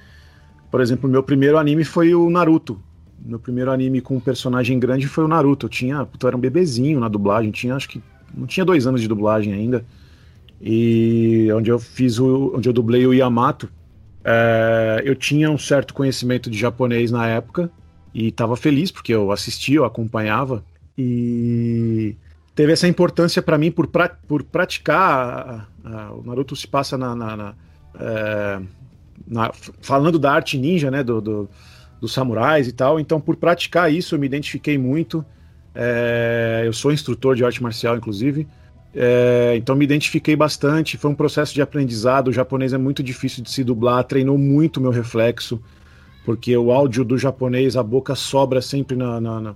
Por 0.70 0.82
exemplo, 0.82 1.10
meu 1.10 1.24
primeiro 1.24 1.58
anime 1.58 1.84
foi 1.84 2.14
o 2.14 2.30
Naruto. 2.30 2.82
Meu 3.20 3.40
primeiro 3.40 3.72
anime 3.72 4.00
com 4.00 4.18
um 4.18 4.20
personagem 4.20 4.78
grande 4.78 5.08
foi 5.08 5.24
o 5.24 5.28
Naruto. 5.28 5.66
Eu 5.66 5.70
tinha, 5.70 5.96
eu 5.96 6.28
era 6.28 6.38
um 6.38 6.40
bebezinho 6.40 7.00
na 7.00 7.08
dublagem, 7.08 7.50
tinha 7.50 7.74
acho 7.76 7.90
que 7.90 8.04
não 8.34 8.48
tinha 8.48 8.66
dois 8.66 8.88
anos 8.88 9.02
de 9.02 9.08
dublagem 9.08 9.54
ainda. 9.54 9.86
E 10.62 11.48
onde 11.54 11.70
eu 11.70 11.80
fiz 11.80 12.20
o, 12.20 12.54
onde 12.56 12.68
eu 12.68 12.74
dublei 12.74 13.06
o 13.06 13.14
Yamato, 13.14 13.70
é, 14.24 15.02
eu 15.06 15.16
tinha 15.16 15.50
um 15.50 15.58
certo 15.58 15.94
conhecimento 15.94 16.50
de 16.50 16.58
japonês 16.58 17.12
na 17.12 17.28
época 17.28 17.72
e 18.14 18.28
estava 18.28 18.58
feliz 18.58 18.92
porque 18.92 19.14
eu 19.14 19.32
assistia, 19.32 19.78
eu 19.78 19.86
acompanhava 19.86 20.64
e 20.98 22.16
teve 22.56 22.74
essa 22.74 22.88
importância 22.88 23.42
para 23.42 23.58
mim 23.58 23.72
por, 23.72 23.88
pra, 23.88 24.10
por 24.10 24.44
praticar. 24.44 25.68
A, 25.86 25.90
a, 25.90 26.12
o 26.12 26.24
Naruto 26.26 26.56
se 26.56 26.68
passa 26.68 26.98
na, 26.98 27.16
na, 27.16 27.38
na, 27.38 27.54
é, 28.00 28.62
na, 29.28 29.52
falando 29.82 30.18
da 30.18 30.34
arte 30.34 30.58
ninja, 30.58 30.90
né, 30.90 31.04
do, 31.04 31.22
do, 31.22 31.50
dos 32.02 32.12
samurais 32.12 32.68
e 32.68 32.72
tal. 32.72 33.00
Então, 33.00 33.22
por 33.22 33.36
praticar 33.36 33.94
isso, 33.94 34.16
eu 34.16 34.20
me 34.20 34.26
identifiquei 34.26 34.78
muito. 34.78 35.24
É, 35.80 36.64
eu 36.66 36.74
sou 36.74 36.92
instrutor 36.92 37.36
de 37.36 37.46
arte 37.46 37.62
marcial, 37.62 37.96
inclusive. 37.96 38.48
É, 38.96 39.54
então 39.56 39.76
me 39.76 39.86
identifiquei 39.86 40.36
bastante. 40.36 40.98
Foi 40.98 41.12
um 41.12 41.16
processo 41.16 41.54
de 41.54 41.62
aprendizado. 41.62 42.30
O 42.30 42.34
japonês 42.34 42.74
é 42.74 42.80
muito 42.80 43.04
difícil 43.04 43.44
de 43.44 43.52
se 43.52 43.64
dublar. 43.64 44.04
Treinou 44.04 44.40
muito 44.40 44.82
meu 44.82 44.90
reflexo, 44.90 45.62
porque 46.26 46.58
o 46.58 46.72
áudio 46.72 47.06
do 47.06 47.16
japonês, 47.16 47.78
a 47.78 47.84
boca 47.84 48.16
sobra 48.16 48.60
sempre 48.60 48.98
na, 48.98 49.22
na, 49.22 49.40
na 49.40 49.56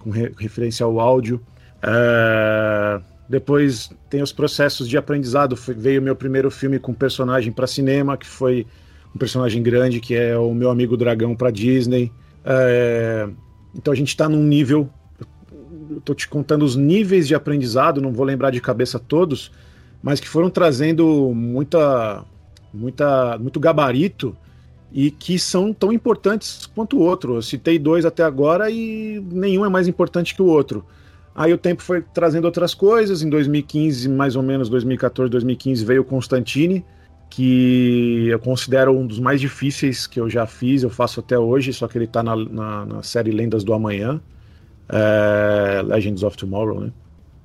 com 0.00 0.10
re, 0.10 0.32
referência 0.36 0.84
ao 0.84 0.98
áudio. 0.98 1.40
É, 1.80 3.00
depois 3.28 3.88
tem 4.10 4.22
os 4.22 4.32
processos 4.32 4.88
de 4.88 4.98
aprendizado. 4.98 5.56
Foi, 5.56 5.74
veio 5.74 6.02
meu 6.02 6.16
primeiro 6.16 6.50
filme 6.50 6.80
com 6.80 6.92
personagem 6.92 7.52
para 7.52 7.68
cinema, 7.68 8.16
que 8.16 8.26
foi 8.26 8.66
um 9.14 9.18
personagem 9.18 9.62
grande, 9.62 10.00
que 10.00 10.16
é 10.16 10.36
o 10.36 10.52
meu 10.52 10.70
amigo 10.70 10.96
dragão 10.96 11.36
para 11.36 11.52
Disney. 11.52 12.10
É, 12.44 13.28
então 13.72 13.92
a 13.92 13.96
gente 13.96 14.08
está 14.08 14.28
num 14.28 14.42
nível 14.42 14.90
tô 16.04 16.14
te 16.14 16.28
contando 16.28 16.64
os 16.64 16.76
níveis 16.76 17.26
de 17.26 17.34
aprendizado, 17.34 18.00
não 18.00 18.12
vou 18.12 18.24
lembrar 18.24 18.50
de 18.50 18.60
cabeça 18.60 18.98
todos, 18.98 19.50
mas 20.02 20.20
que 20.20 20.28
foram 20.28 20.50
trazendo 20.50 21.32
muita, 21.34 22.24
muita, 22.72 23.38
muito 23.38 23.58
gabarito 23.58 24.36
e 24.92 25.10
que 25.10 25.38
são 25.38 25.72
tão 25.72 25.92
importantes 25.92 26.66
quanto 26.66 26.96
o 26.96 27.00
outro. 27.00 27.36
Eu 27.36 27.42
citei 27.42 27.78
dois 27.78 28.04
até 28.04 28.22
agora 28.22 28.70
e 28.70 29.22
nenhum 29.30 29.64
é 29.64 29.68
mais 29.68 29.88
importante 29.88 30.34
que 30.34 30.42
o 30.42 30.46
outro. 30.46 30.84
Aí 31.34 31.52
o 31.52 31.58
tempo 31.58 31.82
foi 31.82 32.02
trazendo 32.02 32.44
outras 32.46 32.72
coisas. 32.74 33.22
Em 33.22 33.28
2015, 33.28 34.08
mais 34.08 34.36
ou 34.36 34.42
menos 34.42 34.68
2014, 34.68 35.30
2015, 35.30 35.84
veio 35.84 36.02
o 36.02 36.04
Constantine, 36.04 36.84
que 37.28 38.28
eu 38.28 38.38
considero 38.38 38.96
um 38.96 39.06
dos 39.06 39.18
mais 39.18 39.40
difíceis 39.40 40.06
que 40.06 40.18
eu 40.18 40.30
já 40.30 40.46
fiz, 40.46 40.82
eu 40.82 40.90
faço 40.90 41.20
até 41.20 41.38
hoje, 41.38 41.72
só 41.72 41.88
que 41.88 41.98
ele 41.98 42.04
está 42.06 42.22
na, 42.22 42.36
na, 42.36 42.86
na 42.86 43.02
série 43.02 43.30
Lendas 43.30 43.64
do 43.64 43.74
Amanhã 43.74 44.20
é, 44.88 45.82
Legends 45.82 46.22
of 46.22 46.36
Tomorrow, 46.36 46.80
né? 46.80 46.92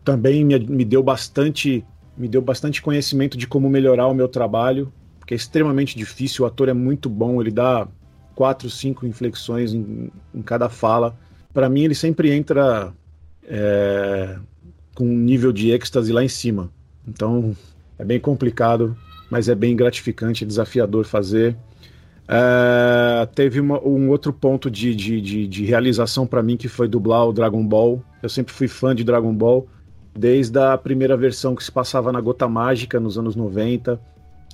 Também 0.03 0.43
me, 0.43 0.57
me, 0.59 0.85
deu 0.85 1.03
bastante 1.03 1.85
me 2.17 2.27
deu 2.27 2.41
bastante 2.41 2.81
conhecimento 2.81 3.37
de 3.37 3.47
como 3.47 3.69
melhorar 3.69 4.07
o 4.07 4.13
meu 4.13 4.27
trabalho, 4.27 4.91
porque 5.19 5.33
é 5.33 5.37
extremamente 5.37 5.97
difícil, 5.97 6.43
o 6.43 6.47
ator 6.47 6.69
é 6.69 6.73
muito 6.73 7.09
bom, 7.09 7.41
ele 7.41 7.51
dá 7.51 7.87
quatro, 8.35 8.69
cinco 8.69 9.05
inflexões 9.05 9.73
em, 9.73 10.11
em 10.33 10.41
cada 10.41 10.69
fala. 10.69 11.17
Para 11.53 11.69
mim, 11.69 11.83
ele 11.83 11.95
sempre 11.95 12.31
entra 12.31 12.93
é, 13.43 14.37
com 14.95 15.05
um 15.05 15.17
nível 15.17 15.51
de 15.51 15.71
êxtase 15.71 16.11
lá 16.11 16.23
em 16.23 16.27
cima. 16.27 16.69
Então, 17.07 17.55
é 17.97 18.05
bem 18.05 18.19
complicado, 18.19 18.95
mas 19.29 19.49
é 19.49 19.55
bem 19.55 19.75
gratificante, 19.75 20.45
desafiador 20.45 21.05
fazer. 21.05 21.55
Uh, 22.31 23.27
teve 23.35 23.59
uma, 23.59 23.77
um 23.85 24.09
outro 24.09 24.31
ponto 24.31 24.71
de, 24.71 24.95
de, 24.95 25.19
de, 25.19 25.45
de 25.45 25.65
realização 25.65 26.25
para 26.25 26.41
mim 26.41 26.55
que 26.55 26.69
foi 26.69 26.87
dublar 26.87 27.27
o 27.27 27.33
Dragon 27.33 27.65
Ball. 27.65 28.01
Eu 28.23 28.29
sempre 28.29 28.53
fui 28.53 28.69
fã 28.69 28.95
de 28.95 29.03
Dragon 29.03 29.33
Ball, 29.33 29.67
desde 30.17 30.57
a 30.57 30.77
primeira 30.77 31.17
versão 31.17 31.53
que 31.53 31.63
se 31.63 31.71
passava 31.71 32.09
na 32.09 32.21
Gota 32.21 32.47
Mágica 32.47 33.01
nos 33.01 33.17
anos 33.17 33.35
90. 33.35 33.99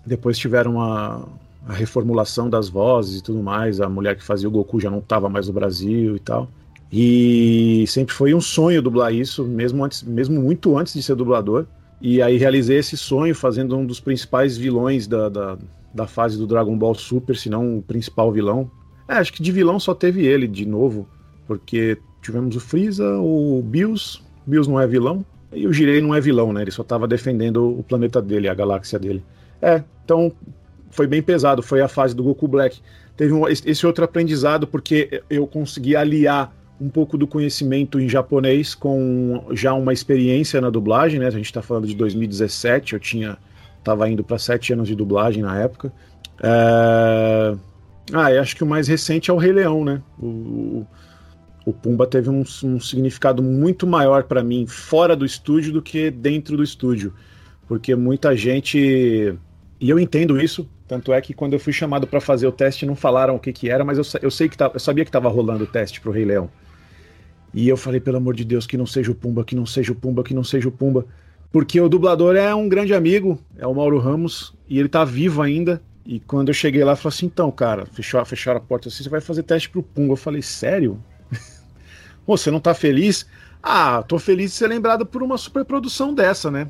Depois 0.04 0.40
tiveram 0.40 0.82
a, 0.82 1.24
a 1.68 1.74
reformulação 1.74 2.50
das 2.50 2.68
vozes 2.68 3.20
e 3.20 3.24
tudo 3.24 3.44
mais. 3.44 3.80
A 3.80 3.88
mulher 3.88 4.16
que 4.16 4.24
fazia 4.24 4.48
o 4.48 4.52
Goku 4.52 4.80
já 4.80 4.90
não 4.90 5.00
estava 5.00 5.30
mais 5.30 5.48
no 5.48 5.54
Brasil 5.54 6.16
e 6.16 6.20
tal. 6.20 6.50
E 6.92 7.86
sempre 7.88 8.16
foi 8.16 8.34
um 8.34 8.42
sonho 8.42 8.82
dublar 8.82 9.14
isso, 9.14 9.44
mesmo, 9.44 9.86
antes, 9.86 10.02
mesmo 10.02 10.42
muito 10.42 10.76
antes 10.76 10.94
de 10.94 11.04
ser 11.04 11.16
dublador. 11.16 11.68
E 12.02 12.24
aí 12.24 12.38
realizei 12.38 12.78
esse 12.78 12.98
sonho 12.98 13.36
fazendo 13.36 13.78
um 13.78 13.86
dos 13.86 14.00
principais 14.00 14.58
vilões 14.58 15.06
da, 15.06 15.30
da 15.30 15.58
da 15.94 16.08
fase 16.08 16.38
do 16.38 16.48
Dragon 16.48 16.78
Ball 16.78 16.96
Super, 16.96 17.36
se 17.36 17.50
não 17.50 17.78
o 17.78 17.82
principal 17.82 18.32
vilão. 18.32 18.70
É, 19.08 19.14
acho 19.14 19.34
que 19.34 19.42
de 19.42 19.52
vilão 19.52 19.80
só 19.80 19.94
teve 19.94 20.26
ele 20.26 20.48
de 20.48 20.66
novo, 20.66 21.08
porque 21.46 21.98
tivemos 22.22 22.56
o 22.56 22.60
Freeza, 22.60 23.18
o 23.18 23.62
Bills, 23.64 24.20
Bills 24.46 24.70
não 24.70 24.80
é 24.80 24.86
vilão, 24.86 25.26
e 25.52 25.66
o 25.66 25.74
Jirei 25.74 26.02
não 26.02 26.14
é 26.14 26.20
vilão, 26.20 26.52
né? 26.52 26.62
Ele 26.62 26.72
só 26.72 26.82
estava 26.82 27.08
defendendo 27.08 27.80
o 27.80 27.84
planeta 27.84 28.22
dele, 28.22 28.50
a 28.50 28.54
galáxia 28.54 29.00
dele. 29.00 29.24
É, 29.62 29.84
então 30.04 30.32
foi 30.92 31.08
bem 31.08 31.22
pesado, 31.22 31.64
foi 31.64 31.82
a 31.82 31.88
fase 31.88 32.16
do 32.16 32.24
Goku 32.24 32.48
Black. 32.48 32.80
Teve 33.16 33.34
um, 33.34 33.48
esse 33.48 33.86
outro 33.86 34.04
aprendizado 34.04 34.68
porque 34.68 35.24
eu 35.30 35.48
consegui 35.48 35.96
aliar 35.96 36.54
um 36.80 36.90
pouco 36.90 37.18
do 37.18 37.26
conhecimento 37.26 38.00
em 38.00 38.08
japonês 38.08 38.76
com 38.76 39.46
já 39.52 39.74
uma 39.74 39.92
experiência 39.94 40.62
na 40.62 40.70
dublagem, 40.70 41.20
né? 41.20 41.28
A 41.28 41.32
gente 41.32 41.46
está 41.46 41.62
falando 41.62 41.88
de 41.88 41.96
2017, 41.96 42.94
eu 42.94 43.00
tinha 43.00 43.38
estava 43.88 44.10
indo 44.10 44.24
para 44.24 44.38
sete 44.38 44.74
anos 44.74 44.88
de 44.88 44.96
dublagem 44.96 45.42
na 45.42 45.58
época. 45.58 45.94
É... 46.44 47.56
Ah, 48.14 48.32
eu 48.32 48.42
acho 48.42 48.56
que 48.56 48.64
o 48.64 48.68
mais 48.68 48.88
recente 48.88 49.32
é 49.32 49.34
o 49.34 49.38
Rei 49.38 49.52
Leão, 49.52 49.84
né? 49.84 50.02
O, 50.20 50.86
o 51.66 51.74
Pumba 51.74 52.06
teve 52.06 52.30
um, 52.30 52.44
um 52.64 52.80
significado 52.80 53.42
muito 53.42 53.88
maior 53.88 54.24
para 54.24 54.44
mim 54.44 54.66
fora 54.66 55.16
do 55.16 55.26
estúdio 55.26 55.74
do 55.74 55.82
que 55.82 56.12
dentro 56.12 56.56
do 56.56 56.64
estúdio. 56.64 57.14
Porque 57.68 57.96
muita 57.96 58.36
gente. 58.36 59.38
E 59.80 59.90
eu 59.90 60.00
entendo 60.00 60.40
isso, 60.40 60.70
tanto 60.88 61.12
é 61.12 61.20
que 61.22 61.34
quando 61.34 61.54
eu 61.54 61.60
fui 61.60 61.74
chamado 61.74 62.08
para 62.08 62.22
fazer 62.22 62.48
o 62.48 62.52
teste 62.52 62.86
não 62.86 62.96
falaram 62.96 63.36
o 63.36 63.40
que, 63.40 63.52
que 63.52 63.70
era, 63.70 63.84
mas 63.84 63.98
eu, 63.98 64.20
eu 64.22 64.32
sei 64.32 64.48
que 64.48 64.58
eu 64.62 64.80
sabia 64.80 65.04
que 65.04 65.10
estava 65.10 65.28
rolando 65.30 65.66
o 65.66 65.68
teste 65.68 66.00
pro 66.00 66.12
Rei 66.12 66.26
Leão. 66.26 66.50
E 67.54 67.68
eu 67.68 67.78
falei, 67.78 68.00
pelo 68.00 68.18
amor 68.18 68.36
de 68.36 68.46
Deus, 68.46 68.66
que 68.66 68.78
não 68.78 68.86
seja 68.86 69.12
o 69.12 69.16
Pumba, 69.16 69.44
que 69.44 69.56
não 69.56 69.66
seja 69.66 69.92
o 69.92 69.96
Pumba, 69.96 70.24
que 70.24 70.34
não 70.34 70.44
seja 70.44 70.68
o 70.68 70.72
Pumba. 70.72 71.06
Porque 71.52 71.80
o 71.80 71.90
dublador 71.90 72.36
é 72.36 72.54
um 72.54 72.68
grande 72.68 72.94
amigo, 72.94 73.40
é 73.58 73.66
o 73.66 73.74
Mauro 73.74 74.00
Ramos, 74.00 74.54
e 74.68 74.80
ele 74.80 74.90
tá 74.90 75.04
vivo 75.06 75.42
ainda. 75.42 75.82
E 76.06 76.20
quando 76.20 76.50
eu 76.50 76.54
cheguei 76.54 76.84
lá, 76.84 76.96
falou 76.96 77.10
assim: 77.10 77.26
então, 77.26 77.52
cara, 77.52 77.86
fechou, 77.86 78.24
fecharam 78.26 78.60
a 78.60 78.64
porta 78.64 78.88
assim, 78.90 79.04
você 79.04 79.10
vai 79.10 79.22
fazer 79.22 79.44
teste 79.44 79.70
pro 79.70 79.84
Pumba. 79.84 80.14
Eu 80.14 80.18
falei, 80.18 80.42
sério? 80.42 81.02
você 82.26 82.50
não 82.50 82.60
tá 82.60 82.74
feliz? 82.74 83.26
Ah, 83.62 84.04
tô 84.04 84.18
feliz 84.18 84.52
de 84.52 84.58
ser 84.58 84.68
lembrado 84.68 85.06
por 85.06 85.22
uma 85.22 85.38
superprodução 85.38 86.14
dessa, 86.14 86.50
né? 86.50 86.70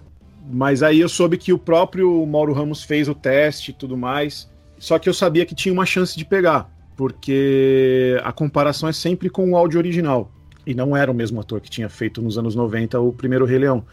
Mas 0.49 0.81
aí 0.81 0.99
eu 0.99 1.09
soube 1.09 1.37
que 1.37 1.51
o 1.51 1.59
próprio 1.59 2.25
Mauro 2.25 2.53
Ramos 2.53 2.83
fez 2.83 3.07
o 3.07 3.13
teste 3.13 3.71
e 3.71 3.73
tudo 3.73 3.97
mais. 3.97 4.49
Só 4.79 4.97
que 4.97 5.09
eu 5.09 5.13
sabia 5.13 5.45
que 5.45 5.53
tinha 5.53 5.73
uma 5.73 5.85
chance 5.85 6.17
de 6.17 6.23
pegar, 6.23 6.71
porque 6.95 8.19
a 8.23 8.31
comparação 8.31 8.87
é 8.87 8.93
sempre 8.93 9.29
com 9.29 9.51
o 9.51 9.57
áudio 9.57 9.77
original. 9.77 10.31
E 10.65 10.73
não 10.73 10.95
era 10.95 11.11
o 11.11 11.13
mesmo 11.13 11.39
ator 11.39 11.61
que 11.61 11.69
tinha 11.69 11.89
feito 11.89 12.21
nos 12.21 12.37
anos 12.37 12.55
90 12.55 12.99
o 12.99 13.11
primeiro 13.11 13.45
Rei 13.45 13.59
Leão. 13.59 13.85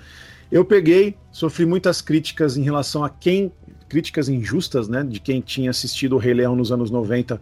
Eu 0.54 0.64
peguei, 0.64 1.16
sofri 1.32 1.66
muitas 1.66 2.00
críticas 2.00 2.56
em 2.56 2.62
relação 2.62 3.02
a 3.02 3.10
quem. 3.10 3.50
críticas 3.88 4.28
injustas, 4.28 4.88
né? 4.88 5.02
De 5.02 5.18
quem 5.18 5.40
tinha 5.40 5.68
assistido 5.68 6.14
o 6.14 6.18
Rei 6.18 6.32
Leão 6.32 6.54
nos 6.54 6.70
anos 6.70 6.92
90 6.92 7.40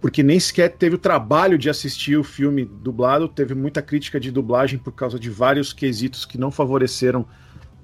porque 0.00 0.22
nem 0.22 0.38
sequer 0.38 0.70
teve 0.70 0.94
o 0.94 0.98
trabalho 0.98 1.58
de 1.58 1.68
assistir 1.68 2.16
o 2.16 2.24
filme 2.24 2.64
dublado, 2.64 3.28
teve 3.28 3.54
muita 3.54 3.82
crítica 3.82 4.20
de 4.20 4.30
dublagem 4.30 4.78
por 4.78 4.92
causa 4.92 5.18
de 5.18 5.28
vários 5.28 5.72
quesitos 5.72 6.24
que 6.24 6.38
não 6.38 6.50
favoreceram 6.50 7.26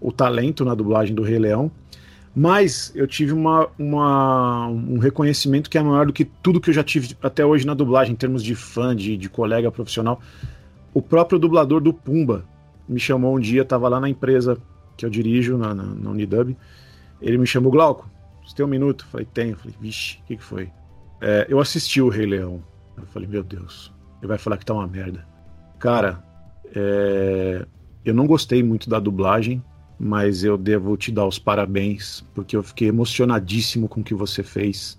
o 0.01 0.13
talento 0.13 0.65
na 0.65 0.75
dublagem 0.75 1.15
do 1.15 1.23
Rei 1.23 1.39
Leão. 1.39 1.71
Mas 2.35 2.93
eu 2.95 3.07
tive 3.07 3.33
uma, 3.33 3.69
uma, 3.79 4.69
um 4.69 4.99
reconhecimento 4.99 5.69
que 5.69 5.77
é 5.77 5.83
maior 5.83 6.07
do 6.07 6.13
que 6.13 6.25
tudo 6.25 6.61
que 6.61 6.71
eu 6.71 6.75
já 6.75 6.85
tive 6.85 7.15
até 7.23 7.45
hoje 7.45 7.67
na 7.67 7.75
dublagem, 7.75 8.13
em 8.13 8.17
termos 8.17 8.43
de 8.43 8.55
fã, 8.55 8.97
de, 8.97 9.19
de 9.19 9.29
colega 9.29 9.71
profissional. 9.71 10.21
O 10.95 11.03
próprio 11.03 11.39
dublador 11.39 11.81
do 11.81 11.93
Pumba 11.93 12.45
me 12.93 13.01
chamou 13.01 13.37
um 13.37 13.41
dia, 13.41 13.63
estava 13.63 13.89
lá 13.89 13.99
na 13.99 14.09
empresa 14.09 14.57
que 14.97 15.05
eu 15.05 15.11
dirijo, 15.11 15.57
na, 15.57 15.75
na, 15.75 15.85
na 15.85 16.11
Unidub. 16.11 16.57
Ele 17.21 17.39
me 17.39 17.47
chamou, 17.47 17.73
Glauco, 17.73 18.09
você 18.45 18.55
tem 18.55 18.65
um 18.65 18.69
minuto? 18.69 19.05
Eu 19.05 19.11
falei, 19.11 19.27
tenho. 19.33 19.51
Eu 19.53 19.57
falei, 19.57 19.75
vixe, 19.81 20.19
o 20.19 20.27
que, 20.27 20.37
que 20.37 20.45
foi? 20.45 20.71
É, 21.21 21.47
eu 21.49 21.61
assisti 21.61 22.01
o 22.01 22.09
Rei 22.09 22.27
Leão. 22.27 22.63
Eu 22.97 23.07
falei, 23.07 23.29
meu 23.29 23.43
Deus, 23.43 23.93
ele 24.21 24.29
vai 24.29 24.39
falar 24.39 24.57
que 24.57 24.67
tá 24.67 24.75
uma 24.75 24.87
merda. 24.87 25.27
Cara, 25.79 26.23
é, 26.75 27.67
eu 28.05 28.15
não 28.15 28.27
gostei 28.27 28.63
muito 28.63 28.91
da 28.91 28.99
dublagem, 28.99 29.63
mas 29.99 30.45
eu 30.45 30.59
devo 30.59 30.97
te 30.97 31.13
dar 31.13 31.27
os 31.27 31.39
parabéns, 31.39 32.25
porque 32.35 32.57
eu 32.57 32.63
fiquei 32.63 32.89
emocionadíssimo 32.89 33.89
com 33.89 34.01
o 34.01 34.05
que 34.05 34.15
você 34.15 34.43
fez. 34.43 34.99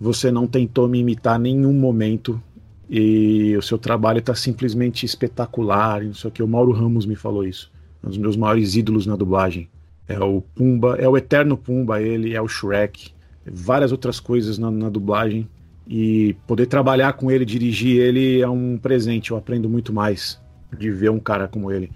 Você 0.00 0.30
não 0.30 0.46
tentou 0.46 0.88
me 0.88 0.98
imitar 0.98 1.38
em 1.38 1.42
nenhum 1.42 1.74
momento 1.74 2.42
e 2.90 3.56
o 3.56 3.62
seu 3.62 3.78
trabalho 3.78 4.18
está 4.18 4.34
simplesmente 4.34 5.06
espetacular. 5.06 6.02
Não 6.02 6.14
sei 6.14 6.28
o 6.28 6.32
que. 6.32 6.42
O 6.42 6.48
Mauro 6.48 6.72
Ramos 6.72 7.06
me 7.06 7.14
falou 7.14 7.46
isso. 7.46 7.70
Um 8.02 8.08
dos 8.08 8.18
meus 8.18 8.36
maiores 8.36 8.74
ídolos 8.74 9.06
na 9.06 9.14
dublagem. 9.14 9.68
É 10.08 10.18
o 10.18 10.40
Pumba, 10.40 10.96
é 10.96 11.08
o 11.08 11.16
eterno 11.16 11.56
Pumba, 11.56 12.02
ele 12.02 12.34
é 12.34 12.42
o 12.42 12.48
Shrek 12.48 13.12
várias 13.44 13.92
outras 13.92 14.20
coisas 14.20 14.58
na, 14.58 14.70
na 14.70 14.88
dublagem. 14.88 15.48
E 15.86 16.36
poder 16.46 16.66
trabalhar 16.66 17.14
com 17.14 17.30
ele, 17.30 17.44
dirigir 17.44 18.00
ele 18.00 18.40
é 18.40 18.48
um 18.48 18.78
presente. 18.78 19.30
Eu 19.30 19.36
aprendo 19.36 19.68
muito 19.68 19.92
mais 19.92 20.40
de 20.76 20.90
ver 20.90 21.10
um 21.10 21.18
cara 21.18 21.48
como 21.48 21.70
ele. 21.70 21.90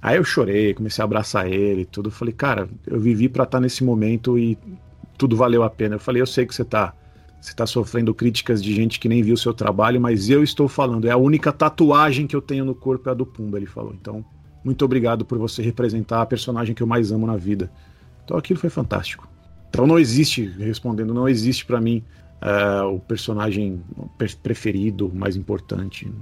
Aí 0.00 0.16
eu 0.16 0.24
chorei, 0.24 0.72
comecei 0.72 1.02
a 1.02 1.04
abraçar 1.04 1.50
ele, 1.50 1.84
tudo. 1.84 2.10
Falei, 2.10 2.32
cara, 2.32 2.68
eu 2.86 3.00
vivi 3.00 3.28
para 3.28 3.44
estar 3.44 3.58
tá 3.58 3.60
nesse 3.60 3.82
momento 3.82 4.38
e 4.38 4.56
tudo 5.18 5.36
valeu 5.36 5.62
a 5.62 5.70
pena. 5.70 5.96
Eu 5.96 6.00
falei, 6.00 6.22
eu 6.22 6.26
sei 6.26 6.46
que 6.46 6.54
você 6.54 6.64
tá, 6.64 6.94
você 7.40 7.54
tá 7.54 7.66
sofrendo 7.66 8.14
críticas 8.14 8.62
de 8.62 8.74
gente 8.74 9.00
que 9.00 9.08
nem 9.08 9.22
viu 9.22 9.34
o 9.34 9.38
seu 9.38 9.54
trabalho, 9.54 10.00
mas 10.00 10.28
eu 10.28 10.42
estou 10.42 10.68
falando. 10.68 11.06
É 11.06 11.10
a 11.10 11.16
única 11.16 11.52
tatuagem 11.52 12.26
que 12.26 12.36
eu 12.36 12.42
tenho 12.42 12.64
no 12.64 12.74
corpo 12.74 13.08
é 13.08 13.12
a 13.12 13.14
do 13.14 13.24
Pumba, 13.24 13.56
ele 13.56 13.66
falou. 13.66 13.94
Então, 13.98 14.24
muito 14.62 14.84
obrigado 14.84 15.24
por 15.24 15.38
você 15.38 15.62
representar 15.62 16.22
a 16.22 16.26
personagem 16.26 16.74
que 16.74 16.82
eu 16.82 16.86
mais 16.86 17.10
amo 17.10 17.26
na 17.26 17.36
vida. 17.36 17.70
Então 18.24 18.36
aquilo 18.36 18.60
foi 18.60 18.70
fantástico. 18.70 19.28
Então 19.68 19.86
não 19.86 19.98
existe, 19.98 20.44
respondendo, 20.58 21.14
não 21.14 21.28
existe 21.28 21.64
para 21.64 21.80
mim 21.80 22.04
uh, 22.42 22.94
o 22.94 23.00
personagem 23.00 23.82
preferido, 24.42 25.10
mais 25.14 25.36
importante. 25.36 26.12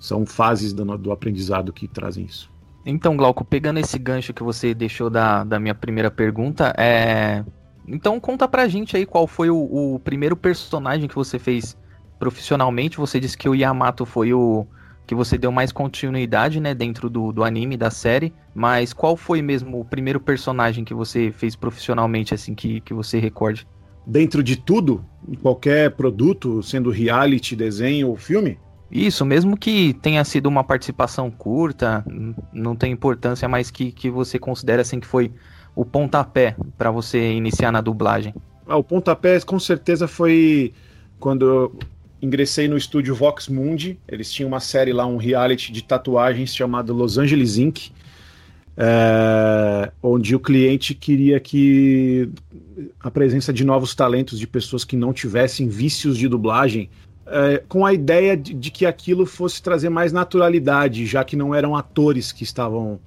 São 0.00 0.26
fases 0.26 0.72
do, 0.72 0.98
do 0.98 1.12
aprendizado 1.12 1.72
que 1.72 1.86
trazem 1.86 2.24
isso. 2.24 2.50
Então, 2.86 3.16
Glauco, 3.16 3.44
pegando 3.44 3.78
esse 3.78 3.98
gancho 3.98 4.32
que 4.32 4.42
você 4.42 4.72
deixou 4.72 5.10
da, 5.10 5.44
da 5.44 5.58
minha 5.60 5.74
primeira 5.74 6.10
pergunta, 6.10 6.72
é... 6.78 7.44
então 7.88 8.20
conta 8.20 8.46
pra 8.46 8.68
gente 8.68 8.96
aí 8.96 9.06
qual 9.06 9.26
foi 9.26 9.50
o, 9.50 9.94
o 9.94 9.98
primeiro 10.00 10.36
personagem 10.36 11.08
que 11.08 11.14
você 11.14 11.38
fez 11.38 11.76
profissionalmente. 12.18 12.98
Você 12.98 13.18
disse 13.18 13.36
que 13.36 13.48
o 13.48 13.54
Yamato 13.54 14.04
foi 14.04 14.32
o, 14.32 14.66
que 15.08 15.14
você 15.14 15.38
deu 15.38 15.50
mais 15.50 15.72
continuidade, 15.72 16.60
né, 16.60 16.74
dentro 16.74 17.08
do, 17.08 17.32
do 17.32 17.42
anime, 17.42 17.78
da 17.78 17.90
série, 17.90 18.30
mas 18.54 18.92
qual 18.92 19.16
foi 19.16 19.40
mesmo 19.40 19.80
o 19.80 19.84
primeiro 19.84 20.20
personagem 20.20 20.84
que 20.84 20.92
você 20.92 21.32
fez 21.32 21.56
profissionalmente, 21.56 22.34
assim, 22.34 22.54
que, 22.54 22.82
que 22.82 22.92
você 22.92 23.18
recorde? 23.18 23.66
Dentro 24.06 24.42
de 24.42 24.56
tudo, 24.56 25.02
em 25.26 25.34
qualquer 25.34 25.92
produto, 25.92 26.62
sendo 26.62 26.90
reality, 26.90 27.56
desenho 27.56 28.08
ou 28.08 28.16
filme? 28.16 28.58
Isso, 28.90 29.24
mesmo 29.24 29.56
que 29.56 29.94
tenha 29.94 30.22
sido 30.24 30.46
uma 30.46 30.62
participação 30.62 31.30
curta, 31.30 32.04
não 32.52 32.76
tem 32.76 32.92
importância, 32.92 33.48
mas 33.48 33.70
que, 33.70 33.90
que 33.90 34.10
você 34.10 34.38
considera 34.38 34.82
assim 34.82 35.00
que 35.00 35.06
foi 35.06 35.32
o 35.78 35.84
pontapé 35.84 36.56
para 36.76 36.90
você 36.90 37.30
iniciar 37.30 37.70
na 37.70 37.80
dublagem. 37.80 38.34
Ah, 38.66 38.76
o 38.76 38.82
pontapé 38.82 39.38
com 39.42 39.60
certeza 39.60 40.08
foi 40.08 40.72
quando 41.20 41.72
ingressei 42.20 42.66
no 42.66 42.76
estúdio 42.76 43.14
Vox 43.14 43.46
Mundi. 43.46 43.96
Eles 44.08 44.32
tinham 44.32 44.48
uma 44.48 44.58
série 44.58 44.92
lá, 44.92 45.06
um 45.06 45.16
reality 45.16 45.70
de 45.70 45.84
tatuagens 45.84 46.52
chamado 46.52 46.92
Los 46.92 47.16
Angeles 47.16 47.58
Inc. 47.58 47.92
É, 48.76 49.92
onde 50.02 50.34
o 50.34 50.40
cliente 50.40 50.94
queria 50.94 51.38
que 51.38 52.28
a 52.98 53.08
presença 53.08 53.52
de 53.52 53.64
novos 53.64 53.94
talentos, 53.94 54.36
de 54.36 54.48
pessoas 54.48 54.84
que 54.84 54.96
não 54.96 55.12
tivessem 55.12 55.68
vícios 55.68 56.18
de 56.18 56.26
dublagem, 56.26 56.90
é, 57.24 57.62
com 57.68 57.86
a 57.86 57.92
ideia 57.92 58.36
de, 58.36 58.52
de, 58.52 58.70
que 58.72 58.84
aquilo 58.84 59.24
fosse 59.24 59.62
trazer 59.62 59.90
mais 59.90 60.12
naturalidade, 60.12 61.06
já 61.06 61.22
que 61.22 61.36
não 61.36 61.54
eram 61.54 61.76
atores 61.76 62.32
que 62.32 62.42
estavam 62.42 62.98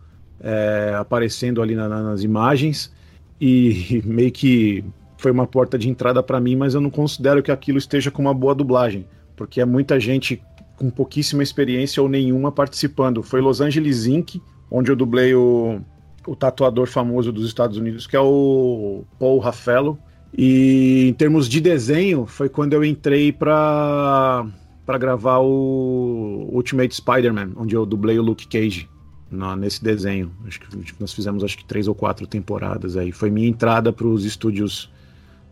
é, 0.41 0.95
aparecendo 0.97 1.61
ali 1.61 1.75
na, 1.75 1.87
nas 1.87 2.23
imagens, 2.23 2.91
e 3.39 4.01
meio 4.05 4.31
que 4.31 4.83
foi 5.17 5.31
uma 5.31 5.45
porta 5.45 5.77
de 5.77 5.89
entrada 5.89 6.21
para 6.23 6.39
mim, 6.39 6.55
mas 6.55 6.73
eu 6.73 6.81
não 6.81 6.89
considero 6.89 7.43
que 7.43 7.51
aquilo 7.51 7.77
esteja 7.77 8.09
com 8.09 8.21
uma 8.21 8.33
boa 8.33 8.55
dublagem, 8.55 9.05
porque 9.35 9.61
é 9.61 9.65
muita 9.65 9.99
gente 9.99 10.41
com 10.75 10.89
pouquíssima 10.89 11.43
experiência 11.43 12.01
ou 12.01 12.09
nenhuma 12.09 12.51
participando. 12.51 13.21
Foi 13.21 13.39
Los 13.39 13.61
Angeles 13.61 14.07
Inc., 14.07 14.41
onde 14.69 14.91
eu 14.91 14.95
dublei 14.95 15.35
o, 15.35 15.79
o 16.25 16.35
tatuador 16.35 16.87
famoso 16.87 17.31
dos 17.31 17.45
Estados 17.45 17.77
Unidos, 17.77 18.07
que 18.07 18.15
é 18.15 18.19
o 18.19 19.03
Paul 19.19 19.37
Raffaello. 19.37 19.97
E 20.35 21.07
em 21.09 21.13
termos 21.13 21.47
de 21.47 21.61
desenho, 21.61 22.25
foi 22.25 22.49
quando 22.49 22.73
eu 22.73 22.83
entrei 22.83 23.31
para 23.31 24.45
para 24.83 24.97
gravar 24.97 25.37
o 25.37 26.49
Ultimate 26.51 26.95
Spider-Man, 26.95 27.51
onde 27.55 27.75
eu 27.75 27.85
dublei 27.85 28.17
o 28.17 28.23
Luke 28.23 28.47
Cage 28.47 28.89
na, 29.31 29.55
nesse 29.55 29.83
desenho. 29.83 30.31
Acho 30.45 30.59
que 30.59 30.95
nós 30.99 31.13
fizemos 31.13 31.43
acho 31.43 31.57
que 31.57 31.65
três 31.65 31.87
ou 31.87 31.95
quatro 31.95 32.27
temporadas 32.27 32.97
aí. 32.97 33.11
Foi 33.11 33.31
minha 33.31 33.47
entrada 33.47 33.93
para 33.93 34.05
os 34.05 34.25
estúdios 34.25 34.91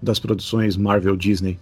das 0.01 0.19
produções 0.19 0.75
Marvel 0.75 1.15
Disney. 1.15 1.57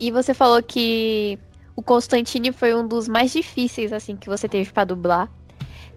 E 0.00 0.10
você 0.10 0.34
falou 0.34 0.62
que 0.62 1.38
o 1.76 1.82
Constantine 1.82 2.52
foi 2.52 2.74
um 2.74 2.86
dos 2.86 3.08
mais 3.08 3.32
difíceis 3.32 3.92
assim 3.92 4.16
que 4.16 4.28
você 4.28 4.48
teve 4.48 4.72
para 4.72 4.84
dublar. 4.84 5.30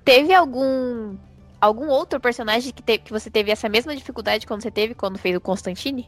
Teve 0.05 0.33
algum 0.33 1.15
algum 1.59 1.87
outro 1.87 2.19
personagem 2.19 2.71
que, 2.71 2.83
te, 2.83 2.99
que 2.99 3.11
você 3.11 3.31
teve 3.31 3.51
essa 3.51 3.67
mesma 3.67 3.95
dificuldade 3.95 4.45
quando 4.45 4.61
você 4.61 4.69
teve 4.69 4.93
quando 4.93 5.17
fez 5.17 5.35
o 5.35 5.41
Constantine? 5.41 6.07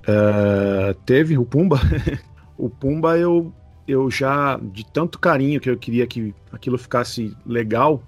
Uh, 0.00 0.94
teve 1.06 1.38
o 1.38 1.44
Pumba. 1.44 1.78
o 2.58 2.68
Pumba 2.68 3.16
eu 3.16 3.52
eu 3.86 4.10
já 4.10 4.58
de 4.62 4.84
tanto 4.84 5.18
carinho 5.18 5.60
que 5.60 5.68
eu 5.68 5.76
queria 5.76 6.06
que 6.06 6.34
aquilo 6.52 6.78
ficasse 6.78 7.36
legal. 7.44 8.02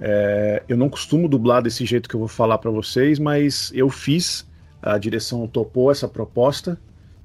É, 0.00 0.62
eu 0.68 0.76
não 0.76 0.88
costumo 0.88 1.28
dublar 1.28 1.62
desse 1.62 1.84
jeito 1.86 2.08
que 2.08 2.14
eu 2.14 2.20
vou 2.20 2.28
falar 2.28 2.58
para 2.58 2.70
vocês, 2.70 3.18
mas 3.18 3.70
eu 3.74 3.88
fiz 3.88 4.46
a 4.82 4.98
direção 4.98 5.46
topou 5.48 5.90
essa 5.90 6.06
proposta 6.06 6.78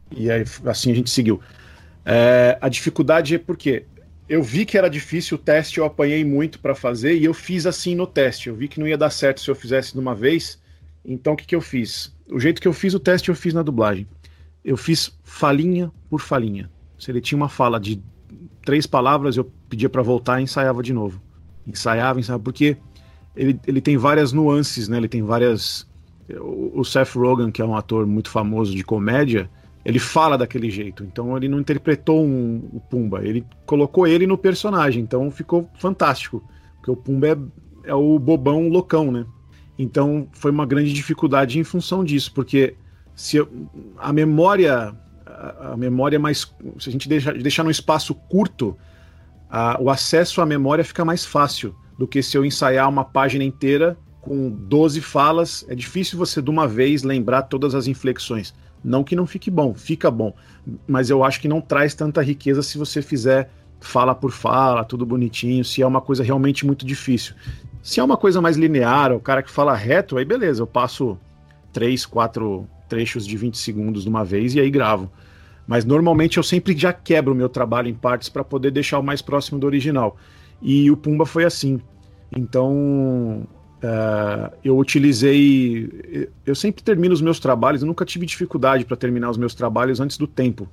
e 0.09 0.32
aí, 0.32 0.43
assim 0.65 0.91
a 0.91 0.95
gente 0.95 1.09
seguiu. 1.09 1.39
É, 2.05 2.57
a 2.59 2.67
dificuldade 2.67 3.36
é 3.36 3.38
porque 3.38 3.86
eu 4.28 4.41
vi 4.41 4.65
que 4.65 4.78
era 4.78 4.89
difícil 4.89 5.36
o 5.36 5.39
teste, 5.39 5.78
eu 5.78 5.86
apanhei 5.86 6.24
muito 6.24 6.59
para 6.59 6.74
fazer 6.74 7.17
e 7.17 7.26
eu 7.26 7.34
fiz 7.34 7.65
assim 7.65 7.95
no 7.95 8.07
teste. 8.07 8.49
Eu 8.49 8.55
vi 8.55 8.67
que 8.67 8.80
não 8.80 8.88
ia 8.88 8.97
dar 8.97 9.09
certo 9.09 9.41
se 9.41 9.49
eu 9.49 9.55
fizesse 9.55 9.93
de 9.93 9.99
uma 9.99 10.15
vez. 10.15 10.59
Então 11.03 11.34
o 11.34 11.36
que, 11.36 11.45
que 11.45 11.55
eu 11.55 11.61
fiz? 11.61 12.15
O 12.30 12.39
jeito 12.39 12.61
que 12.61 12.67
eu 12.67 12.74
fiz 12.74 12.93
o 12.93 12.99
teste 12.99 13.30
eu 13.30 13.36
fiz 13.36 13.53
na 13.53 13.61
dublagem. 13.61 14.07
Eu 14.63 14.78
fiz 14.78 15.11
falinha 15.24 15.91
por 16.09 16.22
falinha. 16.22 16.69
Se 16.97 17.11
ele 17.11 17.22
tinha 17.22 17.38
uma 17.38 17.49
fala 17.49 17.80
de 17.80 18.01
três 18.63 18.86
palavras, 18.86 19.36
eu 19.38 19.51
pedia 19.69 19.89
para 19.89 20.01
voltar 20.01 20.39
e 20.39 20.43
ensaiava 20.43 20.82
de 20.82 20.93
novo. 20.93 21.22
Ensaiava, 21.66 22.20
ensaiava, 22.20 22.43
porque 22.43 22.78
ele, 23.36 23.59
ele 23.66 23.82
tem 23.82 23.97
várias 23.97 24.34
nuances, 24.34 24.88
né? 24.88 24.97
Ele 24.97 25.07
tem 25.07 25.22
várias. 25.22 25.88
O 26.39 26.84
Seth 26.84 27.16
Rogen, 27.16 27.51
que 27.51 27.62
é 27.62 27.66
um 27.66 27.76
ator 27.76 28.07
muito 28.07 28.30
famoso 28.30 28.74
de 28.74 28.84
comédia, 28.84 29.49
ele 29.84 29.99
fala 29.99 30.38
daquele 30.38 30.70
jeito. 30.70 31.03
Então 31.03 31.36
ele 31.36 31.47
não 31.47 31.59
interpretou 31.59 32.24
um, 32.24 32.70
o 32.72 32.80
Pumba, 32.80 33.24
ele 33.24 33.45
colocou 33.66 34.07
ele 34.07 34.26
no 34.26 34.38
personagem. 34.38 35.03
Então 35.03 35.30
ficou 35.30 35.70
fantástico. 35.76 36.43
Porque 36.78 36.91
o 36.91 36.95
Pumba 36.95 37.28
é, 37.28 37.38
é 37.86 37.93
o 37.93 38.18
bobão 38.18 38.70
loucão, 38.70 39.12
né? 39.12 39.26
Então 39.78 40.28
foi 40.32 40.51
uma 40.51 40.66
grande 40.66 40.93
dificuldade 40.93 41.59
em 41.59 41.64
função 41.64 42.03
disso, 42.03 42.32
porque 42.34 42.76
se 43.16 43.38
eu, 43.38 43.49
a 43.97 44.14
memória 44.14 44.95
a, 45.59 45.76
memória 45.76 46.20
mais 46.20 46.53
se 46.80 46.89
a 46.89 46.91
gente 46.91 47.09
deixa, 47.09 47.34
deixar 47.34 47.64
num 47.64 47.72
espaço 47.72 48.14
curto, 48.14 48.78
a, 49.52 49.78
o 49.82 49.89
acesso 49.89 50.39
à 50.39 50.45
memória 50.45 50.84
fica 50.84 51.04
mais 51.04 51.26
fácil 51.26 51.76
do 51.97 52.08
que 52.08 52.24
se 52.24 52.38
eu 52.38 52.45
ensaiar 52.45 52.88
uma 52.88 53.04
página 53.04 53.43
inteira 53.43 53.97
com 54.22 54.49
12 54.49 55.02
falas. 55.02 55.66
É 55.68 55.76
difícil 55.76 56.18
você 56.18 56.41
de 56.41 56.49
uma 56.49 56.68
vez 56.68 57.04
lembrar 57.04 57.43
todas 57.43 57.76
as 57.76 57.86
inflexões. 57.86 58.54
Não 58.84 59.04
que 59.04 59.16
não 59.16 59.28
fique 59.28 59.52
bom, 59.52 59.76
fica 59.76 60.10
bom, 60.10 60.34
mas 60.88 61.10
eu 61.10 61.24
acho 61.24 61.39
que 61.39 61.47
não 61.47 61.62
traz 61.62 61.93
tanta 61.93 62.22
riqueza 62.24 62.64
se 62.64 62.78
você 62.78 63.02
fizer 63.02 63.52
fala 63.80 64.16
por 64.16 64.32
fala, 64.32 64.84
tudo 64.84 65.06
bonitinho, 65.06 65.66
se 65.66 65.82
é 65.82 65.88
uma 65.88 66.02
coisa 66.02 66.24
realmente 66.24 66.66
muito 66.66 66.86
difícil. 66.86 67.36
Se 67.84 67.99
é 67.99 68.04
uma 68.04 68.16
coisa 68.16 68.39
mais 68.39 68.58
linear, 68.58 69.12
o 69.12 69.20
cara 69.20 69.43
que 69.43 69.52
fala 69.52 69.76
reto, 69.76 70.18
aí 70.18 70.26
beleza, 70.26 70.62
eu 70.62 70.68
passo 70.68 71.18
três, 71.74 72.06
quatro 72.06 72.68
trechos 72.88 73.26
de 73.26 73.36
20 73.38 73.58
segundos 73.58 74.04
de 74.04 74.10
uma 74.10 74.24
vez 74.24 74.56
e 74.56 74.60
aí 74.60 74.70
gravo. 74.70 75.12
Mas 75.72 75.86
normalmente 75.86 76.36
eu 76.36 76.43
sempre 76.43 76.78
já 76.78 76.91
quebro 76.91 77.32
o 77.32 77.36
meu 77.36 77.47
trabalho 77.47 77.88
em 77.88 77.93
partes 77.93 78.28
para 78.28 78.43
poder 78.43 78.72
deixar 78.72 78.99
o 78.99 79.01
mais 79.01 79.22
próximo 79.22 79.57
do 79.57 79.65
original. 79.65 80.17
E 80.61 80.91
o 80.91 80.97
Pumba 80.97 81.26
foi 81.26 81.45
assim. 81.45 81.80
Então, 82.30 83.47
uh, 83.82 84.53
eu 84.65 84.78
utilizei. 84.78 86.30
Eu 86.45 86.55
sempre 86.55 86.84
termino 86.84 87.13
os 87.13 87.22
meus 87.22 87.39
trabalhos, 87.39 87.84
eu 87.84 87.88
nunca 87.88 88.03
tive 88.03 88.26
dificuldade 88.26 88.84
para 88.84 88.97
terminar 88.97 89.30
os 89.30 89.38
meus 89.38 89.55
trabalhos 89.55 90.01
antes 90.01 90.17
do 90.17 90.28
tempo. 90.28 90.67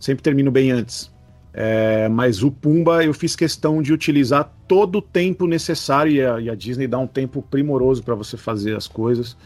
Sempre 0.00 0.20
termino 0.20 0.50
bem 0.50 0.72
antes. 0.72 1.12
É, 1.54 2.08
mas 2.08 2.42
o 2.42 2.50
Pumba 2.50 3.04
eu 3.04 3.14
fiz 3.14 3.36
questão 3.36 3.80
de 3.80 3.92
utilizar 3.92 4.52
todo 4.66 4.98
o 4.98 5.02
tempo 5.02 5.46
necessário, 5.46 6.10
e 6.10 6.26
a, 6.26 6.40
e 6.40 6.50
a 6.50 6.56
Disney 6.56 6.88
dá 6.88 6.98
um 6.98 7.06
tempo 7.06 7.40
primoroso 7.40 8.02
para 8.02 8.16
você 8.16 8.36
fazer 8.36 8.74
as 8.74 8.88
coisas. 8.88 9.36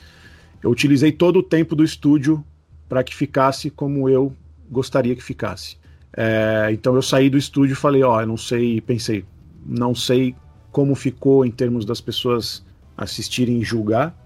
Eu 0.62 0.70
utilizei 0.70 1.12
todo 1.12 1.40
o 1.40 1.42
tempo 1.42 1.76
do 1.76 1.84
estúdio 1.84 2.42
para 2.88 3.04
que 3.04 3.14
ficasse 3.14 3.68
como 3.68 4.08
eu 4.08 4.34
gostaria 4.70 5.14
que 5.14 5.22
ficasse. 5.22 5.76
É, 6.16 6.68
então 6.72 6.94
eu 6.94 7.02
saí 7.02 7.28
do 7.28 7.38
estúdio 7.38 7.72
e 7.72 7.76
falei: 7.76 8.02
Ó, 8.02 8.20
eu 8.20 8.26
não 8.26 8.36
sei, 8.36 8.80
pensei, 8.80 9.24
não 9.66 9.94
sei 9.94 10.34
como 10.70 10.94
ficou 10.94 11.44
em 11.44 11.50
termos 11.50 11.84
das 11.84 12.00
pessoas 12.00 12.64
assistirem 12.96 13.60
e 13.60 13.64
julgar, 13.64 14.16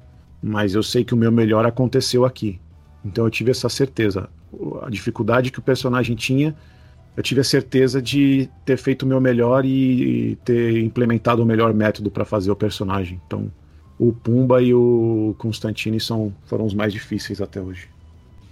mas 0.42 0.74
eu 0.74 0.82
sei 0.82 1.04
que 1.04 1.14
o 1.14 1.16
meu 1.16 1.32
melhor 1.32 1.66
aconteceu 1.66 2.24
aqui. 2.24 2.60
Então 3.04 3.24
eu 3.24 3.30
tive 3.30 3.50
essa 3.50 3.68
certeza. 3.68 4.28
A 4.82 4.90
dificuldade 4.90 5.50
que 5.50 5.58
o 5.58 5.62
personagem 5.62 6.16
tinha, 6.16 6.56
eu 7.16 7.22
tive 7.22 7.40
a 7.40 7.44
certeza 7.44 8.00
de 8.00 8.48
ter 8.64 8.76
feito 8.76 9.02
o 9.02 9.06
meu 9.06 9.20
melhor 9.20 9.64
e 9.64 10.38
ter 10.44 10.78
implementado 10.78 11.42
o 11.42 11.46
melhor 11.46 11.72
método 11.74 12.10
para 12.10 12.24
fazer 12.24 12.50
o 12.50 12.56
personagem. 12.56 13.20
Então 13.26 13.50
o 13.98 14.12
Pumba 14.12 14.62
e 14.62 14.72
o 14.72 15.34
Constantine 15.38 15.98
são, 15.98 16.32
foram 16.44 16.64
os 16.64 16.74
mais 16.74 16.92
difíceis 16.92 17.40
até 17.40 17.60
hoje. 17.60 17.88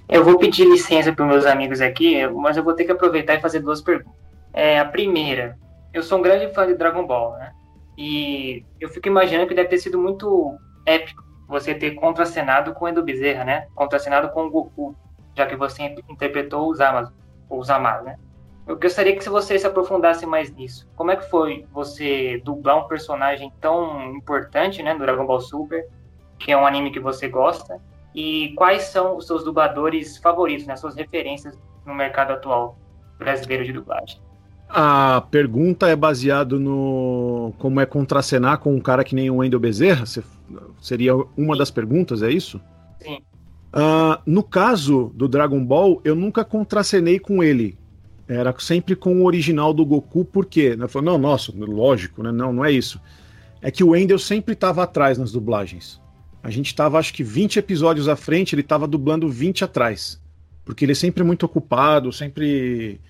Eu 0.08 0.22
vou 0.22 0.38
pedir 0.38 0.64
licença 0.64 1.12
para 1.12 1.24
meus 1.26 1.44
amigos 1.44 1.80
aqui, 1.80 2.26
mas 2.28 2.56
eu 2.56 2.62
vou 2.62 2.74
ter 2.74 2.84
que 2.84 2.92
aproveitar 2.92 3.34
e 3.34 3.40
fazer 3.40 3.60
duas 3.60 3.80
perguntas. 3.80 4.12
É, 4.52 4.78
a 4.78 4.84
primeira, 4.84 5.58
eu 5.92 6.02
sou 6.02 6.18
um 6.18 6.22
grande 6.22 6.52
fã 6.54 6.66
de 6.66 6.74
Dragon 6.74 7.06
Ball, 7.06 7.32
né? 7.32 7.52
E 7.98 8.64
eu 8.80 8.88
fico 8.88 9.08
imaginando 9.08 9.48
que 9.48 9.54
deve 9.54 9.68
ter 9.68 9.78
sido 9.78 9.98
muito 9.98 10.56
épico 10.84 11.24
você 11.48 11.74
ter 11.74 11.92
contracenado 11.92 12.72
com 12.72 12.84
o 12.84 12.88
Endo 12.88 13.02
Bezerra, 13.02 13.44
né? 13.44 13.66
Contracenado 13.74 14.28
com 14.30 14.46
o 14.46 14.50
Goku, 14.50 14.94
já 15.34 15.46
que 15.46 15.56
você 15.56 15.82
interpretou 16.08 16.70
os 16.70 16.80
Amas, 16.80 17.12
os 17.50 17.68
Amas, 17.68 18.04
né? 18.04 18.16
Eu 18.66 18.78
gostaria 18.78 19.16
que 19.16 19.28
você 19.28 19.58
se 19.58 19.66
aprofundasse 19.66 20.26
mais 20.26 20.52
nisso. 20.52 20.88
Como 20.96 21.10
é 21.10 21.16
que 21.16 21.30
foi 21.30 21.64
você 21.72 22.40
dublar 22.44 22.78
um 22.78 22.88
personagem 22.88 23.52
tão 23.60 24.14
importante, 24.14 24.82
né, 24.82 24.92
do 24.92 25.00
Dragon 25.00 25.24
Ball 25.24 25.40
Super, 25.40 25.86
que 26.38 26.50
é 26.50 26.56
um 26.56 26.66
anime 26.66 26.90
que 26.90 26.98
você 26.98 27.28
gosta? 27.28 27.80
E 28.16 28.54
quais 28.56 28.84
são 28.84 29.18
os 29.18 29.26
seus 29.26 29.44
dubladores 29.44 30.16
favoritos, 30.16 30.66
né, 30.66 30.74
suas 30.74 30.96
referências 30.96 31.54
no 31.84 31.94
mercado 31.94 32.32
atual 32.32 32.78
brasileiro 33.18 33.62
de 33.62 33.74
dublagem? 33.74 34.18
A 34.68 35.22
pergunta 35.30 35.86
é 35.86 35.94
baseado 35.94 36.58
no 36.58 37.52
como 37.58 37.78
é 37.78 37.84
contracenar 37.84 38.58
com 38.58 38.74
um 38.74 38.80
cara 38.80 39.04
que 39.04 39.14
nem 39.14 39.30
o 39.30 39.36
Wendel 39.36 39.60
Bezerra? 39.60 40.04
Seria 40.80 41.14
uma 41.36 41.56
das 41.56 41.70
perguntas, 41.70 42.22
é 42.22 42.30
isso? 42.30 42.58
Sim. 43.00 43.18
Uh, 43.66 44.18
no 44.24 44.42
caso 44.42 45.12
do 45.14 45.28
Dragon 45.28 45.62
Ball, 45.62 46.00
eu 46.02 46.16
nunca 46.16 46.42
contracenei 46.42 47.18
com 47.18 47.44
ele. 47.44 47.78
Era 48.26 48.52
sempre 48.58 48.96
com 48.96 49.20
o 49.20 49.26
original 49.26 49.74
do 49.74 49.84
Goku, 49.84 50.24
por 50.24 50.46
quê? 50.46 50.74
Eu 50.78 50.88
falei, 50.88 51.10
não, 51.10 51.18
nossa, 51.18 51.52
lógico, 51.54 52.22
né? 52.22 52.32
Não, 52.32 52.52
não 52.52 52.64
é 52.64 52.72
isso. 52.72 53.00
É 53.60 53.70
que 53.70 53.84
o 53.84 53.90
Wendel 53.90 54.18
sempre 54.18 54.54
estava 54.54 54.82
atrás 54.82 55.18
nas 55.18 55.30
dublagens. 55.30 56.00
A 56.46 56.50
gente 56.50 56.66
estava, 56.66 56.96
acho 56.96 57.12
que 57.12 57.24
20 57.24 57.58
episódios 57.58 58.08
à 58.08 58.14
frente, 58.14 58.54
ele 58.54 58.62
estava 58.62 58.86
dublando 58.86 59.28
20 59.28 59.64
atrás. 59.64 60.22
Porque 60.64 60.84
ele 60.84 60.92
é 60.92 60.94
sempre 60.94 61.24
muito 61.24 61.44
ocupado, 61.44 62.12
sempre 62.12 63.00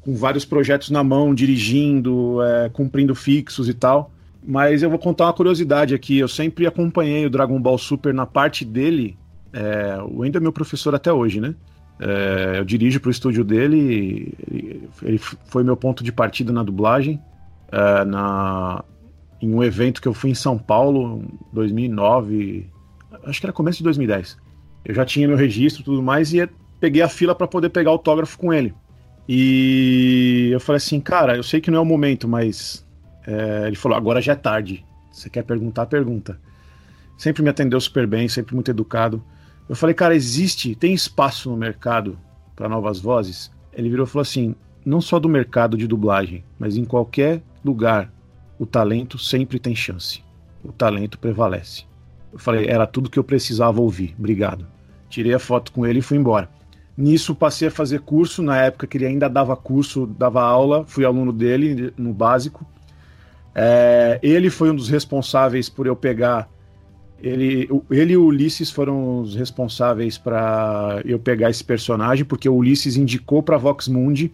com 0.00 0.14
vários 0.14 0.46
projetos 0.46 0.88
na 0.88 1.04
mão, 1.04 1.34
dirigindo, 1.34 2.42
é, 2.42 2.70
cumprindo 2.70 3.14
fixos 3.14 3.68
e 3.68 3.74
tal. 3.74 4.10
Mas 4.42 4.82
eu 4.82 4.88
vou 4.88 4.98
contar 4.98 5.26
uma 5.26 5.34
curiosidade 5.34 5.94
aqui. 5.94 6.18
Eu 6.18 6.28
sempre 6.28 6.66
acompanhei 6.66 7.26
o 7.26 7.30
Dragon 7.30 7.60
Ball 7.60 7.76
Super 7.76 8.14
na 8.14 8.24
parte 8.24 8.64
dele. 8.64 9.18
É, 9.52 9.98
o 10.10 10.24
Endo 10.24 10.38
é 10.38 10.40
meu 10.40 10.52
professor 10.52 10.94
até 10.94 11.12
hoje, 11.12 11.42
né? 11.42 11.54
É, 12.00 12.54
eu 12.58 12.64
dirijo 12.64 13.00
para 13.00 13.08
o 13.08 13.10
estúdio 13.10 13.44
dele. 13.44 14.32
Ele 15.02 15.18
foi 15.18 15.62
meu 15.62 15.76
ponto 15.76 16.02
de 16.02 16.10
partida 16.10 16.54
na 16.54 16.62
dublagem. 16.62 17.20
É, 17.70 18.02
na, 18.06 18.82
em 19.42 19.52
um 19.52 19.62
evento 19.62 20.00
que 20.00 20.08
eu 20.08 20.14
fui 20.14 20.30
em 20.30 20.34
São 20.34 20.56
Paulo, 20.56 21.22
2009. 21.52 22.77
Acho 23.24 23.40
que 23.40 23.46
era 23.46 23.52
começo 23.52 23.78
de 23.78 23.84
2010. 23.84 24.36
Eu 24.84 24.94
já 24.94 25.04
tinha 25.04 25.28
meu 25.28 25.36
registro 25.36 25.82
e 25.82 25.84
tudo 25.84 26.02
mais 26.02 26.32
e 26.32 26.48
peguei 26.80 27.02
a 27.02 27.08
fila 27.08 27.34
para 27.34 27.46
poder 27.46 27.70
pegar 27.70 27.90
autógrafo 27.90 28.38
com 28.38 28.52
ele. 28.52 28.74
E 29.28 30.48
eu 30.50 30.60
falei 30.60 30.78
assim, 30.78 31.00
cara, 31.00 31.36
eu 31.36 31.42
sei 31.42 31.60
que 31.60 31.70
não 31.70 31.78
é 31.78 31.80
o 31.80 31.84
momento, 31.84 32.26
mas 32.26 32.86
é, 33.26 33.66
ele 33.66 33.76
falou, 33.76 33.96
agora 33.96 34.22
já 34.22 34.32
é 34.32 34.36
tarde. 34.36 34.84
Você 35.12 35.28
quer 35.28 35.42
perguntar, 35.42 35.86
pergunta. 35.86 36.40
Sempre 37.18 37.42
me 37.42 37.50
atendeu 37.50 37.80
super 37.80 38.06
bem, 38.06 38.28
sempre 38.28 38.54
muito 38.54 38.70
educado. 38.70 39.22
Eu 39.68 39.76
falei, 39.76 39.94
cara, 39.94 40.14
existe, 40.14 40.74
tem 40.74 40.94
espaço 40.94 41.50
no 41.50 41.56
mercado 41.56 42.18
para 42.56 42.68
novas 42.68 43.00
vozes? 43.00 43.50
Ele 43.72 43.90
virou 43.90 44.06
e 44.06 44.08
falou 44.08 44.22
assim: 44.22 44.54
não 44.84 45.00
só 45.00 45.18
do 45.18 45.28
mercado 45.28 45.76
de 45.76 45.86
dublagem, 45.86 46.44
mas 46.58 46.76
em 46.76 46.84
qualquer 46.84 47.42
lugar, 47.62 48.10
o 48.58 48.64
talento 48.64 49.18
sempre 49.18 49.58
tem 49.58 49.74
chance. 49.74 50.22
O 50.64 50.72
talento 50.72 51.18
prevalece. 51.18 51.84
Eu 52.32 52.38
falei, 52.38 52.66
era 52.66 52.86
tudo 52.86 53.10
que 53.10 53.18
eu 53.18 53.24
precisava 53.24 53.80
ouvir, 53.80 54.14
obrigado. 54.18 54.66
Tirei 55.08 55.32
a 55.32 55.38
foto 55.38 55.72
com 55.72 55.86
ele 55.86 56.00
e 56.00 56.02
fui 56.02 56.18
embora. 56.18 56.48
Nisso 56.96 57.34
passei 57.34 57.68
a 57.68 57.70
fazer 57.70 58.00
curso, 58.00 58.42
na 58.42 58.60
época 58.60 58.86
que 58.86 58.98
ele 58.98 59.06
ainda 59.06 59.28
dava 59.28 59.56
curso, 59.56 60.04
dava 60.04 60.42
aula, 60.42 60.84
fui 60.84 61.04
aluno 61.04 61.32
dele 61.32 61.92
no 61.96 62.12
básico. 62.12 62.66
É, 63.54 64.18
ele 64.22 64.50
foi 64.50 64.70
um 64.70 64.74
dos 64.74 64.88
responsáveis 64.88 65.68
por 65.68 65.86
eu 65.86 65.94
pegar. 65.94 66.48
Ele, 67.20 67.68
ele 67.90 68.12
e 68.12 68.16
o 68.16 68.24
Ulisses 68.24 68.70
foram 68.70 69.20
os 69.20 69.34
responsáveis 69.34 70.18
para 70.18 71.00
eu 71.04 71.18
pegar 71.18 71.50
esse 71.50 71.62
personagem, 71.62 72.24
porque 72.24 72.48
o 72.48 72.54
Ulisses 72.54 72.96
indicou 72.96 73.42
para 73.42 73.56
Vox 73.56 73.88
Mundi 73.88 74.32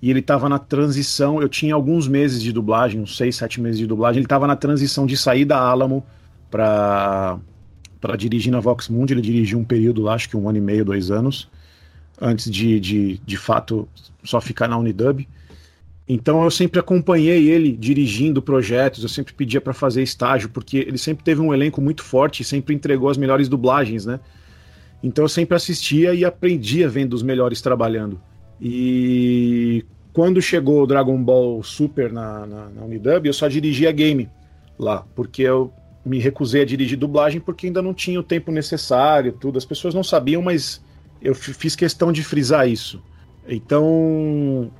e 0.00 0.10
ele 0.10 0.20
estava 0.20 0.48
na 0.48 0.58
transição. 0.58 1.40
Eu 1.42 1.48
tinha 1.48 1.74
alguns 1.74 2.06
meses 2.06 2.42
de 2.42 2.52
dublagem, 2.52 3.00
uns 3.00 3.16
seis, 3.16 3.36
sete 3.36 3.60
meses 3.60 3.78
de 3.78 3.86
dublagem. 3.86 4.18
Ele 4.18 4.26
estava 4.26 4.46
na 4.46 4.54
transição 4.54 5.04
de 5.04 5.16
sair 5.16 5.44
da 5.44 5.58
Alamo 5.58 6.04
para 6.54 8.16
dirigir 8.16 8.52
na 8.52 8.60
Vox 8.60 8.88
Mundi. 8.88 9.12
Ele 9.12 9.20
dirigiu 9.20 9.58
um 9.58 9.64
período 9.64 10.02
lá, 10.02 10.14
acho 10.14 10.28
que 10.28 10.36
um 10.36 10.48
ano 10.48 10.58
e 10.58 10.60
meio, 10.60 10.84
dois 10.84 11.10
anos 11.10 11.48
antes 12.20 12.50
de, 12.50 12.78
de, 12.78 13.18
de 13.18 13.36
fato 13.36 13.88
só 14.22 14.40
ficar 14.40 14.68
na 14.68 14.78
Unidub. 14.78 15.26
Então 16.08 16.44
eu 16.44 16.50
sempre 16.50 16.78
acompanhei 16.78 17.48
ele 17.48 17.72
dirigindo 17.72 18.42
projetos, 18.42 19.02
eu 19.02 19.08
sempre 19.08 19.32
pedia 19.32 19.60
para 19.60 19.72
fazer 19.72 20.02
estágio, 20.02 20.50
porque 20.50 20.78
ele 20.78 20.98
sempre 20.98 21.24
teve 21.24 21.40
um 21.40 21.52
elenco 21.52 21.80
muito 21.80 22.02
forte 22.02 22.42
e 22.42 22.44
sempre 22.44 22.74
entregou 22.74 23.08
as 23.08 23.16
melhores 23.16 23.48
dublagens, 23.48 24.04
né? 24.04 24.20
Então 25.02 25.24
eu 25.24 25.28
sempre 25.28 25.56
assistia 25.56 26.14
e 26.14 26.24
aprendia 26.24 26.88
vendo 26.88 27.14
os 27.14 27.22
melhores 27.22 27.60
trabalhando. 27.60 28.20
E 28.60 29.84
quando 30.12 30.40
chegou 30.40 30.82
o 30.82 30.86
Dragon 30.86 31.22
Ball 31.22 31.62
Super 31.62 32.12
na, 32.12 32.46
na, 32.46 32.68
na 32.68 32.82
Unidub, 32.82 33.26
eu 33.26 33.32
só 33.32 33.48
dirigia 33.48 33.90
game 33.90 34.28
lá, 34.78 35.04
porque 35.14 35.42
eu 35.42 35.72
me 36.04 36.18
recusei 36.18 36.62
a 36.62 36.64
dirigir 36.64 36.98
dublagem 36.98 37.40
porque 37.40 37.66
ainda 37.66 37.80
não 37.80 37.94
tinha 37.94 38.20
o 38.20 38.22
tempo 38.22 38.52
necessário, 38.52 39.32
tudo. 39.32 39.58
As 39.58 39.64
pessoas 39.64 39.94
não 39.94 40.04
sabiam, 40.04 40.42
mas 40.42 40.82
eu 41.22 41.34
fiz 41.34 41.74
questão 41.74 42.12
de 42.12 42.22
frisar 42.22 42.68
isso. 42.68 43.02
Então, 43.48 44.70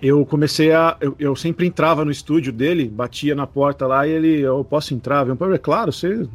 eu 0.00 0.24
comecei 0.24 0.72
a. 0.72 0.96
Eu, 1.00 1.16
eu, 1.18 1.36
sempre 1.36 1.66
entrava 1.66 2.04
no 2.04 2.10
estúdio 2.10 2.52
dele, 2.52 2.88
batia 2.88 3.34
na 3.34 3.46
porta 3.46 3.86
lá 3.86 4.06
e 4.06 4.10
ele, 4.10 4.40
eu 4.40 4.64
posso 4.64 4.94
entrar? 4.94 5.26
Eu 5.26 5.36
falei, 5.36 5.58
claro, 5.58 5.92
você 5.92 6.28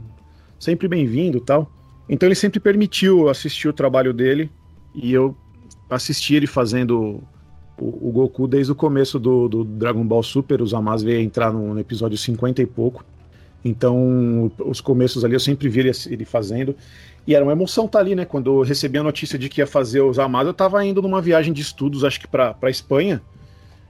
sempre 0.59 0.87
bem-vindo 0.87 1.39
tal. 1.39 1.71
Então 2.07 2.27
ele 2.27 2.35
sempre 2.35 2.59
permitiu 2.59 3.29
assistir 3.29 3.67
o 3.67 3.73
trabalho 3.73 4.13
dele 4.13 4.49
e 4.93 5.13
eu 5.13 5.35
assisti 5.89 6.35
ele 6.35 6.47
fazendo 6.47 7.23
o, 7.79 8.09
o 8.09 8.11
Goku 8.11 8.47
desde 8.47 8.71
o 8.71 8.75
começo 8.75 9.19
do, 9.19 9.47
do, 9.47 9.63
Dragon 9.63 10.05
Ball 10.05 10.23
Super. 10.23 10.61
O 10.61 10.67
Zamasu 10.67 11.05
veio 11.05 11.21
entrar 11.21 11.51
no, 11.51 11.73
no, 11.73 11.79
episódio 11.79 12.17
50 12.17 12.61
e 12.61 12.65
pouco. 12.65 13.05
Então, 13.63 14.51
os 14.59 14.81
começos 14.81 15.23
ali 15.23 15.33
eu 15.33 15.39
sempre 15.39 15.69
vi 15.69 15.81
ele, 15.81 15.91
ele 16.07 16.25
fazendo. 16.25 16.75
E 17.25 17.33
era 17.33 17.43
uma 17.43 17.53
emoção 17.53 17.85
estar 17.85 17.99
tá 17.99 18.03
ali, 18.03 18.15
né? 18.15 18.25
Quando 18.25 18.59
eu 18.59 18.61
recebi 18.61 18.97
a 18.97 19.03
notícia 19.03 19.39
de 19.39 19.47
que 19.47 19.61
ia 19.61 19.67
fazer 19.67 20.01
os 20.01 20.17
Zamasu, 20.17 20.49
eu 20.49 20.51
estava 20.51 20.83
indo 20.85 21.01
numa 21.01 21.21
viagem 21.21 21.53
de 21.53 21.61
estudos, 21.61 22.03
acho 22.03 22.19
que 22.19 22.27
para 22.27 22.69
Espanha. 22.69 23.21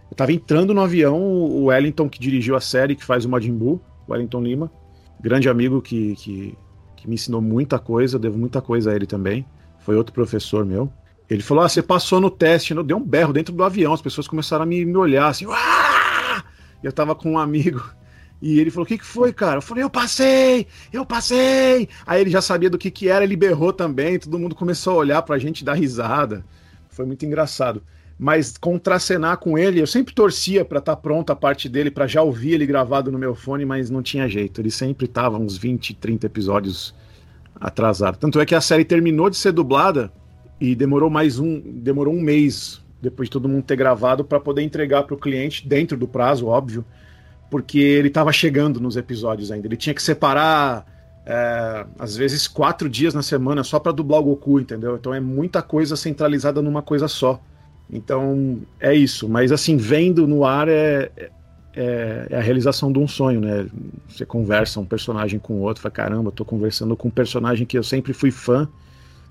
Eu 0.10 0.14
estava 0.14 0.32
entrando 0.32 0.74
no 0.74 0.82
avião, 0.82 1.20
o 1.20 1.66
Wellington, 1.66 2.08
que 2.08 2.20
dirigiu 2.20 2.56
a 2.56 2.62
série, 2.62 2.96
que 2.96 3.04
faz 3.04 3.26
o 3.26 3.30
Majin 3.30 3.54
Buu, 3.54 3.82
Wellington 4.08 4.42
Lima, 4.42 4.72
grande 5.20 5.50
amigo 5.50 5.82
que, 5.82 6.16
que, 6.18 6.58
que 6.96 7.08
me 7.08 7.16
ensinou 7.16 7.42
muita 7.42 7.80
coisa, 7.80 8.20
devo 8.20 8.38
muita 8.38 8.62
coisa 8.62 8.92
a 8.92 8.96
ele 8.96 9.08
também. 9.08 9.44
Foi 9.80 9.96
outro 9.96 10.14
professor 10.14 10.64
meu. 10.64 10.92
Ele 11.30 11.42
falou: 11.42 11.64
Ah, 11.64 11.70
você 11.70 11.82
passou 11.82 12.22
no 12.22 12.30
teste. 12.30 12.74
Deu 12.84 12.98
um 12.98 13.04
berro 13.04 13.34
dentro 13.34 13.54
do 13.54 13.64
avião. 13.64 13.94
As 13.94 14.02
pessoas 14.02 14.28
começaram 14.28 14.64
a 14.64 14.66
me, 14.66 14.86
me 14.86 14.96
olhar 14.96 15.28
assim. 15.28 15.46
Uah! 15.46 16.44
Eu 16.84 16.92
tava 16.92 17.16
com 17.16 17.32
um 17.32 17.40
amigo. 17.40 17.84
E 18.44 18.60
ele 18.60 18.70
falou: 18.70 18.84
O 18.84 18.88
que, 18.88 18.98
que 18.98 19.06
foi, 19.06 19.32
cara? 19.32 19.60
Eu 19.60 19.62
falei: 19.62 19.86
Eu 19.86 19.90
passei! 19.90 20.68
Eu 20.92 21.06
passei! 21.06 21.88
Aí 22.06 22.20
ele 22.20 22.30
já 22.30 22.42
sabia 22.42 22.70
do 22.70 22.78
que, 22.78 22.92
que 22.92 23.08
era, 23.08 23.24
ele 23.24 23.38
berrou 23.38 23.72
também. 23.72 24.20
Todo 24.20 24.38
mundo 24.38 24.54
começou 24.54 24.96
a 24.96 24.98
olhar 24.98 25.22
pra 25.22 25.40
gente 25.40 25.64
dar 25.64 25.76
risada. 25.76 26.44
Foi 26.90 27.06
muito 27.06 27.26
engraçado. 27.26 27.82
Mas 28.20 28.58
contracenar 28.58 29.38
com 29.38 29.58
ele, 29.58 29.80
eu 29.80 29.88
sempre 29.88 30.14
torcia 30.14 30.66
para 30.66 30.80
estar 30.80 30.98
tá 30.98 31.02
pronta 31.02 31.32
a 31.32 31.36
parte 31.38 31.70
dele, 31.70 31.90
para 31.90 32.06
já 32.06 32.22
ouvir 32.22 32.52
ele 32.52 32.66
gravado 32.66 33.10
no 33.10 33.18
meu 33.18 33.34
fone, 33.34 33.64
mas 33.64 33.90
não 33.90 34.04
tinha 34.04 34.28
jeito. 34.28 34.60
Ele 34.60 34.70
sempre 34.70 35.08
tava 35.08 35.38
uns 35.38 35.56
20, 35.56 35.94
30 35.94 36.26
episódios 36.26 36.94
atrasado. 37.56 38.18
Tanto 38.18 38.42
é 38.42 38.46
que 38.46 38.54
a 38.54 38.62
série 38.62 38.84
terminou 38.84 39.30
de 39.30 39.38
ser 39.38 39.54
dublada 39.54 40.12
e 40.60 40.76
demorou 40.76 41.10
mais 41.10 41.40
um, 41.40 41.62
demorou 41.62 42.14
um 42.14 42.22
mês 42.22 42.82
depois 43.02 43.28
de 43.30 43.32
todo 43.32 43.48
mundo 43.48 43.64
ter 43.64 43.78
gravado 43.78 44.26
para 44.26 44.40
poder 44.40 44.64
entregar 44.64 45.04
para 45.04 45.16
o 45.16 45.18
cliente 45.18 45.66
dentro 45.66 45.98
do 45.98 46.08
prazo, 46.08 46.48
óbvio, 46.48 46.86
porque 47.50 47.80
ele 47.80 48.08
estava 48.08 48.32
chegando 48.32 48.80
nos 48.80 48.98
episódios 48.98 49.52
ainda. 49.52 49.68
Ele 49.68 49.78
tinha 49.78 49.94
que 49.94 50.02
separar 50.02 50.86
é, 51.26 51.86
às 51.98 52.16
vezes 52.16 52.48
quatro 52.48 52.90
dias 52.90 53.14
na 53.14 53.22
semana 53.22 53.64
só 53.64 53.80
para 53.80 53.92
dublar 53.92 54.20
o 54.20 54.24
Goku, 54.24 54.60
entendeu? 54.60 54.96
Então 54.96 55.14
é 55.14 55.20
muita 55.20 55.62
coisa 55.62 55.96
centralizada 55.96 56.62
numa 56.62 56.82
coisa 56.82 57.08
só. 57.08 57.42
Então 57.90 58.60
é 58.80 58.94
isso. 58.94 59.30
Mas 59.30 59.52
assim 59.52 59.78
vendo 59.78 60.28
no 60.28 60.44
ar 60.44 60.68
é, 60.68 61.12
é, 61.76 62.28
é, 62.30 62.38
a 62.38 62.42
realização 62.42 62.92
de 62.92 63.00
um 63.00 63.08
sonho, 63.08 63.40
né? 63.40 63.68
Você 64.08 64.26
conversa 64.26 64.80
um 64.80 64.86
personagem 64.86 65.40
com 65.40 65.56
o 65.56 65.62
outro, 65.62 65.82
fala, 65.82 65.94
caramba, 65.94 66.32
tô 66.32 66.44
conversando 66.44 66.96
com 66.96 67.08
um 67.08 67.12
personagem 67.12 67.66
que 67.66 67.78
eu 67.78 67.84
sempre 67.84 68.14
fui 68.14 68.32
fã 68.32 68.68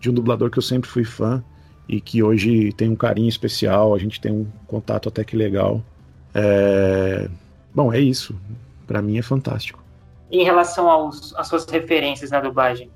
de 0.01 0.11
um 0.11 0.13
dublador 0.13 0.51
que 0.51 0.59
eu 0.59 0.63
sempre 0.63 0.91
fui 0.91 1.05
fã 1.05 1.43
e 1.89 2.01
que 2.01 2.23
hoje 2.23 2.73
tem 2.73 2.89
um 2.89 2.97
carinho 2.97 3.29
especial, 3.29 3.95
a 3.95 3.99
gente 3.99 4.21
tem 4.21 4.33
um 4.33 4.47
contato 4.67 5.09
até 5.09 5.23
que 5.23 5.37
legal. 5.37 5.83
É... 6.35 7.29
Bom, 7.75 7.93
é 7.93 8.01
isso. 8.01 8.35
Para 8.87 9.01
mim 9.01 9.19
é 9.19 9.23
fantástico. 9.23 9.83
E 10.31 10.39
em 10.39 10.45
relação 10.45 10.89
aos, 10.89 11.35
às 11.37 11.49
suas 11.49 11.65
referências 11.67 12.31
na 12.31 12.41
dublagem? 12.41 12.91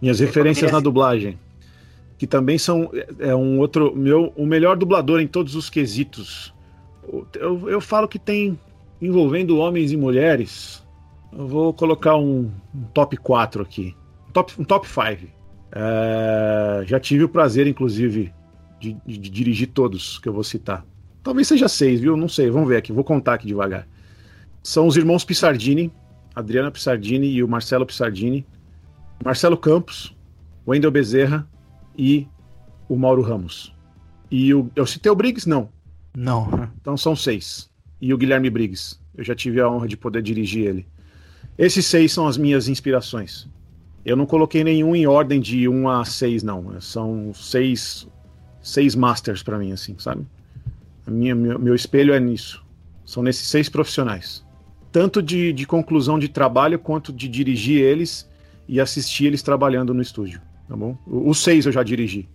Minhas 0.00 0.18
Você 0.18 0.24
referências 0.24 0.72
na 0.72 0.80
dublagem, 0.80 1.38
que 2.18 2.26
também 2.26 2.58
são 2.58 2.90
é 3.18 3.34
um 3.34 3.58
outro 3.58 3.94
meu 3.94 4.32
o 4.36 4.46
melhor 4.46 4.76
dublador 4.76 5.20
em 5.20 5.26
todos 5.26 5.54
os 5.54 5.70
quesitos. 5.70 6.52
Eu, 7.34 7.68
eu 7.68 7.80
falo 7.80 8.08
que 8.08 8.18
tem 8.18 8.58
envolvendo 9.00 9.58
homens 9.58 9.92
e 9.92 9.96
mulheres. 9.96 10.82
Eu 11.32 11.46
vou 11.46 11.72
colocar 11.72 12.16
um, 12.16 12.50
um 12.74 12.82
top 12.94 13.16
4 13.16 13.62
aqui. 13.62 13.96
Um 14.28 14.32
top, 14.32 14.52
um 14.58 14.64
top 14.64 14.88
5. 14.88 15.30
É, 15.74 16.84
já 16.86 17.00
tive 17.00 17.24
o 17.24 17.28
prazer, 17.28 17.66
inclusive, 17.66 18.32
de, 18.78 18.96
de, 19.06 19.18
de, 19.18 19.30
dirigir 19.30 19.68
todos 19.68 20.18
que 20.18 20.28
eu 20.28 20.32
vou 20.32 20.44
citar. 20.44 20.84
Talvez 21.22 21.48
seja 21.48 21.68
seis, 21.68 22.00
viu? 22.00 22.16
Não 22.16 22.28
sei, 22.28 22.50
vamos 22.50 22.68
ver 22.68 22.76
aqui, 22.76 22.92
vou 22.92 23.04
contar 23.04 23.34
aqui 23.34 23.46
devagar. 23.46 23.86
São 24.62 24.86
os 24.86 24.96
irmãos 24.96 25.24
Pissardini, 25.24 25.92
Adriana 26.34 26.70
Pissardini 26.70 27.28
e 27.28 27.42
o 27.42 27.48
Marcelo 27.48 27.84
Pissardini, 27.84 28.46
Marcelo 29.24 29.56
Campos, 29.56 30.16
Wendel 30.66 30.90
Bezerra 30.90 31.48
e 31.96 32.26
o 32.88 32.96
Mauro 32.96 33.22
Ramos. 33.22 33.74
E 34.30 34.54
o, 34.54 34.70
eu 34.74 34.86
citei 34.86 35.10
o 35.10 35.14
Briggs? 35.14 35.48
Não. 35.48 35.68
Não. 36.16 36.70
Então 36.80 36.96
são 36.96 37.14
seis. 37.16 37.70
E 38.00 38.12
o 38.14 38.18
Guilherme 38.18 38.50
Briggs. 38.50 38.98
Eu 39.14 39.24
já 39.24 39.34
tive 39.34 39.60
a 39.60 39.68
honra 39.68 39.86
de 39.86 39.96
poder 39.96 40.22
dirigir 40.22 40.66
ele. 40.66 40.86
Esses 41.58 41.84
seis 41.86 42.12
são 42.12 42.26
as 42.26 42.36
minhas 42.36 42.68
inspirações. 42.68 43.48
Eu 44.04 44.16
não 44.16 44.26
coloquei 44.26 44.64
nenhum 44.64 44.96
em 44.96 45.06
ordem 45.06 45.40
de 45.40 45.68
1 45.68 45.88
a 45.88 46.04
6, 46.04 46.42
não. 46.42 46.80
São 46.80 47.32
seis, 47.34 48.08
seis 48.60 48.94
masters 48.94 49.42
para 49.42 49.58
mim, 49.58 49.72
assim, 49.72 49.96
sabe? 49.98 50.26
A 51.06 51.10
minha, 51.10 51.34
meu, 51.34 51.58
meu, 51.58 51.74
espelho 51.74 52.12
é 52.14 52.18
nisso. 52.18 52.64
São 53.04 53.22
nesses 53.22 53.48
seis 53.48 53.68
profissionais. 53.68 54.44
Tanto 54.92 55.22
de, 55.22 55.52
de 55.52 55.66
conclusão 55.66 56.18
de 56.18 56.28
trabalho, 56.28 56.78
quanto 56.78 57.12
de 57.12 57.26
dirigir 57.28 57.80
eles 57.80 58.30
e 58.68 58.80
assistir 58.80 59.26
eles 59.26 59.42
trabalhando 59.42 59.94
no 59.94 60.02
estúdio, 60.02 60.40
tá 60.68 60.76
bom? 60.76 60.96
Os 61.06 61.42
seis 61.42 61.66
eu 61.66 61.72
já 61.72 61.82
dirigi. 61.82 62.28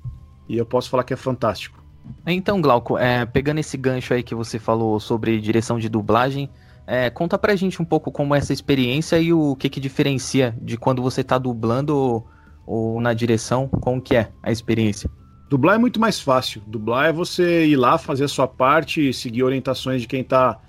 E 0.49 0.58
eu 0.58 0.66
posso 0.66 0.89
falar 0.89 1.03
que 1.03 1.14
é 1.14 1.18
fantástico. 1.18 1.84
Então, 2.26 2.62
Glauco, 2.62 2.97
é, 2.97 3.26
pegando 3.26 3.60
esse 3.60 3.78
gancho 3.78 4.14
aí 4.14 4.24
que 4.24 4.34
você 4.34 4.58
falou 4.58 4.99
sobre 4.99 5.39
direção 5.39 5.78
de 5.78 5.89
dublagem, 5.89 6.49
é, 6.86 7.10
conta 7.10 7.38
pra 7.38 7.55
gente 7.55 7.82
um 7.82 7.86
pouco 7.86 8.12
como 8.12 8.34
é 8.34 8.38
essa 8.38 8.53
experiência 8.53 9.20
e 9.20 9.34
o 9.34 9.55
que 9.55 9.70
que 9.70 9.80
diferencia 9.80 10.55
de 10.62 10.78
quando 10.78 11.01
você 11.01 11.24
tá 11.24 11.38
dublando 11.38 11.95
ou, 11.95 12.28
ou 12.66 13.01
na 13.01 13.14
direção, 13.14 13.68
como 13.68 14.01
que 14.01 14.16
é 14.16 14.32
a 14.41 14.51
experiência? 14.51 15.10
Dublar 15.49 15.76
é 15.76 15.78
muito 15.78 15.99
mais 15.99 16.20
fácil. 16.20 16.62
Dublar 16.66 17.08
é 17.08 17.14
você 17.14 17.66
ir 17.66 17.76
lá, 17.76 17.97
fazer 17.97 18.24
a 18.24 18.28
sua 18.28 18.47
parte, 18.47 19.14
seguir 19.14 19.43
orientações 19.43 20.01
de 20.01 20.08
quem 20.08 20.24
tá 20.24 20.60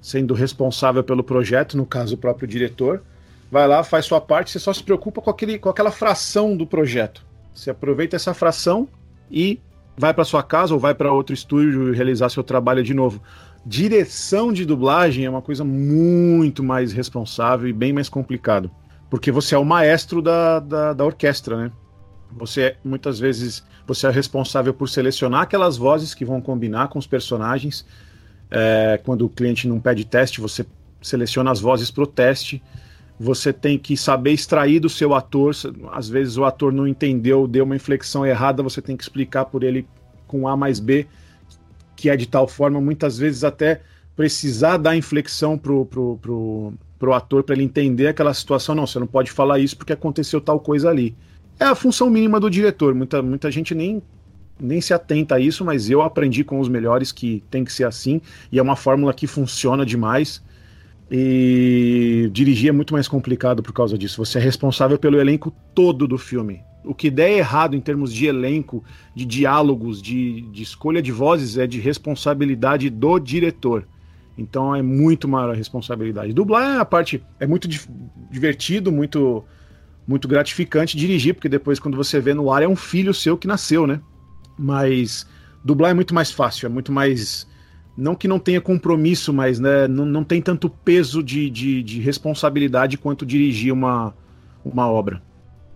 sendo 0.00 0.34
responsável 0.34 1.02
pelo 1.02 1.22
projeto, 1.22 1.76
no 1.76 1.86
caso 1.86 2.14
o 2.14 2.18
próprio 2.18 2.48
diretor. 2.48 3.02
Vai 3.50 3.66
lá, 3.66 3.82
faz 3.82 4.04
sua 4.04 4.20
parte, 4.20 4.50
você 4.50 4.58
só 4.58 4.72
se 4.72 4.82
preocupa 4.82 5.20
com, 5.20 5.30
aquele, 5.30 5.58
com 5.58 5.68
aquela 5.68 5.90
fração 5.90 6.56
do 6.56 6.66
projeto. 6.66 7.24
Você 7.54 7.70
aproveita 7.70 8.14
essa 8.14 8.34
fração 8.34 8.88
e 9.30 9.60
vai 9.96 10.14
para 10.14 10.24
sua 10.24 10.42
casa 10.42 10.74
ou 10.74 10.80
vai 10.80 10.94
para 10.94 11.12
outro 11.12 11.34
estúdio 11.34 11.92
realizar 11.92 12.28
seu 12.28 12.44
trabalho 12.44 12.82
de 12.82 12.94
novo 12.94 13.20
direção 13.68 14.50
de 14.50 14.64
dublagem 14.64 15.26
é 15.26 15.30
uma 15.30 15.42
coisa 15.42 15.62
muito 15.62 16.62
mais 16.62 16.90
responsável 16.90 17.68
e 17.68 17.72
bem 17.72 17.92
mais 17.92 18.08
complicado. 18.08 18.70
Porque 19.10 19.30
você 19.30 19.54
é 19.54 19.58
o 19.58 19.64
maestro 19.64 20.22
da, 20.22 20.58
da, 20.58 20.92
da 20.94 21.04
orquestra, 21.04 21.56
né? 21.56 21.72
Você, 22.32 22.76
muitas 22.82 23.18
vezes, 23.18 23.62
você 23.86 24.06
é 24.06 24.10
responsável 24.10 24.72
por 24.72 24.88
selecionar 24.88 25.42
aquelas 25.42 25.76
vozes 25.76 26.14
que 26.14 26.24
vão 26.24 26.40
combinar 26.40 26.88
com 26.88 26.98
os 26.98 27.06
personagens. 27.06 27.86
É, 28.50 29.00
quando 29.04 29.26
o 29.26 29.28
cliente 29.28 29.68
não 29.68 29.80
pede 29.80 30.04
teste, 30.04 30.40
você 30.40 30.64
seleciona 31.02 31.50
as 31.50 31.60
vozes 31.60 31.90
para 31.90 32.04
o 32.04 32.06
teste. 32.06 32.62
Você 33.20 33.52
tem 33.52 33.78
que 33.78 33.96
saber 33.96 34.32
extrair 34.32 34.80
do 34.80 34.88
seu 34.88 35.14
ator. 35.14 35.54
Às 35.92 36.08
vezes 36.08 36.36
o 36.36 36.44
ator 36.44 36.72
não 36.72 36.86
entendeu, 36.86 37.46
deu 37.46 37.64
uma 37.64 37.76
inflexão 37.76 38.24
errada, 38.24 38.62
você 38.62 38.80
tem 38.80 38.96
que 38.96 39.02
explicar 39.02 39.46
por 39.46 39.62
ele 39.62 39.86
com 40.26 40.46
A 40.46 40.56
mais 40.56 40.78
B 40.78 41.06
que 41.98 42.08
é 42.08 42.16
de 42.16 42.26
tal 42.26 42.46
forma, 42.46 42.80
muitas 42.80 43.18
vezes 43.18 43.42
até 43.42 43.80
precisar 44.14 44.76
dar 44.76 44.96
inflexão 44.96 45.58
pro, 45.58 45.84
pro, 45.84 46.16
pro, 46.22 46.72
pro 46.96 47.12
ator 47.12 47.42
para 47.42 47.56
ele 47.56 47.64
entender 47.64 48.06
aquela 48.06 48.32
situação. 48.32 48.72
Não, 48.72 48.86
você 48.86 49.00
não 49.00 49.06
pode 49.06 49.32
falar 49.32 49.58
isso 49.58 49.76
porque 49.76 49.92
aconteceu 49.92 50.40
tal 50.40 50.60
coisa 50.60 50.88
ali. 50.88 51.16
É 51.58 51.64
a 51.64 51.74
função 51.74 52.08
mínima 52.08 52.38
do 52.38 52.48
diretor. 52.48 52.94
Muita, 52.94 53.20
muita 53.20 53.50
gente 53.50 53.74
nem, 53.74 54.00
nem 54.60 54.80
se 54.80 54.92
atenta 54.92 55.36
a 55.36 55.40
isso, 55.40 55.64
mas 55.64 55.88
eu 55.90 56.02
aprendi 56.02 56.44
com 56.44 56.60
os 56.60 56.68
melhores 56.68 57.12
que 57.12 57.42
tem 57.50 57.64
que 57.64 57.72
ser 57.72 57.84
assim, 57.84 58.20
e 58.50 58.58
é 58.58 58.62
uma 58.62 58.76
fórmula 58.76 59.12
que 59.12 59.26
funciona 59.26 59.84
demais. 59.84 60.42
E 61.10 62.28
dirigir 62.32 62.68
é 62.68 62.72
muito 62.72 62.92
mais 62.92 63.08
complicado 63.08 63.62
por 63.62 63.72
causa 63.72 63.96
disso. 63.96 64.22
Você 64.22 64.38
é 64.38 64.40
responsável 64.42 64.98
pelo 64.98 65.18
elenco 65.18 65.50
todo 65.74 66.06
do 66.06 66.18
filme 66.18 66.60
o 66.88 66.94
que 66.94 67.10
der 67.10 67.32
errado 67.32 67.76
em 67.76 67.80
termos 67.80 68.12
de 68.12 68.26
elenco, 68.26 68.82
de 69.14 69.26
diálogos, 69.26 70.00
de, 70.00 70.40
de 70.42 70.62
escolha 70.62 71.02
de 71.02 71.12
vozes, 71.12 71.58
é 71.58 71.66
de 71.66 71.78
responsabilidade 71.78 72.88
do 72.88 73.18
diretor. 73.18 73.86
Então 74.38 74.74
é 74.74 74.80
muito 74.80 75.28
maior 75.28 75.50
a 75.50 75.54
responsabilidade. 75.54 76.32
Dublar 76.32 76.76
é 76.76 76.78
a 76.78 76.84
parte. 76.86 77.22
É 77.38 77.46
muito 77.46 77.68
divertido, 78.30 78.90
muito, 78.90 79.44
muito 80.06 80.26
gratificante 80.26 80.96
dirigir, 80.96 81.34
porque 81.34 81.48
depois, 81.48 81.78
quando 81.78 81.96
você 81.96 82.20
vê 82.20 82.32
no 82.32 82.50
ar, 82.50 82.62
é 82.62 82.68
um 82.68 82.76
filho 82.76 83.12
seu 83.12 83.36
que 83.36 83.46
nasceu, 83.46 83.86
né? 83.86 84.00
Mas 84.58 85.26
dublar 85.64 85.90
é 85.90 85.94
muito 85.94 86.14
mais 86.14 86.30
fácil, 86.30 86.66
é 86.66 86.68
muito 86.68 86.92
mais. 86.92 87.46
Não 87.96 88.14
que 88.14 88.28
não 88.28 88.38
tenha 88.38 88.60
compromisso, 88.60 89.32
mas 89.32 89.58
né, 89.58 89.88
não, 89.88 90.06
não 90.06 90.24
tem 90.24 90.40
tanto 90.40 90.70
peso 90.70 91.22
de, 91.22 91.50
de, 91.50 91.82
de 91.82 92.00
responsabilidade 92.00 92.96
quanto 92.96 93.26
dirigir 93.26 93.72
uma, 93.72 94.14
uma 94.64 94.88
obra. 94.88 95.20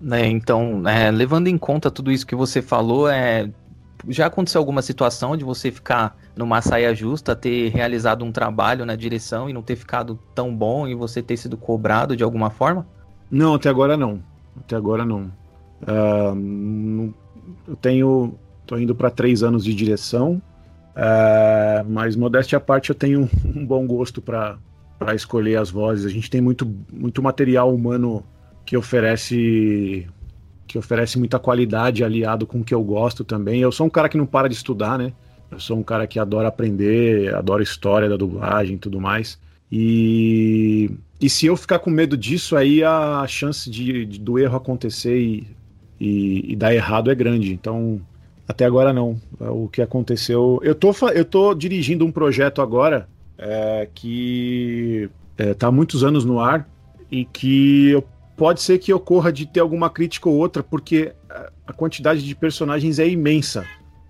Né, 0.01 0.26
então, 0.28 0.87
é, 0.89 1.11
levando 1.11 1.49
em 1.49 1.59
conta 1.59 1.91
tudo 1.91 2.12
isso 2.12 2.26
que 2.26 2.35
você 2.35 2.62
falou, 2.62 3.09
é, 3.09 3.51
já 4.09 4.26
aconteceu 4.26 4.61
alguma 4.61 4.83
situação 4.83 5.37
de 5.37 5.45
você 5.45 5.70
ficar 5.70 6.16
numa 6.37 6.61
saia 6.61 6.95
justa, 6.95 7.37
ter 7.37 7.70
realizado 7.70 8.24
um 8.24 8.33
trabalho 8.33 8.85
na 8.85 8.97
direção 8.97 9.49
e 9.49 9.53
não 9.53 9.62
ter 9.62 9.76
ficado 9.76 10.18
tão 10.35 10.55
bom 10.55 10.89
e 10.89 10.95
você 10.95 11.22
ter 11.22 11.37
sido 11.37 11.57
cobrado 11.57 12.16
de 12.16 12.24
alguma 12.24 12.51
forma? 12.51 12.87
Não, 13.30 13.55
até 13.55 13.68
agora 13.68 13.97
não. 13.97 14.22
Até 14.59 14.76
agora 14.76 15.05
não. 15.05 15.33
Uh, 15.83 17.14
eu 17.68 17.76
tenho. 17.76 18.35
Tô 18.73 18.79
indo 18.79 18.95
para 18.95 19.11
três 19.11 19.43
anos 19.43 19.62
de 19.62 19.75
direção, 19.75 20.41
uh, 20.97 21.87
mas 21.91 22.16
modéstia 22.16 22.57
à 22.57 22.61
parte 22.61 22.89
eu 22.89 22.95
tenho 22.95 23.29
um 23.45 23.66
bom 23.66 23.87
gosto 23.87 24.23
para 24.23 24.57
escolher 25.14 25.57
as 25.57 25.70
vozes. 25.70 26.07
A 26.07 26.09
gente 26.09 26.31
tem 26.31 26.41
muito, 26.41 26.66
muito 26.91 27.23
material 27.23 27.75
humano 27.75 28.25
que 28.64 28.75
oferece 28.75 30.07
que 30.66 30.79
oferece 30.79 31.18
muita 31.18 31.39
qualidade 31.39 32.03
aliado 32.03 32.47
com 32.47 32.61
o 32.61 32.64
que 32.64 32.73
eu 32.73 32.83
gosto 32.83 33.25
também. 33.25 33.61
Eu 33.61 33.70
sou 33.70 33.87
um 33.87 33.91
cara 33.91 34.09
que 34.09 34.16
não 34.16 34.25
para 34.25 34.49
de 34.49 34.55
estudar, 34.55 34.99
né? 34.99 35.12
Eu 35.51 35.61
sou 35.61 35.77
um 35.77 35.83
cara 35.83 36.07
que 36.07 36.18
adora 36.18 36.49
aprender, 36.49 37.35
adora 37.35 37.62
história 37.62 38.09
da 38.09 38.16
dublagem 38.16 38.77
e 38.77 38.79
tudo 38.79 38.99
mais. 38.99 39.39
E, 39.70 40.91
e 41.20 41.29
se 41.29 41.45
eu 41.45 41.59
ficar 41.59 41.79
com 41.79 41.91
medo 41.91 42.16
disso, 42.16 42.57
aí 42.57 42.83
a 42.83 43.27
chance 43.29 43.68
de, 43.68 44.07
de 44.07 44.18
do 44.18 44.39
erro 44.39 44.57
acontecer 44.57 45.18
e, 45.18 45.47
e, 46.01 46.53
e, 46.53 46.57
dar 46.57 46.75
errado 46.75 47.11
é 47.11 47.14
grande. 47.14 47.53
Então, 47.53 48.01
até 48.53 48.64
agora 48.64 48.92
não. 48.92 49.20
O 49.40 49.68
que 49.68 49.82
aconteceu. 49.82 50.61
Eu 50.62 50.74
tô, 50.74 50.92
eu 51.09 51.24
tô 51.24 51.55
dirigindo 51.55 52.05
um 52.05 52.12
projeto 52.12 52.62
agora 52.62 53.09
é, 53.36 53.88
que 53.92 55.11
está 55.36 55.66
é, 55.66 55.68
há 55.68 55.72
muitos 55.72 56.05
anos 56.05 56.24
no 56.24 56.38
ar 56.38 56.68
e 57.11 57.24
que 57.24 57.90
eu 57.90 58.05
pode 58.36 58.62
ser 58.62 58.78
que 58.78 58.92
ocorra 58.92 59.32
de 59.32 59.46
ter 59.46 59.61
alguma 59.61 59.90
crítica 59.90 60.28
ou 60.28 60.36
outra, 60.36 60.62
porque 60.62 61.12
a 61.66 61.72
quantidade 61.72 62.24
de 62.24 62.34
personagens 62.34 62.98
é 62.98 63.09
imensa. 63.09 63.64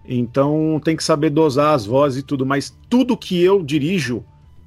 Então 0.05 0.81
tem 0.85 0.97
que 0.97 1.05
saber 1.05 1.31
dosar 1.31 1.75
as 1.75 1.87
vozes 1.87 2.23
e 2.23 2.27
tudo, 2.27 2.45
mas 2.45 2.77
tudo 2.89 3.17
que 3.17 3.43
eu 3.43 3.63
dirijo, 3.63 4.25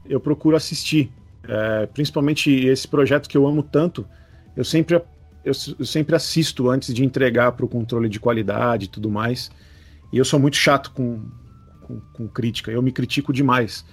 eu 0.07 0.19
procuro 0.19 0.55
assistir. 0.55 1.11
É, 1.47 1.86
principalmente 1.88 2.51
esse 2.51 2.88
projeto 2.88 3.30
que 3.30 3.38
eu 3.38 3.45
amo 3.45 3.61
tanto, 3.61 4.05
eu 4.55 4.63
sempre, 4.63 5.01
eu, 5.46 5.54
eu 5.80 5.86
sempre 5.86 6.16
assisto 6.16 6.70
antes 6.70 6.93
de 6.93 7.06
entregar 7.06 7.52
para 7.52 7.66
o 7.66 7.70
controle 7.70 8.10
de 8.10 8.20
qualidade 8.20 8.86
e 8.86 8.88
tudo 8.88 9.10
mais. 9.10 9.52
E 10.12 10.18
eu 10.18 10.26
sou 10.26 10.39
muito 10.39 10.58
chato 10.58 10.91
com, 10.91 11.22
com, 11.82 12.00
com 12.14 12.28
crítica, 12.28 12.72
eu 12.72 12.82
me 12.82 12.91
critico 12.91 13.32
demais. 13.32 13.86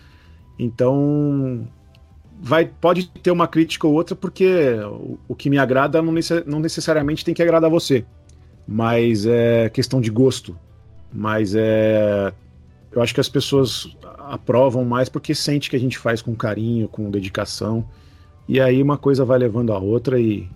Então 0.59 1.69
vai, 2.41 2.65
pode 2.65 3.09
ter 3.09 3.31
uma 3.31 3.47
crítica 3.47 3.87
ou 3.87 3.93
outra, 3.93 4.17
porque 4.17 4.75
o, 4.85 5.19
o 5.29 5.35
que 5.35 5.51
me 5.51 5.59
agrada 5.59 6.01
não, 6.01 6.13
necess, 6.13 6.45
não, 6.47 6.59
necessariamente 6.59 7.25
tem 7.25 7.35
que 7.35 7.43
agradar 7.43 7.71
você. 7.71 8.05
Mas 8.67 9.27
é 9.27 9.69
questão 9.69 10.01
de 10.01 10.11
gosto. 10.11 10.59
Mas 11.13 11.55
é. 11.55 12.33
Eu 12.91 13.01
acho 13.01 13.15
que 13.15 13.21
as 13.21 13.29
pessoas 13.29 13.97
aprovam 14.19 14.85
mais 14.85 15.09
porque 15.09 15.35
sente 15.35 15.71
que 15.71 15.77
a 15.77 15.81
gente 15.81 15.99
faz 15.99 16.21
com 16.21 16.35
carinho, 16.35 16.89
com 16.89 17.11
dedicação. 17.11 17.89
E 18.47 18.61
aí 18.61 18.83
uma 18.83 18.99
coisa 18.99 19.25
vai 19.25 19.39
levando 19.39 19.73
a 19.73 19.79
outra 19.79 20.21
e 20.21 20.49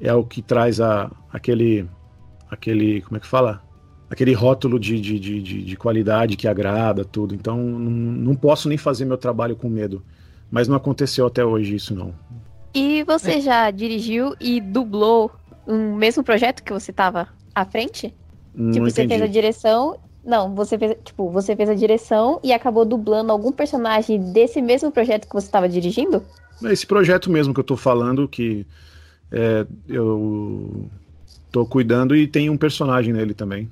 é 0.00 0.12
o 0.14 0.24
que 0.24 0.42
traz 0.42 0.80
a, 0.80 1.10
aquele. 1.32 1.88
aquele. 2.50 3.02
como 3.02 3.16
é 3.16 3.20
que 3.20 3.26
fala? 3.26 3.62
Aquele 4.08 4.32
rótulo 4.32 4.78
de, 4.78 5.00
de, 5.00 5.18
de, 5.18 5.64
de 5.64 5.76
qualidade 5.76 6.36
que 6.36 6.46
agrada, 6.46 7.04
tudo. 7.04 7.34
Então 7.34 7.56
não, 7.56 7.90
não 7.90 8.36
posso 8.36 8.68
nem 8.68 8.78
fazer 8.78 9.04
meu 9.04 9.18
trabalho 9.18 9.56
com 9.56 9.68
medo. 9.68 10.02
Mas 10.50 10.68
não 10.68 10.76
aconteceu 10.76 11.26
até 11.26 11.44
hoje 11.44 11.74
isso, 11.74 11.94
não. 11.94 12.14
E 12.72 13.02
você 13.04 13.32
é. 13.32 13.40
já 13.40 13.70
dirigiu 13.70 14.34
e 14.40 14.60
dublou 14.60 15.32
um 15.66 15.96
mesmo 15.96 16.22
projeto 16.22 16.62
que 16.62 16.72
você 16.72 16.90
estava 16.90 17.28
à 17.54 17.64
frente? 17.64 18.14
Não 18.54 18.70
tipo, 18.70 18.86
entendi. 18.86 18.94
você 18.94 19.08
fez 19.08 19.22
a 19.22 19.26
direção. 19.26 19.98
Não, 20.24 20.54
você 20.54 20.78
fez, 20.78 20.96
tipo, 21.04 21.30
você 21.30 21.56
fez 21.56 21.68
a 21.68 21.74
direção 21.74 22.40
e 22.42 22.52
acabou 22.52 22.84
dublando 22.84 23.32
algum 23.32 23.52
personagem 23.52 24.20
desse 24.32 24.60
mesmo 24.60 24.90
projeto 24.90 25.26
que 25.26 25.34
você 25.34 25.46
estava 25.46 25.68
dirigindo? 25.68 26.22
Esse 26.64 26.86
projeto 26.86 27.30
mesmo 27.30 27.52
que 27.52 27.60
eu 27.60 27.64
tô 27.64 27.76
falando, 27.76 28.26
que 28.28 28.66
é, 29.30 29.66
eu 29.88 30.88
tô 31.50 31.66
cuidando 31.66 32.14
e 32.14 32.26
tem 32.26 32.50
um 32.50 32.56
personagem 32.56 33.12
nele 33.12 33.34
também. 33.34 33.70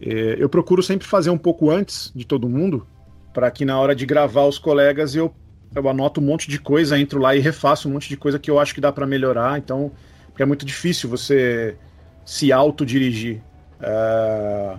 É, 0.00 0.36
eu 0.38 0.48
procuro 0.48 0.82
sempre 0.82 1.06
fazer 1.06 1.30
um 1.30 1.38
pouco 1.38 1.70
antes 1.70 2.12
de 2.14 2.26
todo 2.26 2.48
mundo, 2.48 2.86
para 3.32 3.50
que 3.50 3.64
na 3.64 3.78
hora 3.78 3.94
de 3.94 4.06
gravar 4.06 4.44
os 4.44 4.58
colegas 4.58 5.14
eu 5.14 5.32
eu 5.74 5.88
anoto 5.88 6.20
um 6.20 6.24
monte 6.24 6.50
de 6.50 6.58
coisa, 6.58 6.98
entro 6.98 7.20
lá 7.20 7.34
e 7.36 7.38
refaço 7.38 7.88
um 7.88 7.92
monte 7.92 8.08
de 8.08 8.16
coisa 8.16 8.38
que 8.38 8.50
eu 8.50 8.58
acho 8.58 8.74
que 8.74 8.80
dá 8.80 8.90
para 8.90 9.06
melhorar. 9.06 9.58
Então, 9.58 9.92
porque 10.26 10.42
é 10.42 10.46
muito 10.46 10.66
difícil 10.66 11.08
você 11.08 11.76
se 12.24 12.52
autodirigir. 12.52 13.40
É, 13.80 14.78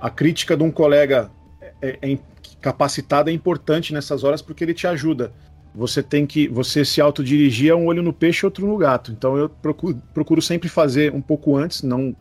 a 0.00 0.10
crítica 0.10 0.56
de 0.56 0.62
um 0.62 0.70
colega 0.70 1.30
é, 1.82 1.98
é, 2.00 2.18
capacitado 2.60 3.30
é 3.30 3.32
importante 3.32 3.92
nessas 3.92 4.22
horas 4.22 4.40
porque 4.40 4.62
ele 4.62 4.74
te 4.74 4.86
ajuda. 4.86 5.32
Você 5.74 6.02
tem 6.02 6.26
que, 6.26 6.48
você 6.48 6.84
se 6.84 7.00
autodirigir 7.00 7.70
é 7.70 7.74
um 7.74 7.86
olho 7.86 8.02
no 8.02 8.12
peixe, 8.12 8.44
outro 8.44 8.66
no 8.66 8.76
gato. 8.76 9.12
Então 9.12 9.36
eu 9.36 9.48
procuro, 9.48 10.00
procuro 10.12 10.42
sempre 10.42 10.68
fazer 10.68 11.14
um 11.14 11.20
pouco 11.20 11.56
antes, 11.56 11.82
não 11.82 12.14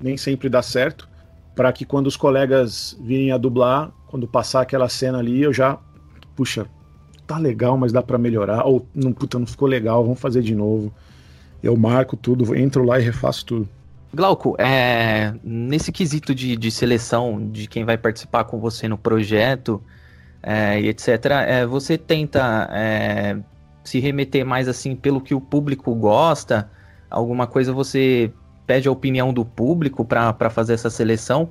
nem 0.00 0.16
sempre 0.16 0.48
dá 0.48 0.62
certo, 0.62 1.08
para 1.54 1.72
que 1.72 1.84
quando 1.84 2.06
os 2.06 2.16
colegas 2.16 2.98
virem 3.00 3.30
a 3.30 3.38
dublar, 3.38 3.92
quando 4.08 4.26
passar 4.26 4.62
aquela 4.62 4.88
cena 4.88 5.18
ali, 5.18 5.42
eu 5.42 5.52
já 5.52 5.78
puxa, 6.34 6.66
tá 7.26 7.38
legal, 7.38 7.76
mas 7.76 7.92
dá 7.92 8.02
para 8.02 8.18
melhorar. 8.18 8.64
Ou, 8.64 8.86
não, 8.94 9.12
puta, 9.12 9.38
não 9.38 9.46
ficou 9.46 9.68
legal, 9.68 10.02
vamos 10.02 10.20
fazer 10.20 10.42
de 10.42 10.54
novo. 10.54 10.92
Eu 11.62 11.76
marco 11.76 12.16
tudo, 12.16 12.54
entro 12.54 12.84
lá 12.84 12.98
e 12.98 13.02
refaço 13.02 13.46
tudo. 13.46 13.68
Glauco, 14.14 14.54
é, 14.58 15.34
nesse 15.42 15.90
quesito 15.90 16.34
de, 16.34 16.56
de 16.56 16.70
seleção 16.70 17.48
de 17.50 17.66
quem 17.66 17.84
vai 17.84 17.96
participar 17.96 18.44
com 18.44 18.60
você 18.60 18.86
no 18.86 18.98
projeto 18.98 19.82
é, 20.42 20.80
e 20.80 20.88
etc., 20.88 21.08
é, 21.46 21.66
você 21.66 21.96
tenta 21.96 22.68
é, 22.72 23.38
se 23.84 24.00
remeter 24.00 24.44
mais 24.44 24.68
assim 24.68 24.96
pelo 24.96 25.20
que 25.20 25.34
o 25.34 25.40
público 25.40 25.94
gosta? 25.94 26.70
Alguma 27.08 27.46
coisa 27.46 27.72
você 27.72 28.32
pede 28.66 28.88
a 28.88 28.92
opinião 28.92 29.32
do 29.32 29.44
público 29.44 30.04
para 30.04 30.50
fazer 30.50 30.74
essa 30.74 30.90
seleção? 30.90 31.50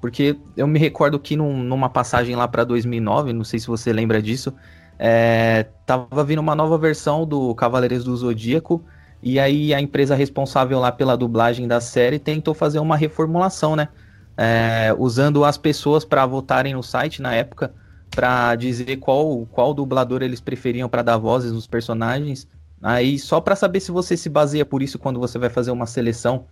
Porque 0.00 0.38
eu 0.56 0.66
me 0.66 0.78
recordo 0.78 1.18
que 1.18 1.36
num, 1.36 1.62
numa 1.62 1.90
passagem 1.90 2.34
lá 2.34 2.48
para 2.48 2.64
2009, 2.64 3.32
não 3.32 3.44
sei 3.44 3.58
se 3.58 3.66
você 3.66 3.92
lembra 3.92 4.22
disso, 4.22 4.54
é, 4.98 5.66
tava 5.84 6.24
vindo 6.24 6.38
uma 6.38 6.54
nova 6.54 6.78
versão 6.78 7.26
do 7.26 7.54
Cavaleiros 7.54 8.04
do 8.04 8.16
Zodíaco, 8.16 8.82
e 9.22 9.38
aí 9.38 9.74
a 9.74 9.80
empresa 9.80 10.14
responsável 10.14 10.78
lá 10.78 10.90
pela 10.90 11.16
dublagem 11.16 11.68
da 11.68 11.80
série 11.80 12.18
tentou 12.18 12.54
fazer 12.54 12.78
uma 12.78 12.96
reformulação, 12.96 13.76
né? 13.76 13.88
É, 14.36 14.94
usando 14.98 15.44
as 15.44 15.58
pessoas 15.58 16.04
para 16.04 16.24
votarem 16.24 16.72
no 16.72 16.82
site 16.82 17.20
na 17.20 17.34
época, 17.34 17.74
para 18.10 18.54
dizer 18.56 18.96
qual, 18.96 19.46
qual 19.52 19.72
dublador 19.72 20.22
eles 20.22 20.40
preferiam 20.40 20.88
para 20.88 21.02
dar 21.02 21.16
vozes 21.16 21.52
nos 21.52 21.66
personagens. 21.66 22.48
Aí, 22.82 23.18
só 23.18 23.40
para 23.40 23.54
saber 23.54 23.80
se 23.80 23.90
você 23.90 24.16
se 24.16 24.28
baseia 24.28 24.64
por 24.64 24.82
isso 24.82 24.98
quando 24.98 25.20
você 25.20 25.38
vai 25.38 25.50
fazer 25.50 25.70
uma 25.70 25.86
seleção 25.86 26.46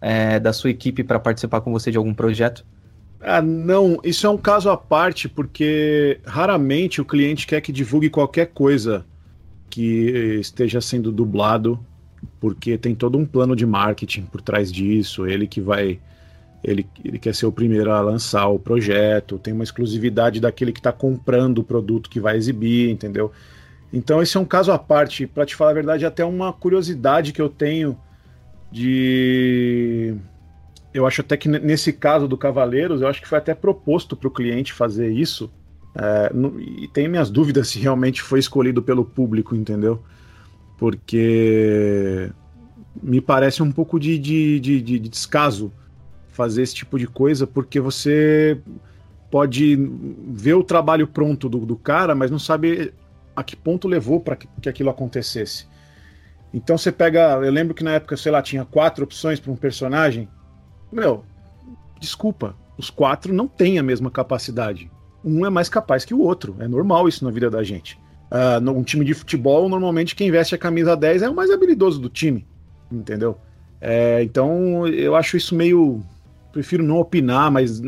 é, 0.00 0.40
da 0.40 0.52
sua 0.52 0.70
equipe 0.70 1.04
para 1.04 1.18
participar 1.18 1.60
com 1.60 1.72
você 1.72 1.90
de 1.90 1.96
algum 1.96 2.14
projeto. 2.14 2.64
Ah, 3.20 3.40
não, 3.40 3.98
isso 4.04 4.26
é 4.26 4.30
um 4.30 4.36
caso 4.36 4.68
à 4.68 4.76
parte, 4.76 5.28
porque 5.28 6.20
raramente 6.26 7.00
o 7.00 7.04
cliente 7.06 7.46
quer 7.46 7.60
que 7.62 7.72
divulgue 7.72 8.10
qualquer 8.10 8.48
coisa 8.48 9.06
que 9.70 10.38
esteja 10.40 10.80
sendo 10.80 11.10
dublado, 11.10 11.80
porque 12.38 12.76
tem 12.76 12.94
todo 12.94 13.16
um 13.16 13.24
plano 13.24 13.56
de 13.56 13.64
marketing 13.64 14.22
por 14.22 14.42
trás 14.42 14.70
disso, 14.70 15.26
ele 15.26 15.46
que 15.46 15.60
vai. 15.60 15.98
Ele, 16.64 16.86
ele 17.04 17.18
quer 17.18 17.34
ser 17.34 17.46
o 17.46 17.52
primeiro 17.52 17.92
a 17.92 18.00
lançar 18.00 18.48
o 18.48 18.58
projeto, 18.58 19.38
tem 19.38 19.52
uma 19.52 19.64
exclusividade 19.64 20.40
daquele 20.40 20.72
que 20.72 20.80
está 20.80 20.92
comprando 20.92 21.58
o 21.58 21.64
produto 21.64 22.08
que 22.08 22.18
vai 22.18 22.36
exibir, 22.36 22.90
entendeu? 22.90 23.30
Então 23.92 24.22
esse 24.22 24.36
é 24.36 24.40
um 24.40 24.44
caso 24.44 24.72
à 24.72 24.78
parte. 24.78 25.26
Para 25.26 25.46
te 25.46 25.54
falar 25.54 25.70
a 25.70 25.74
verdade, 25.74 26.06
até 26.06 26.24
uma 26.24 26.52
curiosidade 26.52 27.32
que 27.32 27.40
eu 27.40 27.48
tenho 27.48 27.96
de 28.72 30.16
eu 30.94 31.06
acho 31.06 31.20
até 31.20 31.36
que 31.36 31.48
nesse 31.48 31.92
caso 31.92 32.28
do 32.28 32.38
Cavaleiros, 32.38 33.02
eu 33.02 33.08
acho 33.08 33.20
que 33.20 33.28
foi 33.28 33.38
até 33.38 33.52
proposto 33.52 34.16
para 34.16 34.28
o 34.28 34.30
cliente 34.30 34.72
fazer 34.72 35.10
isso. 35.10 35.50
É, 35.96 36.32
no, 36.32 36.60
e 36.60 36.88
tenho 36.88 37.10
minhas 37.10 37.30
dúvidas 37.30 37.68
se 37.68 37.80
realmente 37.80 38.22
foi 38.22 38.38
escolhido 38.38 38.80
pelo 38.80 39.04
público, 39.04 39.56
entendeu? 39.56 40.00
Porque 40.78 42.30
me 43.02 43.20
parece 43.20 43.60
um 43.60 43.72
pouco 43.72 43.98
de, 43.98 44.18
de, 44.18 44.60
de, 44.60 44.80
de 44.80 44.98
descaso 45.00 45.72
fazer 46.34 46.62
esse 46.62 46.74
tipo 46.74 46.98
de 46.98 47.06
coisa, 47.06 47.46
porque 47.46 47.80
você 47.80 48.58
pode 49.30 49.76
ver 50.28 50.54
o 50.54 50.64
trabalho 50.64 51.08
pronto 51.08 51.48
do, 51.48 51.64
do 51.64 51.76
cara, 51.76 52.14
mas 52.14 52.30
não 52.30 52.38
sabe 52.38 52.92
a 53.34 53.42
que 53.42 53.56
ponto 53.56 53.88
levou 53.88 54.20
para 54.20 54.36
que, 54.36 54.46
que 54.60 54.68
aquilo 54.68 54.90
acontecesse. 54.90 55.66
Então 56.52 56.78
você 56.78 56.92
pega. 56.92 57.32
Eu 57.42 57.50
lembro 57.50 57.74
que 57.74 57.82
na 57.82 57.92
época, 57.92 58.16
sei 58.16 58.30
lá, 58.30 58.40
tinha 58.40 58.64
quatro 58.64 59.02
opções 59.04 59.40
para 59.40 59.50
um 59.50 59.56
personagem 59.56 60.28
meu, 60.94 61.24
desculpa, 61.98 62.54
os 62.78 62.88
quatro 62.88 63.34
não 63.34 63.48
têm 63.48 63.80
a 63.80 63.82
mesma 63.82 64.12
capacidade. 64.12 64.88
Um 65.24 65.44
é 65.44 65.50
mais 65.50 65.68
capaz 65.68 66.04
que 66.04 66.14
o 66.14 66.20
outro. 66.20 66.54
É 66.60 66.68
normal 66.68 67.08
isso 67.08 67.24
na 67.24 67.32
vida 67.32 67.50
da 67.50 67.64
gente. 67.64 67.98
Uh, 68.30 68.70
um 68.70 68.84
time 68.84 69.04
de 69.04 69.12
futebol, 69.12 69.68
normalmente 69.68 70.14
quem 70.14 70.30
veste 70.30 70.54
a 70.54 70.58
camisa 70.58 70.96
10 70.96 71.22
é 71.22 71.28
o 71.28 71.34
mais 71.34 71.50
habilidoso 71.50 72.00
do 72.00 72.08
time. 72.08 72.46
Entendeu? 72.92 73.36
É, 73.80 74.22
então 74.22 74.86
eu 74.86 75.16
acho 75.16 75.36
isso 75.36 75.54
meio. 75.54 76.00
Prefiro 76.54 76.84
não 76.84 77.00
opinar, 77.00 77.50
mas 77.50 77.82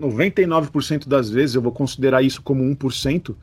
99% 0.00 1.06
das 1.06 1.28
vezes 1.28 1.54
eu 1.54 1.60
vou 1.60 1.70
considerar 1.70 2.22
isso 2.22 2.40
como 2.40 2.64
1%, 2.64 3.34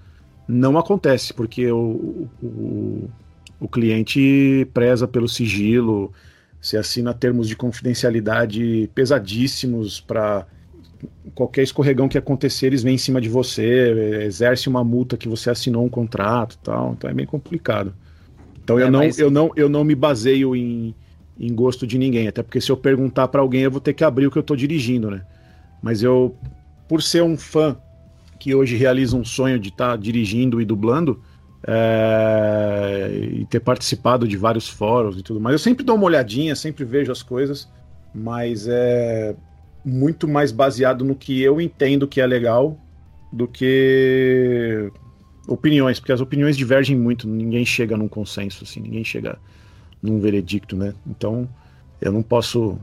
não 0.48 0.76
acontece, 0.76 1.32
porque 1.32 1.72
o, 1.72 2.28
o, 2.42 3.08
o 3.60 3.68
cliente 3.68 4.68
preza 4.74 5.08
pelo 5.08 5.28
sigilo, 5.30 6.12
se 6.60 6.76
assina 6.78 7.14
termos 7.14 7.48
de 7.48 7.56
confidencialidade 7.56 8.90
pesadíssimos 8.96 10.02
para 10.02 10.48
qualquer 11.36 11.62
escorregão 11.62 12.10
que 12.10 12.18
acontecer, 12.18 12.66
eles 12.66 12.82
vêm 12.82 12.96
em 12.96 12.98
cima 12.98 13.22
de 13.22 13.30
você, 13.30 14.24
exerce 14.26 14.68
uma 14.68 14.84
multa 14.84 15.16
que 15.16 15.30
você 15.30 15.52
assinou 15.52 15.86
um 15.86 15.90
contrato 15.90 16.58
tal, 16.64 16.94
então 16.98 17.08
é 17.08 17.14
bem 17.14 17.28
complicado. 17.28 17.94
Então 18.64 18.80
é, 18.80 18.82
eu, 18.82 18.92
não, 18.92 19.00
mas... 19.00 19.20
eu, 19.20 19.30
não, 19.30 19.52
eu 19.56 19.70
não 19.70 19.84
me 19.84 19.94
baseio 19.94 20.56
em, 20.56 20.96
em 21.40 21.54
gosto 21.54 21.88
de 21.88 21.98
ninguém, 21.98 22.28
até 22.28 22.44
porque 22.44 22.60
se 22.60 22.72
eu 22.72 22.78
perguntar 22.78 23.28
para 23.30 23.42
alguém 23.42 23.62
eu 23.62 23.72
vou 23.72 23.80
ter 23.80 23.94
que 23.94 24.04
abrir 24.04 24.28
o 24.28 24.32
que 24.32 24.38
eu 24.38 24.42
estou 24.42 24.58
dirigindo, 24.58 25.10
né? 25.10 25.22
Mas 25.82 26.04
eu, 26.04 26.36
por 26.88 27.02
ser 27.02 27.24
um 27.24 27.38
fã 27.38 27.78
que 28.40 28.54
hoje 28.54 28.76
realiza 28.76 29.16
um 29.16 29.24
sonho 29.24 29.60
de 29.60 29.70
estar 29.70 29.92
tá 29.92 29.96
dirigindo 29.96 30.62
e 30.62 30.66
dublando, 30.66 31.22
é, 31.68 33.10
e 33.34 33.46
ter 33.46 33.60
participado 33.60 34.28
de 34.28 34.38
vários 34.38 34.68
fóruns 34.68 35.18
e 35.18 35.24
tudo 35.24 35.40
mais. 35.40 35.54
Eu 35.54 35.60
sempre 35.60 35.84
dou 35.84 35.96
uma 35.96 36.06
olhadinha, 36.06 36.56
sempre 36.56 36.86
vejo 36.86 37.12
as 37.12 37.22
coisas, 37.22 37.70
mas 38.14 38.68
é 38.68 39.36
muito 39.84 40.28
mais 40.28 40.52
baseado 40.52 41.04
no 41.04 41.16
que 41.16 41.42
eu 41.42 41.60
entendo 41.60 42.08
que 42.08 42.22
é 42.22 42.26
legal 42.26 42.78
do 43.32 43.48
que 43.48 44.92
opiniões, 45.48 46.00
porque 46.00 46.12
as 46.12 46.22
opiniões 46.22 46.56
divergem 46.56 46.96
muito, 46.96 47.28
ninguém 47.28 47.66
chega 47.66 47.98
num 47.98 48.08
consenso, 48.08 48.64
assim, 48.64 48.80
ninguém 48.80 49.04
chega 49.04 49.38
num 50.02 50.20
veredicto, 50.20 50.76
né? 50.76 50.94
Então 51.08 51.48
eu 52.02 52.12
não 52.12 52.22
posso 52.22 52.80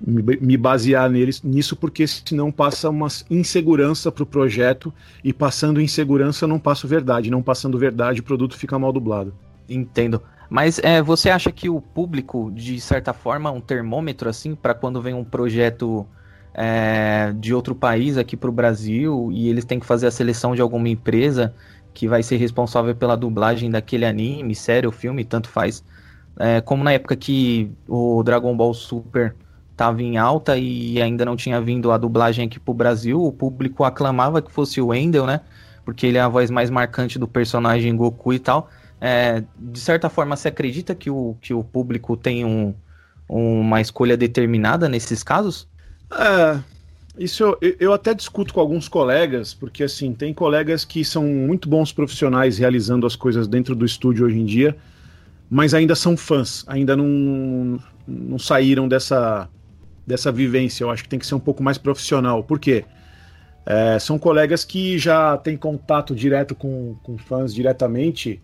me 0.00 0.56
basear 0.56 1.10
neles, 1.10 1.42
nisso, 1.42 1.74
porque 1.74 2.06
senão 2.06 2.52
passa 2.52 2.88
uma 2.88 3.08
insegurança 3.28 4.12
para 4.12 4.22
o 4.22 4.26
projeto 4.26 4.94
e 5.24 5.32
passando 5.32 5.80
insegurança 5.80 6.46
não 6.46 6.58
passo 6.60 6.86
verdade, 6.86 7.30
não 7.30 7.42
passando 7.42 7.76
verdade 7.76 8.20
o 8.20 8.22
produto 8.22 8.56
fica 8.56 8.78
mal 8.78 8.92
dublado. 8.92 9.34
Entendo. 9.68 10.22
Mas 10.48 10.78
é, 10.78 11.02
você 11.02 11.28
acha 11.28 11.50
que 11.50 11.68
o 11.68 11.80
público, 11.80 12.50
de 12.54 12.80
certa 12.80 13.12
forma, 13.12 13.50
um 13.50 13.60
termômetro 13.60 14.28
assim 14.28 14.54
para 14.54 14.72
quando 14.72 15.02
vem 15.02 15.14
um 15.14 15.24
projeto 15.24 16.06
é, 16.54 17.34
de 17.36 17.52
outro 17.52 17.74
país 17.74 18.16
aqui 18.16 18.36
para 18.36 18.48
o 18.48 18.52
Brasil 18.52 19.30
e 19.32 19.48
eles 19.48 19.64
têm 19.64 19.78
que 19.78 19.86
fazer 19.86 20.06
a 20.06 20.10
seleção 20.10 20.54
de 20.54 20.62
alguma 20.62 20.88
empresa 20.88 21.54
que 21.92 22.08
vai 22.08 22.22
ser 22.22 22.36
responsável 22.36 22.94
pela 22.94 23.16
dublagem 23.16 23.70
daquele 23.70 24.06
anime, 24.06 24.54
série 24.54 24.86
ou 24.86 24.92
filme, 24.92 25.24
tanto 25.24 25.48
faz. 25.48 25.84
É, 26.38 26.60
como 26.60 26.84
na 26.84 26.92
época 26.92 27.16
que 27.16 27.70
o 27.88 28.22
Dragon 28.22 28.56
Ball 28.56 28.72
Super 28.72 29.34
estava 29.72 30.02
em 30.02 30.16
alta 30.16 30.56
e 30.56 31.00
ainda 31.00 31.24
não 31.24 31.36
tinha 31.36 31.60
vindo 31.60 31.90
a 31.92 31.98
dublagem 31.98 32.46
aqui 32.46 32.58
pro 32.58 32.74
Brasil, 32.74 33.22
o 33.22 33.32
público 33.32 33.84
aclamava 33.84 34.42
que 34.42 34.50
fosse 34.50 34.80
o 34.80 34.88
Wendell, 34.88 35.26
né? 35.26 35.40
Porque 35.84 36.06
ele 36.06 36.18
é 36.18 36.20
a 36.20 36.28
voz 36.28 36.50
mais 36.50 36.68
marcante 36.70 37.18
do 37.18 37.28
personagem 37.28 37.96
Goku 37.96 38.32
e 38.32 38.38
tal. 38.38 38.68
É, 39.00 39.42
de 39.56 39.78
certa 39.78 40.08
forma, 40.08 40.36
você 40.36 40.48
acredita 40.48 40.94
que 40.94 41.10
o, 41.10 41.36
que 41.40 41.54
o 41.54 41.62
público 41.62 42.16
tem 42.16 42.44
um, 42.44 42.74
uma 43.28 43.80
escolha 43.80 44.16
determinada 44.16 44.88
nesses 44.88 45.22
casos? 45.22 45.68
É, 46.12 46.58
isso 47.18 47.56
eu, 47.60 47.76
eu 47.80 47.92
até 47.92 48.14
discuto 48.14 48.54
com 48.54 48.60
alguns 48.60 48.88
colegas, 48.88 49.52
porque 49.52 49.82
assim, 49.82 50.12
tem 50.12 50.32
colegas 50.32 50.84
que 50.84 51.04
são 51.04 51.24
muito 51.24 51.68
bons 51.68 51.92
profissionais 51.92 52.58
realizando 52.58 53.06
as 53.06 53.16
coisas 53.16 53.46
dentro 53.46 53.74
do 53.74 53.84
estúdio 53.84 54.26
hoje 54.26 54.38
em 54.38 54.44
dia, 54.44 54.76
mas 55.50 55.72
ainda 55.74 55.94
são 55.94 56.16
fãs, 56.16 56.64
ainda 56.66 56.96
não, 56.96 57.78
não 58.06 58.38
saíram 58.38 58.86
dessa, 58.86 59.48
dessa 60.06 60.30
vivência. 60.30 60.84
Eu 60.84 60.90
acho 60.90 61.02
que 61.02 61.08
tem 61.08 61.18
que 61.18 61.26
ser 61.26 61.34
um 61.34 61.40
pouco 61.40 61.62
mais 61.62 61.78
profissional. 61.78 62.42
Por 62.42 62.58
quê? 62.58 62.84
É, 63.64 63.98
são 63.98 64.18
colegas 64.18 64.64
que 64.64 64.98
já 64.98 65.36
têm 65.36 65.56
contato 65.56 66.14
direto 66.14 66.54
com, 66.54 66.96
com 67.02 67.18
fãs 67.18 67.54
diretamente. 67.54 68.40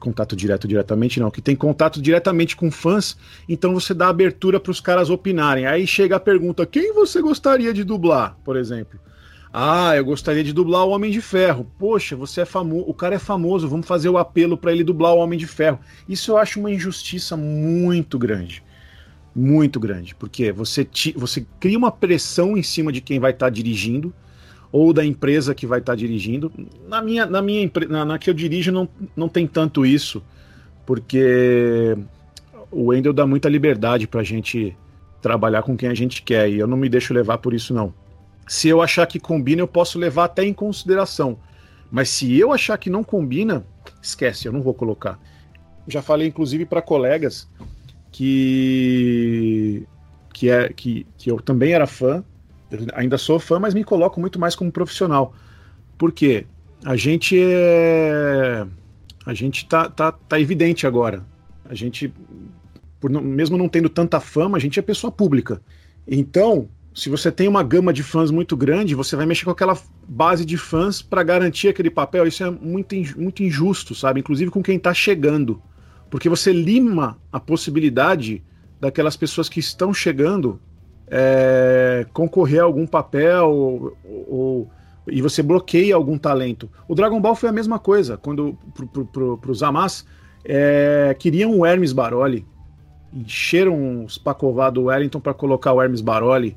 Contato 0.00 0.34
direto 0.34 0.66
diretamente 0.66 1.20
não, 1.20 1.30
que 1.30 1.42
tem 1.42 1.54
contato 1.54 2.00
diretamente 2.00 2.56
com 2.56 2.70
fãs, 2.70 3.14
então 3.46 3.74
você 3.74 3.92
dá 3.92 4.08
abertura 4.08 4.58
para 4.58 4.70
os 4.70 4.80
caras 4.80 5.10
opinarem. 5.10 5.66
Aí 5.66 5.86
chega 5.86 6.16
a 6.16 6.20
pergunta: 6.20 6.64
quem 6.64 6.94
você 6.94 7.20
gostaria 7.20 7.74
de 7.74 7.84
dublar, 7.84 8.38
por 8.42 8.56
exemplo? 8.56 8.98
Ah, 9.56 9.94
eu 9.94 10.04
gostaria 10.04 10.42
de 10.42 10.52
dublar 10.52 10.84
o 10.84 10.90
Homem 10.90 11.12
de 11.12 11.20
Ferro. 11.20 11.64
Poxa, 11.78 12.16
você 12.16 12.40
é 12.40 12.44
famoso, 12.44 12.86
o 12.88 12.92
cara 12.92 13.14
é 13.14 13.20
famoso, 13.20 13.68
vamos 13.68 13.86
fazer 13.86 14.08
o 14.08 14.18
apelo 14.18 14.56
para 14.56 14.72
ele 14.72 14.82
dublar 14.82 15.14
o 15.14 15.18
Homem 15.18 15.38
de 15.38 15.46
Ferro. 15.46 15.78
Isso 16.08 16.32
eu 16.32 16.38
acho 16.38 16.58
uma 16.58 16.72
injustiça 16.72 17.36
muito 17.36 18.18
grande 18.18 18.64
muito 19.34 19.80
grande, 19.80 20.14
porque 20.14 20.52
você, 20.52 20.84
te, 20.84 21.12
você 21.16 21.44
cria 21.58 21.76
uma 21.76 21.90
pressão 21.90 22.56
em 22.56 22.62
cima 22.62 22.92
de 22.92 23.00
quem 23.00 23.18
vai 23.18 23.32
estar 23.32 23.46
tá 23.46 23.50
dirigindo 23.50 24.14
ou 24.70 24.92
da 24.92 25.04
empresa 25.04 25.54
que 25.54 25.66
vai 25.66 25.80
estar 25.80 25.92
tá 25.92 25.96
dirigindo. 25.96 26.52
Na 26.86 27.02
minha, 27.02 27.26
na 27.26 27.42
minha 27.42 27.70
na, 27.88 28.04
na 28.04 28.18
que 28.18 28.30
eu 28.30 28.34
dirijo 28.34 28.70
não, 28.70 28.88
não 29.16 29.28
tem 29.28 29.46
tanto 29.46 29.84
isso, 29.84 30.22
porque 30.86 31.96
o 32.70 32.86
Wendel 32.86 33.12
dá 33.12 33.26
muita 33.26 33.48
liberdade 33.48 34.06
para 34.06 34.20
a 34.20 34.24
gente 34.24 34.76
trabalhar 35.20 35.62
com 35.62 35.76
quem 35.76 35.88
a 35.88 35.94
gente 35.94 36.22
quer 36.22 36.48
e 36.48 36.58
eu 36.58 36.66
não 36.66 36.76
me 36.76 36.88
deixo 36.88 37.12
levar 37.12 37.38
por 37.38 37.54
isso 37.54 37.74
não. 37.74 37.92
Se 38.46 38.68
eu 38.68 38.82
achar 38.82 39.06
que 39.06 39.18
combina, 39.18 39.62
eu 39.62 39.68
posso 39.68 39.98
levar 39.98 40.24
até 40.24 40.44
em 40.44 40.52
consideração. 40.52 41.38
Mas 41.90 42.08
se 42.08 42.38
eu 42.38 42.52
achar 42.52 42.76
que 42.76 42.90
não 42.90 43.04
combina, 43.04 43.64
esquece, 44.02 44.46
eu 44.46 44.52
não 44.52 44.62
vou 44.62 44.74
colocar. 44.74 45.18
Já 45.86 46.02
falei 46.02 46.28
inclusive 46.28 46.64
para 46.64 46.82
colegas 46.82 47.48
que 48.10 49.86
que 50.32 50.50
é 50.50 50.72
que, 50.72 51.06
que 51.16 51.30
eu 51.30 51.40
também 51.40 51.72
era 51.72 51.86
fã, 51.86 52.24
ainda 52.94 53.16
sou 53.16 53.38
fã, 53.38 53.58
mas 53.58 53.74
me 53.74 53.84
coloco 53.84 54.20
muito 54.20 54.38
mais 54.38 54.56
como 54.56 54.72
profissional. 54.72 55.34
Porque 55.96 56.46
a 56.84 56.96
gente 56.96 57.38
é 57.40 58.66
a 59.26 59.32
gente 59.32 59.66
tá, 59.66 59.88
tá, 59.88 60.12
tá 60.12 60.40
evidente 60.40 60.86
agora. 60.86 61.24
A 61.64 61.74
gente 61.74 62.12
por 63.00 63.10
não, 63.10 63.20
mesmo 63.20 63.56
não 63.56 63.68
tendo 63.68 63.88
tanta 63.88 64.18
fama, 64.18 64.56
a 64.56 64.60
gente 64.60 64.78
é 64.78 64.82
pessoa 64.82 65.12
pública. 65.12 65.60
Então, 66.08 66.68
se 66.94 67.10
você 67.10 67.30
tem 67.32 67.48
uma 67.48 67.62
gama 67.62 67.92
de 67.92 68.02
fãs 68.02 68.30
muito 68.30 68.56
grande, 68.56 68.94
você 68.94 69.16
vai 69.16 69.26
mexer 69.26 69.44
com 69.44 69.50
aquela 69.50 69.76
base 70.06 70.44
de 70.44 70.56
fãs 70.56 71.02
para 71.02 71.22
garantir 71.22 71.68
aquele 71.68 71.90
papel. 71.90 72.26
Isso 72.26 72.44
é 72.44 72.50
muito, 72.50 72.94
muito 73.16 73.42
injusto, 73.42 73.94
sabe? 73.94 74.20
Inclusive 74.20 74.50
com 74.50 74.62
quem 74.62 74.76
está 74.76 74.94
chegando 74.94 75.60
porque 76.14 76.28
você 76.28 76.52
lima 76.52 77.18
a 77.32 77.40
possibilidade 77.40 78.40
daquelas 78.80 79.16
pessoas 79.16 79.48
que 79.48 79.58
estão 79.58 79.92
chegando 79.92 80.60
é, 81.08 82.06
concorrer 82.12 82.60
a 82.60 82.64
algum 82.64 82.86
papel 82.86 83.50
ou, 83.50 83.96
ou, 84.04 84.70
e 85.08 85.20
você 85.20 85.42
bloqueia 85.42 85.92
algum 85.92 86.16
talento. 86.16 86.70
O 86.86 86.94
Dragon 86.94 87.20
Ball 87.20 87.34
foi 87.34 87.48
a 87.48 87.52
mesma 87.52 87.80
coisa, 87.80 88.16
quando 88.16 88.56
pro, 88.72 88.86
pro, 88.86 89.06
pro, 89.06 89.38
pros 89.38 89.60
Amas 89.60 90.06
é, 90.44 91.16
queriam 91.18 91.58
o 91.58 91.66
Hermes 91.66 91.92
Baroli, 91.92 92.46
encheram 93.12 94.04
os 94.04 94.16
Pacová 94.16 94.70
do 94.70 94.84
Wellington 94.84 95.18
para 95.18 95.34
colocar 95.34 95.72
o 95.72 95.82
Hermes 95.82 96.00
Baroli, 96.00 96.56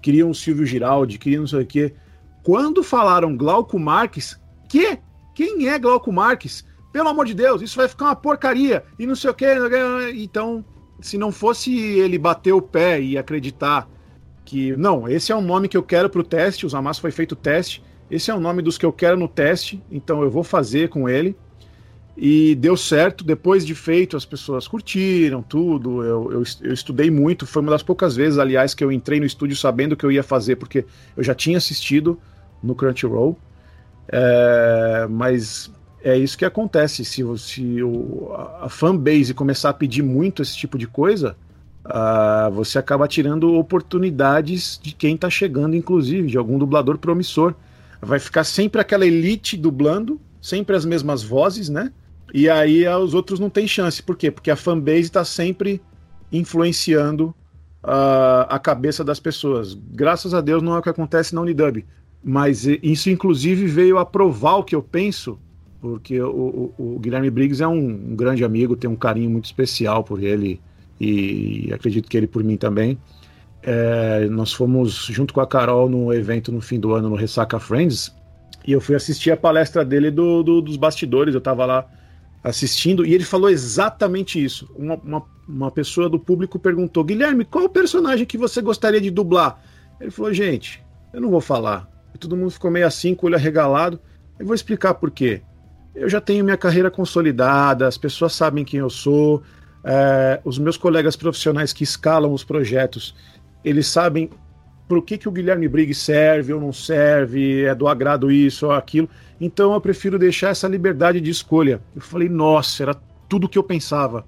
queriam 0.00 0.30
o 0.30 0.34
Silvio 0.34 0.66
Giraldi, 0.66 1.18
queriam 1.18 1.40
não 1.40 1.48
sei 1.48 1.62
o 1.62 1.66
quê. 1.66 1.94
Quando 2.42 2.82
falaram 2.82 3.36
Glauco 3.36 3.78
Marques, 3.78 4.40
que? 4.68 4.98
Quem 5.34 5.68
é 5.68 5.78
Glauco 5.78 6.12
Marques? 6.12 6.64
pelo 6.92 7.08
amor 7.08 7.26
de 7.26 7.34
Deus, 7.34 7.62
isso 7.62 7.76
vai 7.76 7.88
ficar 7.88 8.06
uma 8.06 8.16
porcaria 8.16 8.84
e 8.98 9.06
não 9.06 9.14
sei 9.14 9.30
o 9.30 9.34
que. 9.34 9.46
Então, 10.16 10.64
se 11.00 11.16
não 11.16 11.30
fosse 11.30 11.72
ele 11.74 12.18
bater 12.18 12.52
o 12.52 12.62
pé 12.62 13.00
e 13.00 13.16
acreditar 13.16 13.88
que, 14.44 14.76
não, 14.76 15.08
esse 15.08 15.30
é 15.30 15.36
o 15.36 15.40
nome 15.40 15.68
que 15.68 15.76
eu 15.76 15.82
quero 15.82 16.10
para 16.10 16.20
o 16.20 16.24
teste, 16.24 16.66
o 16.66 16.68
Zamas 16.68 16.98
foi 16.98 17.10
feito 17.10 17.36
teste, 17.36 17.82
esse 18.10 18.30
é 18.30 18.34
o 18.34 18.40
nome 18.40 18.62
dos 18.62 18.76
que 18.76 18.84
eu 18.84 18.92
quero 18.92 19.16
no 19.16 19.28
teste, 19.28 19.82
então 19.90 20.22
eu 20.22 20.30
vou 20.30 20.42
fazer 20.42 20.88
com 20.88 21.08
ele. 21.08 21.36
E 22.22 22.54
deu 22.54 22.76
certo, 22.76 23.24
depois 23.24 23.64
de 23.64 23.74
feito, 23.74 24.14
as 24.14 24.26
pessoas 24.26 24.68
curtiram 24.68 25.40
tudo. 25.40 26.04
Eu, 26.04 26.30
eu, 26.30 26.42
eu, 26.60 26.74
estudei 26.74 27.10
muito, 27.10 27.46
foi 27.46 27.62
uma 27.62 27.70
das 27.70 27.82
poucas 27.82 28.14
vezes, 28.14 28.38
aliás, 28.38 28.74
que 28.74 28.84
eu 28.84 28.92
entrei 28.92 29.18
no 29.18 29.24
estúdio 29.24 29.56
sabendo 29.56 29.92
o 29.92 29.96
que 29.96 30.04
eu 30.04 30.12
ia 30.12 30.22
fazer, 30.22 30.56
porque 30.56 30.84
eu 31.16 31.24
já 31.24 31.34
tinha 31.34 31.56
assistido 31.56 32.20
no 32.62 32.74
Crunchyroll. 32.74 33.38
É, 34.06 35.06
mas 35.08 35.72
é 36.04 36.14
isso 36.18 36.36
que 36.36 36.44
acontece. 36.44 37.06
Se, 37.06 37.24
se 37.38 37.82
o, 37.82 38.30
a 38.60 38.68
fanbase 38.68 39.32
começar 39.32 39.70
a 39.70 39.74
pedir 39.74 40.02
muito 40.02 40.42
esse 40.42 40.54
tipo 40.54 40.76
de 40.76 40.86
coisa, 40.86 41.34
uh, 41.86 42.50
você 42.50 42.78
acaba 42.78 43.08
tirando 43.08 43.54
oportunidades 43.54 44.78
de 44.82 44.92
quem 44.92 45.14
está 45.14 45.30
chegando, 45.30 45.74
inclusive, 45.74 46.28
de 46.28 46.36
algum 46.36 46.58
dublador 46.58 46.98
promissor. 46.98 47.54
Vai 47.98 48.18
ficar 48.18 48.44
sempre 48.44 48.78
aquela 48.78 49.06
elite 49.06 49.56
dublando, 49.56 50.20
sempre 50.38 50.76
as 50.76 50.84
mesmas 50.84 51.22
vozes, 51.22 51.70
né? 51.70 51.90
E 52.32 52.48
aí 52.48 52.86
uh, 52.86 52.98
os 52.98 53.14
outros 53.14 53.40
não 53.40 53.50
têm 53.50 53.66
chance. 53.66 54.02
Por 54.02 54.16
quê? 54.16 54.30
Porque 54.30 54.50
a 54.50 54.56
fanbase 54.56 55.00
está 55.00 55.24
sempre 55.24 55.80
influenciando 56.32 57.34
uh, 57.84 58.46
a 58.48 58.58
cabeça 58.58 59.02
das 59.04 59.18
pessoas. 59.18 59.74
Graças 59.74 60.34
a 60.34 60.40
Deus 60.40 60.62
não 60.62 60.74
é 60.74 60.78
o 60.78 60.82
que 60.82 60.88
acontece 60.88 61.34
na 61.34 61.40
Unidub. 61.40 61.84
Mas 62.22 62.66
isso, 62.66 63.08
inclusive, 63.08 63.66
veio 63.66 63.98
a 63.98 64.04
provar 64.04 64.56
o 64.56 64.64
que 64.64 64.74
eu 64.74 64.82
penso 64.82 65.38
porque 65.80 66.20
o, 66.20 66.72
o, 66.78 66.94
o 66.96 66.98
Guilherme 66.98 67.30
Briggs 67.30 67.62
é 67.62 67.66
um, 67.66 67.88
um, 67.88 68.14
grande 68.14 68.44
amigo, 68.44 68.76
tem 68.76 68.88
um 68.88 68.96
carinho 68.96 69.30
muito 69.30 69.46
especial 69.46 70.04
por 70.04 70.22
ele 70.22 70.60
e, 71.00 71.70
acredito 71.72 72.08
que 72.08 72.16
ele 72.16 72.26
por 72.26 72.44
mim 72.44 72.56
também. 72.56 72.98
é, 73.62 74.26
nós 74.28 74.52
fomos 74.52 75.06
junto 75.06 75.32
com 75.32 75.40
a 75.40 75.46
Carol 75.46 75.88
no 75.88 76.12
evento 76.12 76.52
no 76.52 76.60
fim 76.60 76.78
do 76.78 76.92
ano 76.92 77.08
no 77.08 77.14
Ressaca 77.16 77.58
Friends 77.58 78.14
e 78.66 78.72
eu 78.72 78.80
fui 78.80 78.94
assistir 78.94 79.30
a 79.30 79.36
palestra 79.36 79.84
dele 79.84 80.10
do, 80.10 80.42
do 80.42 80.60
dos 80.60 80.76
bastidores. 80.76 81.34
Eu 81.34 81.40
tava 81.40 81.64
lá 81.64 81.86
assistindo 82.42 83.04
e 83.04 83.14
ele 83.14 83.24
falou 83.24 83.50
exatamente 83.50 84.42
isso. 84.42 84.70
Uma, 84.74 84.94
uma, 84.96 85.22
uma 85.48 85.70
pessoa 85.70 86.08
do 86.08 86.18
público 86.18 86.58
perguntou: 86.58 87.04
Guilherme, 87.04 87.44
qual 87.44 87.64
o 87.64 87.68
personagem 87.68 88.26
que 88.26 88.38
você 88.38 88.60
gostaria 88.60 89.00
de 89.00 89.10
dublar? 89.10 89.62
Ele 90.00 90.10
falou: 90.10 90.32
gente, 90.32 90.82
eu 91.12 91.20
não 91.20 91.30
vou 91.30 91.40
falar. 91.40 91.88
E 92.14 92.18
todo 92.18 92.36
mundo 92.36 92.50
ficou 92.50 92.70
meio 92.70 92.86
assim, 92.86 93.14
com 93.14 93.26
o 93.26 93.28
olho 93.28 93.36
arregalado. 93.36 94.00
Eu 94.38 94.46
vou 94.46 94.54
explicar 94.54 94.94
por 94.94 95.10
quê. 95.10 95.42
Eu 95.94 96.08
já 96.08 96.20
tenho 96.20 96.44
minha 96.44 96.56
carreira 96.56 96.90
consolidada, 96.90 97.86
as 97.86 97.98
pessoas 97.98 98.32
sabem 98.32 98.64
quem 98.64 98.80
eu 98.80 98.88
sou, 98.88 99.42
é, 99.84 100.40
os 100.44 100.58
meus 100.58 100.76
colegas 100.76 101.16
profissionais 101.16 101.72
que 101.72 101.82
escalam 101.82 102.32
os 102.32 102.44
projetos, 102.44 103.14
eles 103.64 103.86
sabem 103.86 104.30
por 104.88 105.02
que, 105.02 105.18
que 105.18 105.28
o 105.28 105.32
Guilherme 105.32 105.68
Briggs 105.68 106.00
serve 106.00 106.52
ou 106.52 106.60
não 106.60 106.72
serve, 106.72 107.64
é 107.64 107.74
do 107.74 107.86
agrado 107.86 108.30
isso 108.30 108.66
ou 108.66 108.72
aquilo. 108.72 109.08
Então 109.40 109.72
eu 109.72 109.80
prefiro 109.80 110.18
deixar 110.18 110.50
essa 110.50 110.68
liberdade 110.68 111.20
de 111.20 111.30
escolha. 111.30 111.80
Eu 111.94 112.02
falei, 112.02 112.28
nossa, 112.28 112.82
era 112.82 112.94
tudo 113.28 113.44
o 113.44 113.48
que 113.48 113.56
eu 113.56 113.62
pensava. 113.62 114.26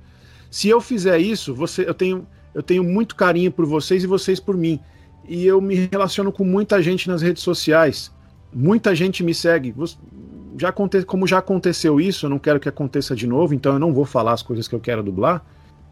Se 0.51 0.69
eu 0.69 0.81
fizer 0.81 1.19
isso, 1.19 1.55
você, 1.55 1.87
eu 1.87 1.95
tenho, 1.95 2.27
eu 2.55 2.63
tenho 2.63 2.83
muito 2.83 3.15
carinho 3.15 3.51
por 3.51 3.67
vocês 3.67 4.03
e 4.05 4.07
vocês 4.07 4.41
por 4.41 4.57
mim. 4.57 4.81
E 5.29 5.47
eu 5.47 5.61
me 5.61 5.89
relaciono 5.91 6.33
com 6.33 6.45
muita 6.45 6.83
gente 6.83 7.09
nas 7.09 7.21
redes 7.21 7.43
sociais. 7.43 8.11
Muita 8.53 8.95
gente 8.95 9.23
me 9.23 9.35
segue. 9.35 9.75
Já 10.59 10.71
aconte, 10.71 11.03
como 11.05 11.27
já 11.27 11.39
aconteceu 11.39 12.01
isso, 12.01 12.27
eu 12.27 12.31
não 12.31 12.39
quero 12.39 12.61
que 12.61 12.69
aconteça 12.69 13.15
de 13.15 13.27
novo, 13.27 13.55
então 13.55 13.75
eu 13.75 13.79
não 13.79 13.93
vou 13.93 14.05
falar 14.05 14.33
as 14.33 14.43
coisas 14.43 14.69
que 14.69 14.75
eu 14.75 14.81
quero 14.81 15.03
dublar. 15.03 15.45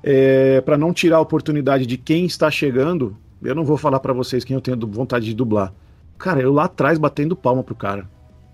É, 0.03 0.61
para 0.63 0.79
não 0.79 0.95
tirar 0.95 1.19
a 1.19 1.21
oportunidade 1.21 1.85
de 1.85 1.97
quem 1.99 2.25
está 2.25 2.51
chegando, 2.51 3.17
eu 3.43 3.55
não 3.55 3.65
vou 3.65 3.77
falar 3.77 4.01
para 4.01 4.13
vocês 4.13 4.45
quem 4.45 4.55
eu 4.55 4.61
tenho 4.61 4.79
vontade 4.87 5.27
de 5.27 5.35
dublar. 5.35 5.73
Cara, 6.19 6.41
eu 6.41 6.53
lá 6.53 6.65
atrás 6.65 6.99
batendo 6.99 7.35
palma 7.35 7.63
pro 7.63 7.75
cara. 7.75 8.09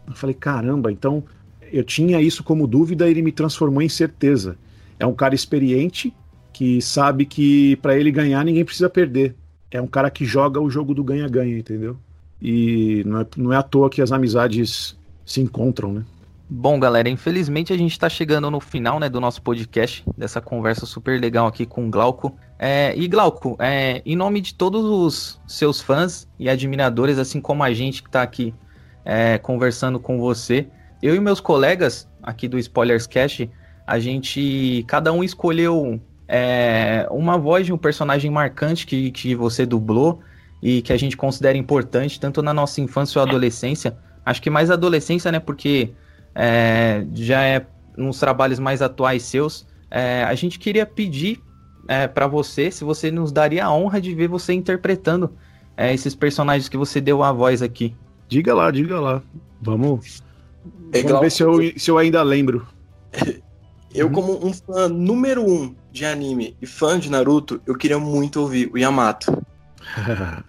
Eu 0.06 0.14
falei, 0.14 0.34
caramba, 0.34 0.90
então 0.92 1.24
eu 1.72 1.84
tinha 1.84 2.20
isso 2.20 2.44
como 2.44 2.66
dúvida 2.66 3.06
e 3.06 3.10
ele 3.10 3.22
me 3.22 3.32
transformou 3.32 3.82
em 3.82 3.88
certeza. 3.88 4.56
É 4.98 5.06
um 5.06 5.14
cara 5.14 5.34
experiente 5.34 6.14
que 6.52 6.80
sabe 6.80 7.26
que 7.26 7.76
para 7.76 7.96
ele 7.96 8.10
ganhar 8.10 8.44
ninguém 8.44 8.64
precisa 8.64 8.88
perder. 8.88 9.34
É 9.70 9.80
um 9.80 9.86
cara 9.86 10.10
que 10.10 10.24
joga 10.24 10.60
o 10.60 10.70
jogo 10.70 10.94
do 10.94 11.04
ganha-ganha, 11.04 11.58
entendeu? 11.58 11.96
E 12.40 13.02
não 13.04 13.20
é, 13.20 13.26
não 13.36 13.52
é 13.52 13.56
à 13.56 13.62
toa 13.62 13.90
que 13.90 14.00
as 14.00 14.12
amizades 14.12 14.96
se 15.24 15.40
encontram, 15.40 15.92
né? 15.92 16.04
Bom, 16.48 16.78
galera, 16.78 17.08
infelizmente 17.08 17.72
a 17.72 17.76
gente 17.76 17.90
está 17.90 18.08
chegando 18.08 18.48
no 18.50 18.60
final 18.60 19.00
né, 19.00 19.08
do 19.08 19.20
nosso 19.20 19.42
podcast, 19.42 20.04
dessa 20.16 20.40
conversa 20.40 20.86
super 20.86 21.20
legal 21.20 21.48
aqui 21.48 21.66
com 21.66 21.88
o 21.88 21.90
Glauco. 21.90 22.36
É, 22.56 22.94
e 22.96 23.08
Glauco, 23.08 23.56
é, 23.58 24.00
em 24.06 24.14
nome 24.14 24.40
de 24.40 24.54
todos 24.54 24.84
os 24.84 25.40
seus 25.44 25.80
fãs 25.80 26.28
e 26.38 26.48
admiradores, 26.48 27.18
assim 27.18 27.40
como 27.40 27.64
a 27.64 27.72
gente 27.74 28.00
que 28.00 28.08
está 28.08 28.22
aqui 28.22 28.54
é, 29.06 29.38
conversando 29.38 30.00
com 30.00 30.18
você, 30.18 30.66
eu 31.00 31.14
e 31.14 31.20
meus 31.20 31.40
colegas 31.40 32.08
aqui 32.20 32.48
do 32.48 32.58
Spoilers 32.58 33.06
Cash, 33.06 33.48
a 33.86 34.00
gente, 34.00 34.84
cada 34.88 35.12
um 35.12 35.22
escolheu 35.22 36.00
é, 36.26 37.06
uma 37.10 37.38
voz 37.38 37.64
de 37.64 37.72
um 37.72 37.78
personagem 37.78 38.30
marcante 38.30 38.84
que, 38.84 39.12
que 39.12 39.34
você 39.34 39.64
dublou 39.64 40.20
e 40.60 40.82
que 40.82 40.92
a 40.92 40.96
gente 40.96 41.16
considera 41.16 41.56
importante, 41.56 42.18
tanto 42.18 42.42
na 42.42 42.52
nossa 42.52 42.80
infância 42.80 43.20
ou 43.20 43.26
adolescência. 43.26 43.96
Acho 44.24 44.42
que 44.42 44.50
mais 44.50 44.72
adolescência, 44.72 45.30
né? 45.30 45.38
Porque 45.38 45.92
é, 46.34 47.06
já 47.14 47.44
é 47.44 47.64
nos 47.96 48.18
trabalhos 48.18 48.58
mais 48.58 48.82
atuais 48.82 49.22
seus. 49.22 49.68
É, 49.88 50.24
a 50.24 50.34
gente 50.34 50.58
queria 50.58 50.84
pedir 50.84 51.40
é, 51.86 52.08
para 52.08 52.26
você 52.26 52.72
se 52.72 52.82
você 52.82 53.12
nos 53.12 53.30
daria 53.30 53.66
a 53.66 53.72
honra 53.72 54.00
de 54.00 54.12
ver 54.12 54.26
você 54.26 54.52
interpretando 54.52 55.36
é, 55.76 55.94
esses 55.94 56.14
personagens 56.16 56.68
que 56.68 56.76
você 56.76 57.00
deu 57.00 57.22
a 57.22 57.30
voz 57.30 57.62
aqui. 57.62 57.94
Diga 58.28 58.54
lá, 58.54 58.70
diga 58.70 59.00
lá. 59.00 59.22
Vamos, 59.60 60.22
vamos 60.92 61.20
ver 61.20 61.30
se 61.30 61.42
eu, 61.42 61.58
se 61.76 61.90
eu 61.90 61.98
ainda 61.98 62.22
lembro. 62.22 62.66
Eu, 63.94 64.10
como 64.10 64.46
um 64.46 64.52
fã 64.52 64.90
número 64.90 65.42
um 65.42 65.74
de 65.90 66.04
anime 66.04 66.54
e 66.60 66.66
fã 66.66 66.98
de 66.98 67.10
Naruto, 67.10 67.62
eu 67.66 67.74
queria 67.74 67.98
muito 67.98 68.42
ouvir 68.42 68.70
o 68.70 68.76
Yamato. 68.76 69.42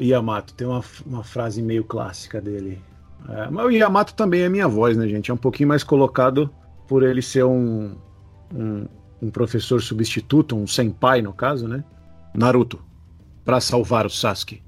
Yamato, 0.00 0.54
tem 0.54 0.66
uma, 0.66 0.82
uma 1.04 1.22
frase 1.22 1.60
meio 1.60 1.84
clássica 1.84 2.40
dele. 2.40 2.80
É, 3.28 3.50
mas 3.50 3.66
o 3.66 3.70
Yamato 3.70 4.14
também 4.14 4.40
é 4.40 4.48
minha 4.48 4.66
voz, 4.66 4.96
né, 4.96 5.06
gente? 5.06 5.30
É 5.30 5.34
um 5.34 5.36
pouquinho 5.36 5.68
mais 5.68 5.84
colocado 5.84 6.48
por 6.88 7.02
ele 7.02 7.20
ser 7.20 7.44
um, 7.44 7.94
um, 8.54 8.86
um 9.20 9.30
professor 9.30 9.82
substituto, 9.82 10.56
um 10.56 10.66
senpai, 10.66 11.20
no 11.20 11.34
caso, 11.34 11.68
né? 11.68 11.84
Naruto, 12.34 12.80
para 13.44 13.60
salvar 13.60 14.06
o 14.06 14.10
Sasuke, 14.10 14.62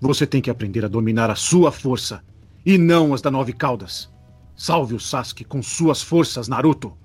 você 0.00 0.26
tem 0.26 0.40
que 0.40 0.50
aprender 0.50 0.84
a 0.84 0.88
dominar 0.88 1.30
a 1.30 1.34
sua 1.34 1.70
força 1.70 2.22
e 2.64 2.78
não 2.78 3.12
as 3.12 3.20
da 3.20 3.30
Nove 3.30 3.52
Caudas. 3.52 4.10
Salve 4.56 4.94
o 4.94 5.00
Sasuke 5.00 5.44
com 5.44 5.62
suas 5.62 6.02
forças, 6.02 6.48
Naruto. 6.48 6.96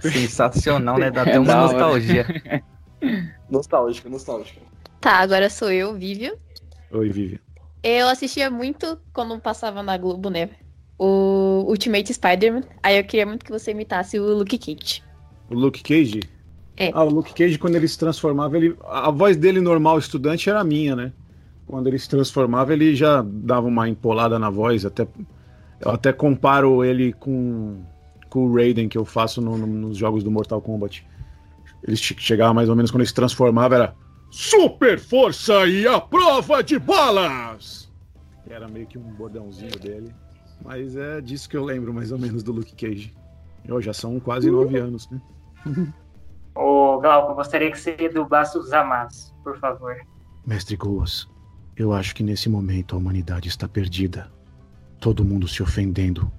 Sensacional, 0.00 0.98
né? 0.98 1.10
Dá 1.10 1.22
até 1.22 1.38
uma 1.38 1.54
nostalgia. 1.54 2.26
nostálgico, 3.50 4.08
nostálgico. 4.08 4.60
Tá, 5.00 5.18
agora 5.18 5.48
sou 5.48 5.70
eu, 5.70 5.94
Vívio. 5.94 6.36
Oi, 6.92 7.08
Vivian. 7.10 7.38
Eu 7.82 8.08
assistia 8.08 8.50
muito 8.50 8.98
quando 9.12 9.38
passava 9.40 9.82
na 9.82 9.96
Globo, 9.96 10.28
né? 10.28 10.50
O 10.98 11.64
Ultimate 11.68 12.12
Spider-Man. 12.12 12.62
Aí 12.82 12.98
eu 12.98 13.04
queria 13.04 13.24
muito 13.24 13.44
que 13.44 13.50
você 13.50 13.70
imitasse 13.70 14.18
o 14.18 14.34
Luke 14.34 14.58
Cage. 14.58 15.02
O 15.48 15.54
Luke 15.54 15.82
Cage? 15.82 16.20
É. 16.76 16.90
Ah, 16.92 17.04
o 17.04 17.08
Luke 17.08 17.32
Cage, 17.32 17.58
quando 17.58 17.76
ele 17.76 17.88
se 17.88 17.98
transformava, 17.98 18.56
ele... 18.56 18.76
a 18.86 19.10
voz 19.10 19.36
dele 19.36 19.60
normal, 19.60 19.98
estudante, 19.98 20.50
era 20.50 20.60
a 20.60 20.64
minha, 20.64 20.94
né? 20.94 21.12
Quando 21.70 21.86
ele 21.86 21.98
se 21.98 22.08
transformava, 22.08 22.72
ele 22.72 22.94
já 22.96 23.22
dava 23.24 23.68
uma 23.68 23.88
empolada 23.88 24.38
na 24.38 24.50
voz. 24.50 24.84
Até... 24.84 25.06
Eu 25.80 25.92
até 25.92 26.12
comparo 26.12 26.84
ele 26.84 27.12
com, 27.12 27.80
com 28.28 28.46
o 28.46 28.54
Raiden 28.54 28.88
que 28.88 28.98
eu 28.98 29.04
faço 29.04 29.40
no, 29.40 29.56
no, 29.56 29.66
nos 29.66 29.96
jogos 29.96 30.22
do 30.22 30.30
Mortal 30.30 30.60
Kombat. 30.60 31.06
Ele 31.82 31.96
chegava 31.96 32.52
mais 32.52 32.68
ou 32.68 32.76
menos 32.76 32.90
quando 32.90 33.00
ele 33.00 33.08
se 33.08 33.14
transformava, 33.14 33.76
era 33.76 33.94
Super 34.30 34.98
força 34.98 35.66
e 35.66 35.88
a 35.88 36.00
prova 36.00 36.62
de 36.62 36.78
balas! 36.78 37.90
Era 38.48 38.68
meio 38.68 38.86
que 38.86 38.96
um 38.96 39.12
bordãozinho 39.14 39.76
dele. 39.78 40.14
Mas 40.64 40.96
é 40.96 41.20
disso 41.20 41.48
que 41.48 41.56
eu 41.56 41.64
lembro 41.64 41.92
mais 41.92 42.12
ou 42.12 42.18
menos 42.18 42.42
do 42.42 42.52
Luke 42.52 42.74
Cage. 42.74 43.14
Eu 43.64 43.80
já 43.80 43.92
são 43.92 44.20
quase 44.20 44.50
nove 44.50 44.78
anos, 44.78 45.08
né? 45.10 45.20
Ô, 46.54 47.00
Glauco, 47.00 47.34
gostaria 47.34 47.70
que 47.70 47.78
você 47.78 48.08
dublasse 48.08 48.56
os 48.56 48.68
Zamasu, 48.68 49.34
por 49.42 49.58
favor. 49.58 49.96
Mestre 50.46 50.76
Goas, 50.76 51.28
eu 51.80 51.94
acho 51.94 52.14
que 52.14 52.22
nesse 52.22 52.48
momento 52.48 52.94
a 52.94 52.98
humanidade 52.98 53.48
está 53.48 53.66
perdida. 53.66 54.30
Todo 55.00 55.24
mundo 55.24 55.48
se 55.48 55.62
ofendendo. 55.62 56.30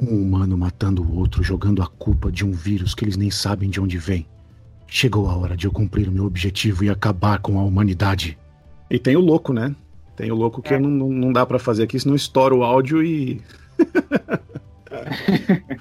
Um 0.00 0.22
humano 0.22 0.56
matando 0.56 1.02
o 1.02 1.18
outro, 1.18 1.42
jogando 1.42 1.82
a 1.82 1.86
culpa 1.86 2.32
de 2.32 2.42
um 2.42 2.52
vírus 2.52 2.94
que 2.94 3.04
eles 3.04 3.18
nem 3.18 3.30
sabem 3.30 3.68
de 3.68 3.78
onde 3.78 3.98
vem. 3.98 4.26
Chegou 4.86 5.28
a 5.28 5.36
hora 5.36 5.56
de 5.56 5.66
eu 5.66 5.72
cumprir 5.72 6.08
o 6.08 6.12
meu 6.12 6.24
objetivo 6.24 6.84
e 6.84 6.88
acabar 6.88 7.38
com 7.38 7.58
a 7.58 7.62
humanidade. 7.62 8.38
E 8.90 8.98
tem 8.98 9.14
o 9.14 9.20
louco, 9.20 9.52
né? 9.52 9.76
Tem 10.16 10.32
o 10.32 10.34
louco 10.34 10.62
que 10.62 10.72
é. 10.72 10.78
não, 10.78 10.90
não 10.90 11.32
dá 11.32 11.44
para 11.44 11.58
fazer 11.58 11.82
aqui, 11.82 12.00
senão 12.00 12.16
estoura 12.16 12.54
o 12.54 12.62
áudio 12.62 13.02
e. 13.02 13.42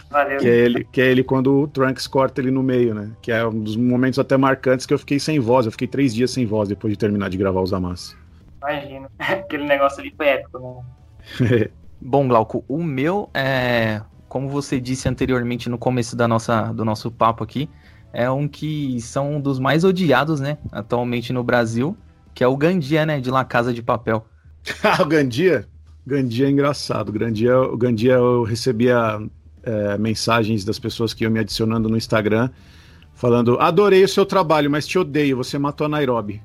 Valeu. 0.09 0.39
Que 0.39 0.47
é, 0.47 0.65
ele, 0.65 0.87
que 0.91 1.01
é 1.01 1.11
ele 1.11 1.23
quando 1.23 1.61
o 1.61 1.67
Trunks 1.67 2.07
corta 2.07 2.41
ele 2.41 2.51
no 2.51 2.61
meio, 2.61 2.93
né? 2.93 3.11
Que 3.21 3.31
é 3.31 3.45
um 3.45 3.61
dos 3.61 3.77
momentos 3.77 4.19
até 4.19 4.35
marcantes 4.35 4.85
que 4.85 4.93
eu 4.93 4.99
fiquei 4.99 5.19
sem 5.19 5.39
voz. 5.39 5.65
Eu 5.65 5.71
fiquei 5.71 5.87
três 5.87 6.13
dias 6.13 6.31
sem 6.31 6.45
voz 6.45 6.67
depois 6.67 6.91
de 6.91 6.97
terminar 6.97 7.29
de 7.29 7.37
gravar 7.37 7.61
os 7.61 7.71
Amas. 7.71 8.19
Imagino. 8.61 9.09
Aquele 9.19 9.65
negócio 9.65 9.99
ali 9.99 10.13
foi 10.15 10.27
épico, 10.27 10.59
né? 10.59 11.69
Bom, 12.01 12.27
Glauco, 12.27 12.63
o 12.67 12.81
meu 12.81 13.29
é. 13.33 14.01
Como 14.27 14.47
você 14.47 14.79
disse 14.79 15.09
anteriormente 15.09 15.69
no 15.69 15.77
começo 15.77 16.15
da 16.15 16.25
nossa, 16.25 16.71
do 16.71 16.85
nosso 16.85 17.11
papo 17.11 17.43
aqui, 17.43 17.69
é 18.13 18.29
um 18.31 18.47
que 18.47 18.99
são 19.01 19.35
um 19.35 19.41
dos 19.41 19.59
mais 19.59 19.83
odiados, 19.83 20.39
né, 20.39 20.57
atualmente 20.71 21.33
no 21.33 21.43
Brasil, 21.43 21.97
que 22.33 22.41
é 22.41 22.47
o 22.47 22.55
Gandia, 22.55 23.05
né, 23.05 23.19
de 23.19 23.29
La 23.29 23.43
Casa 23.43 23.73
de 23.73 23.83
Papel. 23.83 24.25
Ah, 24.83 24.99
o 25.03 25.05
Gandia? 25.05 25.67
Gandia 26.07 26.47
é 26.47 26.49
engraçado. 26.49 27.11
Gandia, 27.11 27.59
o 27.59 27.77
Gandia 27.77 28.13
eu 28.13 28.43
recebia 28.43 29.19
é, 29.63 29.97
mensagens 29.97 30.63
das 30.63 30.79
pessoas 30.79 31.13
que 31.13 31.25
iam 31.25 31.31
me 31.31 31.39
adicionando 31.39 31.89
no 31.89 31.97
Instagram 31.97 32.49
falando: 33.13 33.59
adorei 33.59 34.03
o 34.03 34.07
seu 34.07 34.25
trabalho, 34.25 34.71
mas 34.71 34.87
te 34.87 34.97
odeio, 34.97 35.37
você 35.37 35.59
matou 35.59 35.85
a 35.85 35.89
Nairobi. 35.89 36.41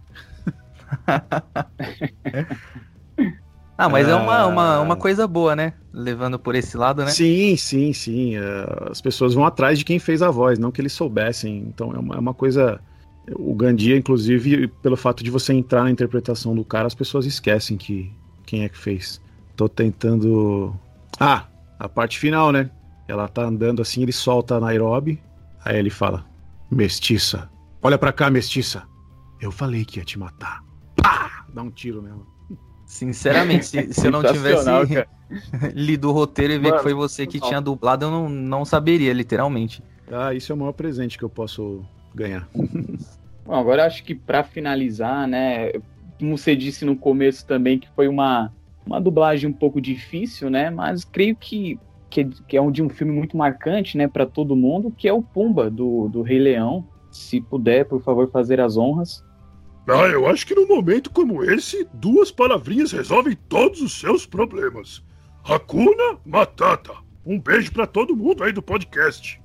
Ah, 3.78 3.90
mas 3.90 4.08
é 4.08 4.14
uma, 4.14 4.46
uma, 4.46 4.80
uma 4.80 4.96
coisa 4.96 5.26
boa, 5.26 5.54
né? 5.54 5.74
Levando 5.92 6.38
por 6.38 6.54
esse 6.54 6.78
lado, 6.78 7.04
né? 7.04 7.10
Sim, 7.10 7.56
sim, 7.56 7.92
sim. 7.92 8.36
É, 8.36 8.88
as 8.90 9.02
pessoas 9.02 9.34
vão 9.34 9.44
atrás 9.44 9.78
de 9.78 9.84
quem 9.84 9.98
fez 9.98 10.22
a 10.22 10.30
voz, 10.30 10.58
não 10.58 10.72
que 10.72 10.80
eles 10.80 10.94
soubessem. 10.94 11.58
Então 11.68 11.92
é 11.92 11.98
uma, 11.98 12.14
é 12.14 12.18
uma 12.18 12.32
coisa. 12.32 12.80
O 13.34 13.54
Gandia, 13.54 13.96
inclusive, 13.96 14.68
pelo 14.82 14.96
fato 14.96 15.22
de 15.22 15.30
você 15.30 15.52
entrar 15.52 15.84
na 15.84 15.90
interpretação 15.90 16.54
do 16.54 16.64
cara, 16.64 16.86
as 16.86 16.94
pessoas 16.94 17.26
esquecem 17.26 17.76
que 17.76 18.10
quem 18.46 18.64
é 18.64 18.68
que 18.68 18.78
fez. 18.78 19.20
Tô 19.54 19.68
tentando. 19.68 20.74
Ah, 21.20 21.44
a 21.78 21.88
parte 21.88 22.18
final, 22.18 22.50
né? 22.50 22.70
Ela 23.06 23.28
tá 23.28 23.42
andando 23.42 23.82
assim, 23.82 24.02
ele 24.02 24.12
solta 24.12 24.54
a 24.54 24.60
Nairobi. 24.60 25.20
Aí 25.62 25.76
ele 25.76 25.90
fala: 25.90 26.24
Mestiça, 26.70 27.50
olha 27.82 27.98
pra 27.98 28.12
cá, 28.12 28.30
mestiça. 28.30 28.84
Eu 29.38 29.52
falei 29.52 29.84
que 29.84 29.98
ia 29.98 30.04
te 30.04 30.18
matar. 30.18 30.64
Dar 31.56 31.62
um 31.62 31.70
tiro 31.70 32.02
nela. 32.02 32.20
Sinceramente, 32.84 33.66
se, 33.66 33.92
se 33.92 34.06
eu 34.06 34.12
não 34.12 34.22
tivesse 34.22 34.68
lido 35.74 36.10
o 36.10 36.12
roteiro 36.12 36.52
e 36.52 36.58
ver 36.58 36.68
Mano, 36.68 36.76
que 36.76 36.82
foi 36.82 36.94
você 36.94 37.26
que 37.26 37.40
não. 37.40 37.48
tinha 37.48 37.60
dublado, 37.60 38.04
eu 38.04 38.10
não, 38.10 38.28
não 38.28 38.64
saberia, 38.64 39.12
literalmente. 39.12 39.82
Ah, 40.12 40.32
isso 40.32 40.52
é 40.52 40.54
o 40.54 40.58
maior 40.58 40.72
presente 40.72 41.18
que 41.18 41.24
eu 41.24 41.28
posso 41.28 41.84
ganhar. 42.14 42.48
Bom, 43.44 43.54
agora 43.54 43.86
acho 43.86 44.04
que 44.04 44.14
para 44.14 44.44
finalizar, 44.44 45.26
né, 45.26 45.72
como 46.18 46.36
você 46.38 46.54
disse 46.54 46.84
no 46.84 46.94
começo 46.94 47.44
também, 47.44 47.78
que 47.78 47.88
foi 47.96 48.06
uma, 48.06 48.52
uma 48.84 49.00
dublagem 49.00 49.50
um 49.50 49.52
pouco 49.52 49.80
difícil, 49.80 50.48
né, 50.48 50.70
mas 50.70 51.04
creio 51.04 51.34
que, 51.34 51.80
que, 52.08 52.24
que 52.24 52.56
é 52.56 52.60
um 52.60 52.70
de 52.70 52.82
um 52.82 52.88
filme 52.88 53.12
muito 53.12 53.36
marcante, 53.36 53.96
né, 53.96 54.06
para 54.06 54.26
todo 54.26 54.54
mundo, 54.54 54.92
que 54.96 55.08
é 55.08 55.12
o 55.12 55.22
Pumba, 55.22 55.68
do, 55.70 56.08
do 56.08 56.22
Rei 56.22 56.38
Leão. 56.38 56.86
Se 57.10 57.40
puder, 57.40 57.86
por 57.86 58.00
favor, 58.02 58.30
fazer 58.30 58.60
as 58.60 58.76
honras. 58.76 59.24
Ah, 59.88 60.08
eu 60.08 60.26
acho 60.26 60.46
que 60.46 60.54
num 60.54 60.66
momento 60.66 61.10
como 61.10 61.44
esse, 61.44 61.86
duas 61.94 62.30
palavrinhas 62.30 62.90
resolvem 62.92 63.36
todos 63.48 63.80
os 63.80 63.98
seus 63.98 64.26
problemas. 64.26 65.02
Hakuna 65.44 66.18
Matata. 66.24 66.92
Um 67.24 67.40
beijo 67.40 67.72
para 67.72 67.86
todo 67.86 68.16
mundo 68.16 68.42
aí 68.42 68.52
do 68.52 68.62
podcast. 68.62 69.40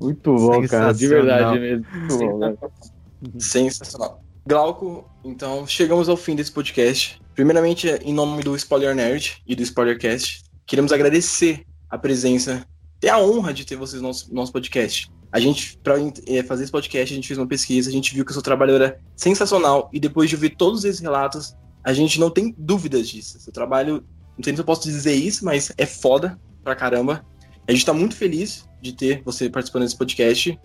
Muito 0.00 0.34
bom, 0.34 0.66
cara, 0.66 0.92
de 0.92 1.06
verdade 1.06 1.58
mesmo. 1.58 1.86
Muito 1.92 2.18
bom? 2.18 3.38
Sensacional. 3.38 4.22
Glauco, 4.46 5.04
então 5.22 5.66
chegamos 5.66 6.08
ao 6.08 6.16
fim 6.16 6.34
desse 6.34 6.52
podcast. 6.52 7.20
Primeiramente, 7.34 7.88
em 7.88 8.14
nome 8.14 8.42
do 8.42 8.56
Spoiler 8.56 8.94
Nerd 8.94 9.42
e 9.46 9.54
do 9.54 9.62
Spoilercast, 9.62 10.44
queremos 10.66 10.92
agradecer 10.92 11.66
a 11.90 11.98
presença 11.98 12.66
e 13.02 13.08
a 13.08 13.18
honra 13.18 13.52
de 13.52 13.66
ter 13.66 13.76
vocês 13.76 14.00
no 14.00 14.08
nosso, 14.08 14.34
nosso 14.34 14.52
podcast. 14.52 15.10
A 15.30 15.38
gente, 15.38 15.78
para 15.78 15.94
é, 16.26 16.42
fazer 16.42 16.64
esse 16.64 16.72
podcast, 16.72 17.12
a 17.12 17.16
gente 17.16 17.28
fez 17.28 17.38
uma 17.38 17.46
pesquisa, 17.46 17.90
a 17.90 17.92
gente 17.92 18.14
viu 18.14 18.24
que 18.24 18.30
o 18.30 18.34
seu 18.34 18.42
trabalho 18.42 18.74
era 18.74 18.98
sensacional 19.14 19.90
e 19.92 20.00
depois 20.00 20.28
de 20.28 20.36
ouvir 20.36 20.56
todos 20.56 20.84
esses 20.84 21.00
relatos, 21.00 21.54
a 21.84 21.92
gente 21.92 22.18
não 22.18 22.30
tem 22.30 22.54
dúvidas 22.56 23.08
disso. 23.08 23.38
Seu 23.38 23.52
trabalho, 23.52 24.04
não 24.36 24.44
sei 24.44 24.54
se 24.54 24.60
eu 24.60 24.64
posso 24.64 24.82
dizer 24.82 25.14
isso, 25.14 25.44
mas 25.44 25.72
é 25.76 25.84
foda 25.84 26.38
pra 26.64 26.74
caramba. 26.74 27.24
A 27.66 27.72
gente 27.72 27.84
tá 27.84 27.92
muito 27.92 28.16
feliz 28.16 28.66
de 28.80 28.92
ter 28.92 29.22
você 29.24 29.50
participando 29.50 29.82
desse 29.82 29.96
podcast 29.96 30.58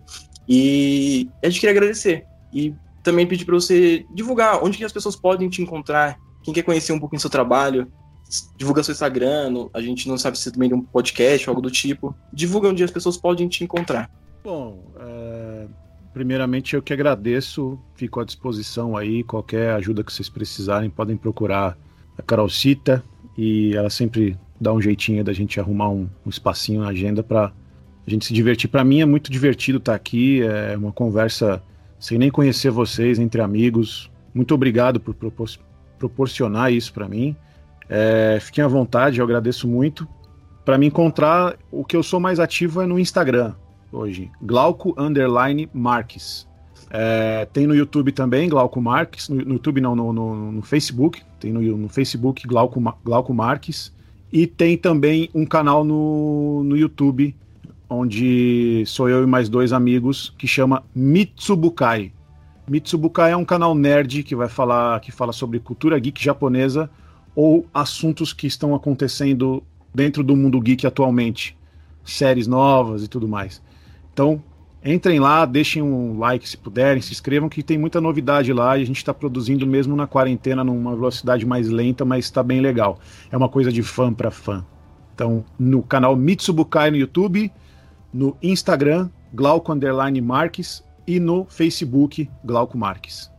e 0.48 1.30
a 1.44 1.50
gente 1.50 1.60
queria 1.60 1.72
agradecer 1.72 2.26
e 2.54 2.74
também 3.02 3.28
pedir 3.28 3.44
para 3.44 3.56
você 3.56 4.06
divulgar 4.14 4.64
onde 4.64 4.78
que 4.78 4.86
as 4.86 4.94
pessoas 4.94 5.16
podem 5.16 5.50
te 5.50 5.62
encontrar, 5.62 6.18
quem 6.42 6.54
quer 6.54 6.64
conhecer 6.64 6.94
um 6.94 7.00
pouquinho 7.00 7.20
do 7.20 7.22
seu 7.22 7.30
trabalho, 7.30 7.92
divulga 8.56 8.84
seu 8.84 8.94
Instagram, 8.94 9.70
a 9.74 9.82
gente 9.82 10.08
não 10.08 10.18
sabe 10.18 10.38
se 10.38 10.44
você 10.44 10.52
também 10.52 10.70
tem 10.70 10.78
um 10.78 10.82
podcast 10.82 11.50
ou 11.50 11.52
algo 11.52 11.62
do 11.62 11.70
tipo. 11.70 12.16
Divulga 12.32 12.70
onde 12.70 12.84
as 12.84 12.92
pessoas 12.92 13.18
podem 13.18 13.48
te 13.48 13.64
encontrar. 13.64 14.10
Bom, 14.44 14.84
é, 15.00 15.68
primeiramente 16.14 16.76
eu 16.76 16.82
que 16.82 16.92
agradeço, 16.92 17.80
fico 17.96 18.20
à 18.20 18.26
disposição 18.26 18.98
aí, 18.98 19.24
qualquer 19.24 19.72
ajuda 19.76 20.04
que 20.04 20.12
vocês 20.12 20.28
precisarem, 20.28 20.90
podem 20.90 21.16
procurar 21.16 21.78
a 22.18 22.22
Carolcita 22.22 23.02
e 23.38 23.74
ela 23.74 23.90
sempre 23.90 24.38
dá 24.60 24.74
um 24.74 24.82
jeitinho 24.82 25.24
da 25.24 25.32
gente 25.32 25.62
arrumar 25.62 25.90
um, 25.90 26.10
um 26.26 26.30
espacinho 26.30 26.82
na 26.82 26.90
agenda 26.90 27.24
para 27.24 27.54
a 28.06 28.10
gente 28.10 28.26
se 28.26 28.34
divertir. 28.34 28.70
Para 28.70 28.84
mim 28.84 29.00
é 29.00 29.06
muito 29.06 29.32
divertido 29.32 29.78
estar 29.78 29.96
aqui, 29.96 30.42
é 30.44 30.76
uma 30.76 30.92
conversa 30.92 31.64
sem 31.98 32.18
nem 32.18 32.30
conhecer 32.30 32.70
vocês, 32.70 33.20
entre 33.20 33.42
amigos. 33.42 34.12
Muito 34.34 34.54
obrigado 34.54 35.00
por 35.00 35.14
propor 35.14 35.50
proporcionar 35.98 36.70
isso 36.74 36.92
para 36.92 37.08
mim. 37.08 37.34
É, 37.88 38.40
fiquem 38.42 38.62
à 38.62 38.68
vontade, 38.68 39.20
eu 39.20 39.26
agradeço 39.26 39.70
muito. 39.70 40.06
Para 40.66 40.78
me 40.78 40.86
encontrar, 40.86 41.58
o 41.72 41.86
que 41.86 41.96
eu 41.96 42.04
sou 42.04 42.20
mais 42.20 42.42
ativo 42.42 42.82
é 42.82 42.86
no 42.86 43.00
Instagram 43.00 43.54
hoje. 43.94 44.32
Glauco 44.42 44.94
Underline 44.98 45.70
Marques. 45.74 46.48
É, 46.90 47.48
tem 47.52 47.66
no 47.66 47.76
YouTube 47.76 48.12
também, 48.12 48.50
Glauco 48.50 48.82
Marques. 48.82 49.30
No, 49.30 49.36
no 49.36 49.54
YouTube 49.54 49.82
não, 49.82 49.96
no, 49.96 50.14
no, 50.14 50.52
no, 50.52 50.62
Facebook. 50.62 51.22
Tem 51.40 51.52
no, 51.52 51.62
no 51.78 51.90
Facebook 51.90 52.46
Glauco, 52.48 52.82
Glauco 53.04 53.34
Marques. 53.34 53.94
E 54.32 54.48
tem 54.48 54.78
também 54.78 55.30
um 55.34 55.46
canal 55.46 55.84
no, 55.84 56.64
no 56.64 56.76
YouTube, 56.76 57.36
onde 57.90 58.84
sou 58.88 59.08
eu 59.08 59.24
e 59.24 59.28
mais 59.28 59.48
dois 59.48 59.72
amigos, 59.72 60.34
que 60.38 60.48
chama 60.48 60.84
Mitsubukai. 60.96 62.12
Mitsubukai 62.68 63.32
é 63.32 63.38
um 63.38 63.46
canal 63.46 63.76
nerd 63.76 64.24
que 64.24 64.36
vai 64.36 64.50
falar, 64.50 65.00
que 65.02 65.12
fala 65.12 65.34
sobre 65.34 65.60
cultura 65.60 66.00
geek 66.00 66.24
japonesa 66.24 66.90
ou 67.36 67.66
assuntos 67.74 68.34
que 68.34 68.48
estão 68.48 68.74
acontecendo 68.74 69.62
dentro 69.94 70.24
do 70.24 70.36
mundo 70.36 70.60
geek 70.62 70.88
atualmente, 70.88 71.58
séries 72.04 72.48
novas 72.48 73.04
e 73.04 73.08
tudo 73.08 73.28
mais. 73.28 73.62
Então, 74.14 74.42
entrem 74.86 75.20
lá, 75.20 75.46
deixem 75.46 75.82
um 75.82 76.18
like 76.20 76.48
se 76.48 76.56
puderem, 76.56 77.02
se 77.02 77.12
inscrevam, 77.12 77.50
que 77.50 77.64
tem 77.64 77.78
muita 77.78 78.00
novidade 78.00 78.54
lá 78.54 78.72
a 78.72 78.78
gente 78.80 78.98
está 78.98 79.14
produzindo 79.14 79.66
mesmo 79.66 79.96
na 79.96 80.06
quarentena 80.06 80.64
numa 80.64 80.96
velocidade 80.96 81.46
mais 81.46 81.70
lenta, 81.70 82.06
mas 82.06 82.26
está 82.26 82.44
bem 82.44 82.62
legal. 82.62 83.00
É 83.32 83.38
uma 83.38 83.50
coisa 83.50 83.72
de 83.72 83.82
fã 83.82 84.14
para 84.14 84.30
fã. 84.30 84.66
Então, 85.14 85.44
no 85.58 85.84
canal 85.84 86.16
Mitsubukai 86.16 86.90
no 86.92 86.98
YouTube, 86.98 87.52
no 88.14 88.38
Instagram, 88.42 89.10
Glauco 89.34 89.72
Underline 89.72 90.22
Marques 90.22 90.84
e 91.08 91.20
no 91.20 91.46
Facebook, 91.46 92.30
Glauco 92.44 92.78
Marques. 92.78 93.32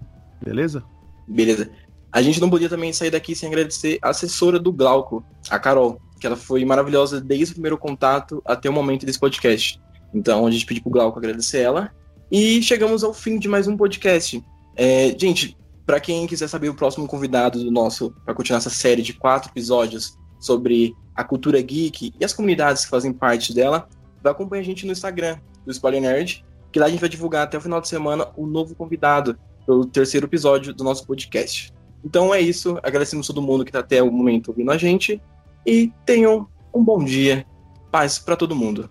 Beleza? 0.44 0.84
Beleza. 1.26 1.70
A 2.12 2.22
gente 2.22 2.40
não 2.40 2.50
podia 2.50 2.68
também 2.68 2.92
sair 2.92 3.10
daqui 3.10 3.34
sem 3.34 3.48
agradecer 3.48 3.98
a 4.00 4.10
assessora 4.10 4.58
do 4.58 4.72
Glauco, 4.72 5.24
a 5.50 5.58
Carol, 5.58 6.00
que 6.20 6.26
ela 6.26 6.36
foi 6.36 6.64
maravilhosa 6.64 7.20
desde 7.20 7.52
o 7.52 7.54
primeiro 7.54 7.76
contato 7.76 8.40
até 8.44 8.70
o 8.70 8.72
momento 8.72 9.04
desse 9.04 9.18
podcast. 9.18 9.80
Então 10.14 10.46
a 10.46 10.50
gente 10.50 10.64
pediu 10.64 10.82
pro 10.82 10.92
Glauco 10.92 11.18
agradecer 11.18 11.58
ela. 11.58 11.90
E 12.30 12.62
chegamos 12.62 13.02
ao 13.02 13.12
fim 13.12 13.38
de 13.38 13.48
mais 13.48 13.66
um 13.66 13.76
podcast. 13.76 14.42
É, 14.76 15.14
gente, 15.18 15.56
para 15.84 16.00
quem 16.00 16.26
quiser 16.26 16.48
saber 16.48 16.68
o 16.68 16.74
próximo 16.74 17.06
convidado 17.06 17.62
do 17.62 17.70
nosso, 17.70 18.14
para 18.24 18.32
continuar 18.32 18.58
essa 18.58 18.70
série 18.70 19.02
de 19.02 19.12
quatro 19.12 19.50
episódios 19.50 20.16
sobre 20.38 20.94
a 21.14 21.24
cultura 21.24 21.60
geek 21.60 22.12
e 22.18 22.24
as 22.24 22.32
comunidades 22.32 22.84
que 22.84 22.90
fazem 22.90 23.12
parte 23.12 23.52
dela, 23.52 23.88
vai 24.22 24.32
acompanhar 24.32 24.62
a 24.62 24.64
gente 24.64 24.86
no 24.86 24.92
Instagram 24.92 25.38
do 25.64 25.70
Spoiler 25.72 26.00
Nerd, 26.00 26.44
que 26.72 26.78
lá 26.78 26.86
a 26.86 26.88
gente 26.88 27.00
vai 27.00 27.08
divulgar 27.08 27.44
até 27.44 27.58
o 27.58 27.60
final 27.60 27.80
de 27.80 27.88
semana 27.88 28.28
o 28.36 28.46
novo 28.46 28.74
convidado 28.74 29.38
pelo 29.66 29.84
terceiro 29.86 30.26
episódio 30.26 30.74
do 30.74 30.84
nosso 30.84 31.06
podcast. 31.06 31.72
Então 32.04 32.34
é 32.34 32.40
isso, 32.40 32.78
agradecemos 32.82 33.26
todo 33.26 33.42
mundo 33.42 33.64
que 33.64 33.70
está 33.70 33.80
até 33.80 34.02
o 34.02 34.10
momento 34.10 34.48
ouvindo 34.48 34.70
a 34.70 34.76
gente 34.76 35.20
e 35.66 35.90
tenham 36.04 36.48
um 36.74 36.84
bom 36.84 37.02
dia, 37.02 37.46
paz 37.90 38.18
para 38.18 38.36
todo 38.36 38.54
mundo. 38.54 38.90